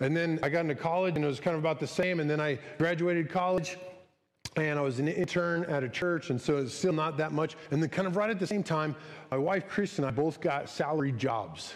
And 0.00 0.16
then 0.16 0.38
I 0.42 0.48
got 0.48 0.60
into 0.60 0.74
college 0.74 1.16
and 1.16 1.24
it 1.24 1.28
was 1.28 1.40
kind 1.40 1.54
of 1.54 1.62
about 1.62 1.80
the 1.80 1.86
same. 1.86 2.20
And 2.20 2.28
then 2.28 2.40
I 2.40 2.58
graduated 2.78 3.30
college 3.30 3.78
and 4.56 4.78
I 4.78 4.82
was 4.82 4.98
an 4.98 5.08
intern 5.08 5.64
at 5.64 5.82
a 5.82 5.88
church. 5.88 6.30
And 6.30 6.40
so 6.40 6.58
it's 6.58 6.74
still 6.74 6.92
not 6.92 7.16
that 7.18 7.32
much. 7.32 7.56
And 7.70 7.82
then 7.82 7.88
kind 7.88 8.06
of 8.06 8.16
right 8.16 8.30
at 8.30 8.38
the 8.38 8.46
same 8.46 8.62
time, 8.62 8.94
my 9.30 9.38
wife, 9.38 9.68
Chris, 9.68 9.98
and 9.98 10.06
I 10.06 10.10
both 10.10 10.40
got 10.40 10.68
salary 10.68 11.12
jobs. 11.12 11.74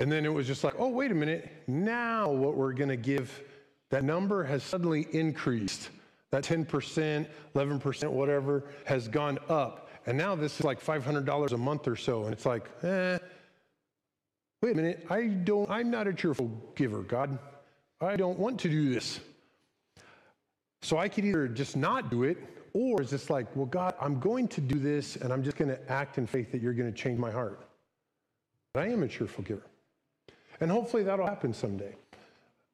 And 0.00 0.10
then 0.10 0.24
it 0.24 0.32
was 0.32 0.46
just 0.46 0.64
like, 0.64 0.74
oh, 0.78 0.88
wait 0.88 1.10
a 1.10 1.14
minute. 1.14 1.52
Now 1.66 2.30
what 2.30 2.56
we're 2.56 2.72
going 2.72 2.88
to 2.88 2.96
give, 2.96 3.42
that 3.90 4.02
number 4.02 4.42
has 4.42 4.62
suddenly 4.62 5.06
increased. 5.12 5.90
That 6.30 6.42
10%, 6.42 7.26
11%, 7.54 8.10
whatever, 8.10 8.64
has 8.86 9.08
gone 9.08 9.38
up. 9.50 9.90
And 10.06 10.16
now 10.16 10.34
this 10.34 10.58
is 10.58 10.64
like 10.64 10.82
$500 10.82 11.52
a 11.52 11.56
month 11.58 11.86
or 11.86 11.96
so. 11.96 12.24
And 12.24 12.32
it's 12.32 12.46
like, 12.46 12.70
eh, 12.82 13.18
wait 14.62 14.72
a 14.72 14.74
minute. 14.74 15.06
I 15.10 15.26
don't, 15.26 15.70
I'm 15.70 15.90
not 15.90 16.08
a 16.08 16.14
cheerful 16.14 16.50
giver, 16.74 17.02
God. 17.02 17.38
I 18.00 18.16
don't 18.16 18.38
want 18.38 18.58
to 18.60 18.70
do 18.70 18.94
this. 18.94 19.20
So 20.80 20.96
I 20.96 21.10
could 21.10 21.26
either 21.26 21.46
just 21.46 21.76
not 21.76 22.10
do 22.10 22.22
it, 22.22 22.38
or 22.72 23.02
is 23.02 23.10
this 23.10 23.28
like, 23.28 23.54
well, 23.54 23.66
God, 23.66 23.94
I'm 24.00 24.18
going 24.18 24.48
to 24.48 24.62
do 24.62 24.78
this 24.78 25.16
and 25.16 25.30
I'm 25.30 25.42
just 25.42 25.58
going 25.58 25.68
to 25.68 25.92
act 25.92 26.16
in 26.16 26.26
faith 26.26 26.50
that 26.52 26.62
you're 26.62 26.72
going 26.72 26.90
to 26.90 26.98
change 26.98 27.18
my 27.18 27.30
heart. 27.30 27.68
But 28.72 28.84
I 28.84 28.86
am 28.86 29.02
a 29.02 29.08
cheerful 29.08 29.44
giver. 29.44 29.69
And 30.60 30.70
hopefully 30.70 31.02
that'll 31.02 31.26
happen 31.26 31.52
someday. 31.52 31.94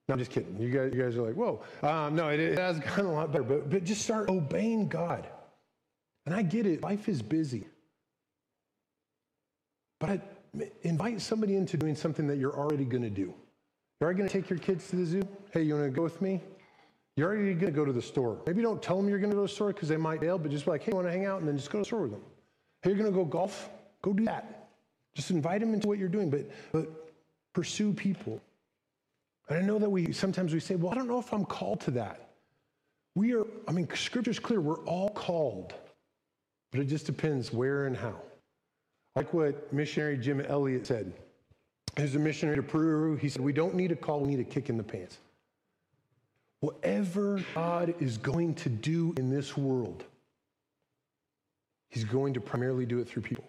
No, 0.09 0.13
I'm 0.13 0.19
just 0.19 0.31
kidding. 0.31 0.57
You 0.61 0.71
guys, 0.71 0.93
you 0.95 1.03
guys 1.03 1.17
are 1.17 1.23
like, 1.23 1.35
whoa. 1.35 1.63
Um, 1.83 2.15
no, 2.15 2.29
it, 2.29 2.39
it, 2.39 2.59
has 2.59 2.79
gotten 2.81 3.07
a 3.07 3.13
lot 3.13 3.33
better, 3.33 3.45
but, 3.45 3.69
but 3.69 3.85
just 3.85 4.03
start 4.03 4.29
obeying 4.29 4.89
God. 4.89 5.27
And 6.27 6.35
I 6.35 6.43
get 6.43 6.67
it. 6.67 6.83
Life 6.83 7.09
is 7.09 7.23
busy. 7.23 7.67
But 9.99 10.21
invite 10.83 11.21
somebody 11.21 11.57
into 11.57 11.77
doing 11.77 11.95
something 11.95 12.27
that 12.27 12.37
you're 12.37 12.57
already 12.57 12.85
going 12.85 13.03
to 13.03 13.11
do. 13.11 13.35
You're 14.01 14.09
already 14.09 14.19
going 14.19 14.29
to 14.29 14.41
take 14.41 14.51
your 14.51 14.59
kids 14.59 14.89
to 14.91 14.97
the 14.97 15.07
zoo? 15.07 15.23
Hey, 15.53 15.63
you 15.63 15.75
want 15.75 15.87
to 15.87 15.91
go 15.91 16.03
with 16.03 16.21
me? 16.21 16.41
You're 17.17 17.29
already 17.29 17.55
going 17.55 17.73
to 17.73 17.77
go 17.77 17.85
to 17.85 17.93
the 17.93 18.03
store. 18.03 18.39
Maybe 18.47 18.61
don't 18.61 18.83
tell 18.83 18.97
them 18.97 19.09
you're 19.09 19.19
going 19.19 19.31
to 19.31 19.37
go 19.37 19.47
to 19.47 19.49
the 19.49 19.55
store 19.55 19.73
because 19.73 19.89
they 19.89 19.97
might 19.97 20.21
bail, 20.21 20.37
but 20.37 20.51
just 20.51 20.67
be 20.67 20.73
like, 20.73 20.83
hey, 20.83 20.93
you 20.93 20.97
want 20.97 21.09
to 21.09 21.13
hang 21.13 21.25
out? 21.25 21.39
And 21.39 21.49
then 21.49 21.57
just 21.57 21.71
go 21.71 21.79
to 21.79 21.83
the 21.83 21.87
store 21.87 22.03
with 22.03 22.11
them. 22.11 22.23
Hey, 22.83 22.91
you're 22.91 22.99
going 22.99 23.11
to 23.11 23.17
go 23.17 23.25
golf? 23.25 23.71
Go 24.03 24.13
do 24.13 24.25
that. 24.27 24.69
Just 25.15 25.31
invite 25.31 25.61
them 25.61 25.73
into 25.73 25.89
what 25.89 25.99
you're 25.99 26.11
doing. 26.11 26.29
But, 26.29 26.51
but 26.73 27.06
pursue 27.57 27.91
people. 27.91 28.39
And 29.49 29.59
I 29.59 29.63
know 29.63 29.79
that 29.79 29.89
we 29.89 30.13
sometimes 30.13 30.53
we 30.53 30.61
say, 30.61 30.75
well, 30.75 30.93
I 30.93 30.95
don't 30.95 31.09
know 31.09 31.19
if 31.19 31.33
I'm 31.33 31.47
called 31.47 31.81
to 31.83 31.91
that. 31.93 32.29
We 33.15 33.33
are, 33.33 33.47
I 33.67 33.73
mean, 33.73 33.89
scripture's 33.95 34.39
clear, 34.39 34.61
we're 34.61 34.85
all 34.85 35.09
called, 35.09 35.73
but 36.71 36.83
it 36.83 36.85
just 36.85 37.07
depends 37.07 37.55
where 37.55 37.87
and 37.87 37.97
how. 37.97 38.21
Like 39.15 39.33
what 39.33 39.73
missionary 39.73 40.19
Jim 40.19 40.43
Elliot 40.43 40.87
said. 40.87 41.11
He's 41.97 42.15
a 42.15 42.19
missionary 42.19 42.57
to 42.57 42.63
Peru. 42.63 43.17
He 43.17 43.31
said, 43.31 43.41
We 43.41 43.55
don't 43.55 43.75
need 43.75 43.91
a 43.91 43.97
call, 43.97 44.21
we 44.21 44.29
need 44.29 44.41
a 44.41 44.45
kick 44.45 44.69
in 44.69 44.77
the 44.77 44.83
pants. 44.83 45.17
Whatever 46.61 47.43
God 47.55 47.95
is 48.01 48.19
going 48.19 48.55
to 48.57 48.69
do 48.69 49.15
in 49.17 49.31
this 49.31 49.57
world, 49.57 50.05
He's 51.89 52.05
going 52.05 52.35
to 52.35 52.41
primarily 52.41 52.85
do 52.85 52.99
it 52.99 53.09
through 53.09 53.23
people. 53.23 53.45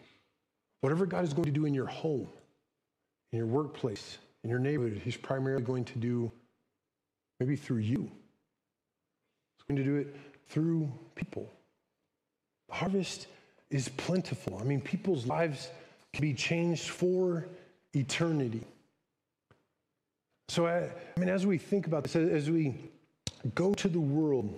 Whatever 0.79 1.05
God 1.05 1.25
is 1.25 1.33
going 1.33 1.45
to 1.45 1.51
do 1.51 1.65
in 1.65 1.73
your 1.73 1.87
home, 1.87 2.29
in 3.31 3.37
your 3.37 3.47
workplace, 3.47 4.17
in 4.43 4.49
your 4.49 4.59
neighborhood, 4.59 5.01
He's 5.03 5.17
primarily 5.17 5.63
going 5.63 5.85
to 5.85 5.97
do 5.97 6.31
maybe 7.39 7.55
through 7.55 7.77
you. 7.77 8.09
He's 9.57 9.63
going 9.67 9.77
to 9.77 9.83
do 9.83 9.95
it 9.97 10.15
through 10.49 10.91
people. 11.15 11.49
The 12.69 12.75
harvest 12.75 13.27
is 13.69 13.89
plentiful. 13.89 14.57
I 14.59 14.63
mean, 14.63 14.81
people's 14.81 15.25
lives 15.25 15.69
can 16.13 16.21
be 16.21 16.33
changed 16.33 16.89
for 16.89 17.47
eternity. 17.93 18.63
So, 20.49 20.65
I, 20.67 20.89
I 21.15 21.19
mean, 21.19 21.29
as 21.29 21.45
we 21.45 21.57
think 21.57 21.87
about 21.87 22.03
this, 22.03 22.15
as 22.15 22.49
we 22.49 22.75
go 23.53 23.73
to 23.73 23.89
the 23.89 23.99
world, 23.99 24.53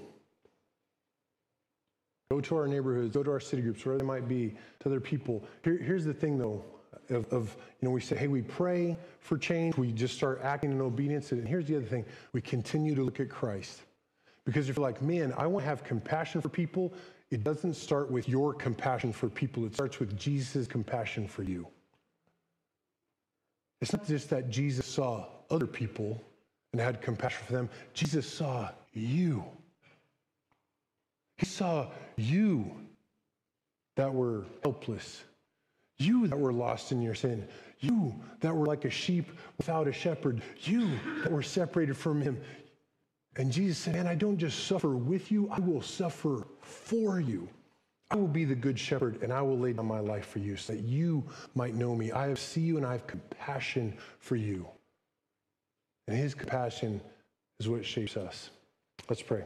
go 2.31 2.39
to 2.39 2.57
our 2.57 2.67
neighborhoods, 2.67 3.13
go 3.13 3.23
to 3.23 3.31
our 3.31 3.39
city 3.39 3.63
groups, 3.63 3.83
wherever 3.83 3.99
they 3.99 4.05
might 4.05 4.27
be, 4.27 4.55
to 4.79 4.89
other 4.89 4.99
people. 4.99 5.43
Here, 5.63 5.77
here's 5.77 6.05
the 6.05 6.13
thing, 6.13 6.37
though, 6.37 6.63
of, 7.11 7.31
of, 7.33 7.55
you 7.79 7.87
know, 7.87 7.91
we 7.91 8.01
say, 8.01 8.15
hey, 8.15 8.27
we 8.27 8.41
pray 8.41 8.97
for 9.19 9.37
change. 9.37 9.77
We 9.77 9.91
just 9.91 10.15
start 10.15 10.41
acting 10.43 10.71
in 10.71 10.81
obedience. 10.81 11.31
And 11.31 11.47
here's 11.47 11.65
the 11.65 11.77
other 11.77 11.85
thing: 11.85 12.05
we 12.33 12.41
continue 12.41 12.95
to 12.95 13.03
look 13.03 13.19
at 13.19 13.29
Christ, 13.29 13.81
because 14.45 14.69
if 14.69 14.77
you're 14.77 14.85
like, 14.85 15.01
man, 15.01 15.33
I 15.37 15.47
want 15.47 15.63
to 15.63 15.69
have 15.69 15.83
compassion 15.83 16.41
for 16.41 16.49
people. 16.49 16.93
It 17.31 17.43
doesn't 17.43 17.75
start 17.75 18.09
with 18.09 18.27
your 18.27 18.55
compassion 18.55 19.13
for 19.13 19.29
people. 19.29 19.63
It 19.65 19.75
starts 19.75 19.99
with 19.99 20.17
Jesus' 20.17 20.65
compassion 20.65 21.27
for 21.27 21.43
you. 21.43 21.67
It's 23.81 23.93
not 23.93 24.07
just 24.07 24.31
that 24.31 24.49
Jesus 24.49 24.87
saw 24.87 25.27
other 25.51 25.67
people 25.67 26.19
and 26.73 26.81
had 26.81 27.01
compassion 27.01 27.45
for 27.45 27.53
them. 27.53 27.69
Jesus 27.93 28.27
saw 28.27 28.69
you. 28.93 29.43
He 31.37 31.45
saw 31.45 31.91
you 32.17 32.71
that 33.95 34.13
were 34.13 34.45
helpless, 34.63 35.23
you 35.99 36.27
that 36.27 36.37
were 36.37 36.53
lost 36.53 36.91
in 36.91 37.01
your 37.01 37.15
sin, 37.15 37.47
you 37.79 38.15
that 38.39 38.55
were 38.55 38.65
like 38.65 38.85
a 38.85 38.89
sheep 38.89 39.29
without 39.57 39.87
a 39.87 39.93
shepherd, 39.93 40.41
you 40.61 40.89
that 41.23 41.31
were 41.31 41.43
separated 41.43 41.95
from 41.95 42.21
him. 42.21 42.39
And 43.35 43.51
Jesus 43.51 43.77
said, 43.77 43.93
Man, 43.93 44.07
I 44.07 44.15
don't 44.15 44.37
just 44.37 44.65
suffer 44.65 44.95
with 44.95 45.31
you, 45.31 45.49
I 45.49 45.59
will 45.59 45.81
suffer 45.81 46.47
for 46.61 47.19
you. 47.19 47.47
I 48.11 48.15
will 48.15 48.27
be 48.27 48.43
the 48.43 48.55
good 48.55 48.79
shepherd 48.79 49.21
and 49.21 49.31
I 49.31 49.41
will 49.41 49.57
lay 49.57 49.73
down 49.73 49.85
my 49.85 49.99
life 49.99 50.25
for 50.25 50.39
you 50.39 50.55
so 50.55 50.73
that 50.73 50.81
you 50.81 51.23
might 51.53 51.75
know 51.75 51.95
me. 51.95 52.11
I 52.11 52.33
see 52.33 52.61
you 52.61 52.77
and 52.77 52.85
I 52.85 52.93
have 52.93 53.05
compassion 53.05 53.95
for 54.19 54.35
you. 54.35 54.67
And 56.07 56.17
his 56.17 56.33
compassion 56.33 57.01
is 57.59 57.69
what 57.69 57.85
shapes 57.85 58.17
us. 58.17 58.49
Let's 59.09 59.21
pray. 59.21 59.43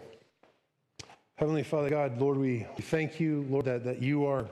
Heavenly 1.35 1.63
Father 1.63 1.89
God, 1.89 2.19
Lord, 2.21 2.37
we, 2.37 2.65
thank 2.79 3.19
you, 3.19 3.45
Lord, 3.49 3.65
that, 3.65 3.83
that 3.83 4.01
you 4.01 4.25
are, 4.25 4.47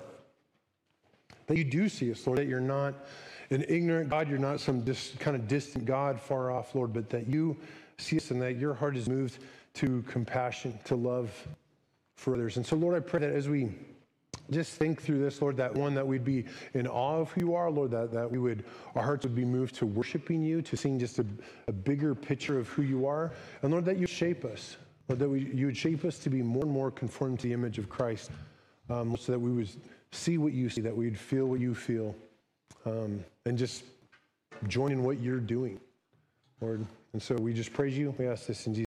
that 1.51 1.57
you 1.57 1.65
do 1.65 1.89
see 1.89 2.09
us, 2.09 2.25
Lord, 2.25 2.39
that 2.39 2.47
you're 2.47 2.61
not 2.61 2.93
an 3.49 3.65
ignorant 3.67 4.09
God, 4.09 4.29
you're 4.29 4.39
not 4.39 4.61
some 4.61 4.85
dis, 4.85 5.11
kind 5.19 5.35
of 5.35 5.49
distant 5.49 5.83
God 5.83 6.17
far 6.17 6.49
off, 6.49 6.73
Lord, 6.73 6.93
but 6.93 7.09
that 7.09 7.27
you 7.27 7.57
see 7.97 8.15
us 8.15 8.31
and 8.31 8.41
that 8.41 8.55
your 8.55 8.73
heart 8.73 8.95
is 8.95 9.09
moved 9.09 9.39
to 9.73 10.01
compassion, 10.03 10.79
to 10.85 10.95
love 10.95 11.29
for 12.15 12.35
others. 12.35 12.55
And 12.55 12.65
so, 12.65 12.77
Lord, 12.77 12.95
I 12.95 13.01
pray 13.01 13.19
that 13.19 13.33
as 13.33 13.49
we 13.49 13.69
just 14.49 14.75
think 14.75 15.01
through 15.01 15.19
this, 15.19 15.41
Lord, 15.41 15.57
that 15.57 15.73
one, 15.75 15.93
that 15.93 16.07
we'd 16.07 16.23
be 16.23 16.45
in 16.73 16.87
awe 16.87 17.19
of 17.19 17.31
who 17.31 17.41
you 17.41 17.53
are, 17.53 17.69
Lord, 17.69 17.91
that, 17.91 18.13
that 18.13 18.31
we 18.31 18.37
would, 18.37 18.63
our 18.95 19.03
hearts 19.03 19.25
would 19.25 19.35
be 19.35 19.43
moved 19.43 19.75
to 19.75 19.85
worshiping 19.85 20.41
you, 20.41 20.61
to 20.61 20.77
seeing 20.77 20.97
just 20.97 21.19
a, 21.19 21.25
a 21.67 21.73
bigger 21.73 22.15
picture 22.15 22.59
of 22.59 22.69
who 22.69 22.83
you 22.83 23.05
are. 23.05 23.33
And 23.61 23.71
Lord, 23.71 23.83
that 23.83 23.97
you 23.97 24.07
shape 24.07 24.45
us, 24.45 24.77
Lord, 25.09 25.19
that 25.19 25.27
we, 25.27 25.51
you 25.53 25.65
would 25.65 25.75
shape 25.75 26.05
us 26.05 26.17
to 26.19 26.29
be 26.29 26.41
more 26.41 26.63
and 26.63 26.71
more 26.71 26.91
conformed 26.91 27.41
to 27.41 27.47
the 27.47 27.53
image 27.53 27.77
of 27.77 27.89
Christ, 27.89 28.31
um, 28.89 29.17
so 29.17 29.33
that 29.33 29.39
we 29.39 29.51
would 29.51 29.69
see 30.11 30.37
what 30.37 30.53
you 30.53 30.69
see, 30.69 30.81
that 30.81 30.95
we'd 30.95 31.17
feel 31.17 31.45
what 31.45 31.59
you 31.59 31.73
feel, 31.73 32.15
um, 32.85 33.23
and 33.45 33.57
just 33.57 33.83
join 34.67 34.91
in 34.91 35.03
what 35.03 35.19
you're 35.19 35.39
doing, 35.39 35.79
Lord. 36.59 36.85
And 37.13 37.21
so 37.21 37.35
we 37.35 37.53
just 37.53 37.73
praise 37.73 37.97
you. 37.97 38.13
We 38.17 38.27
ask 38.27 38.45
this 38.45 38.67
in 38.67 38.73
Jesus' 38.73 38.79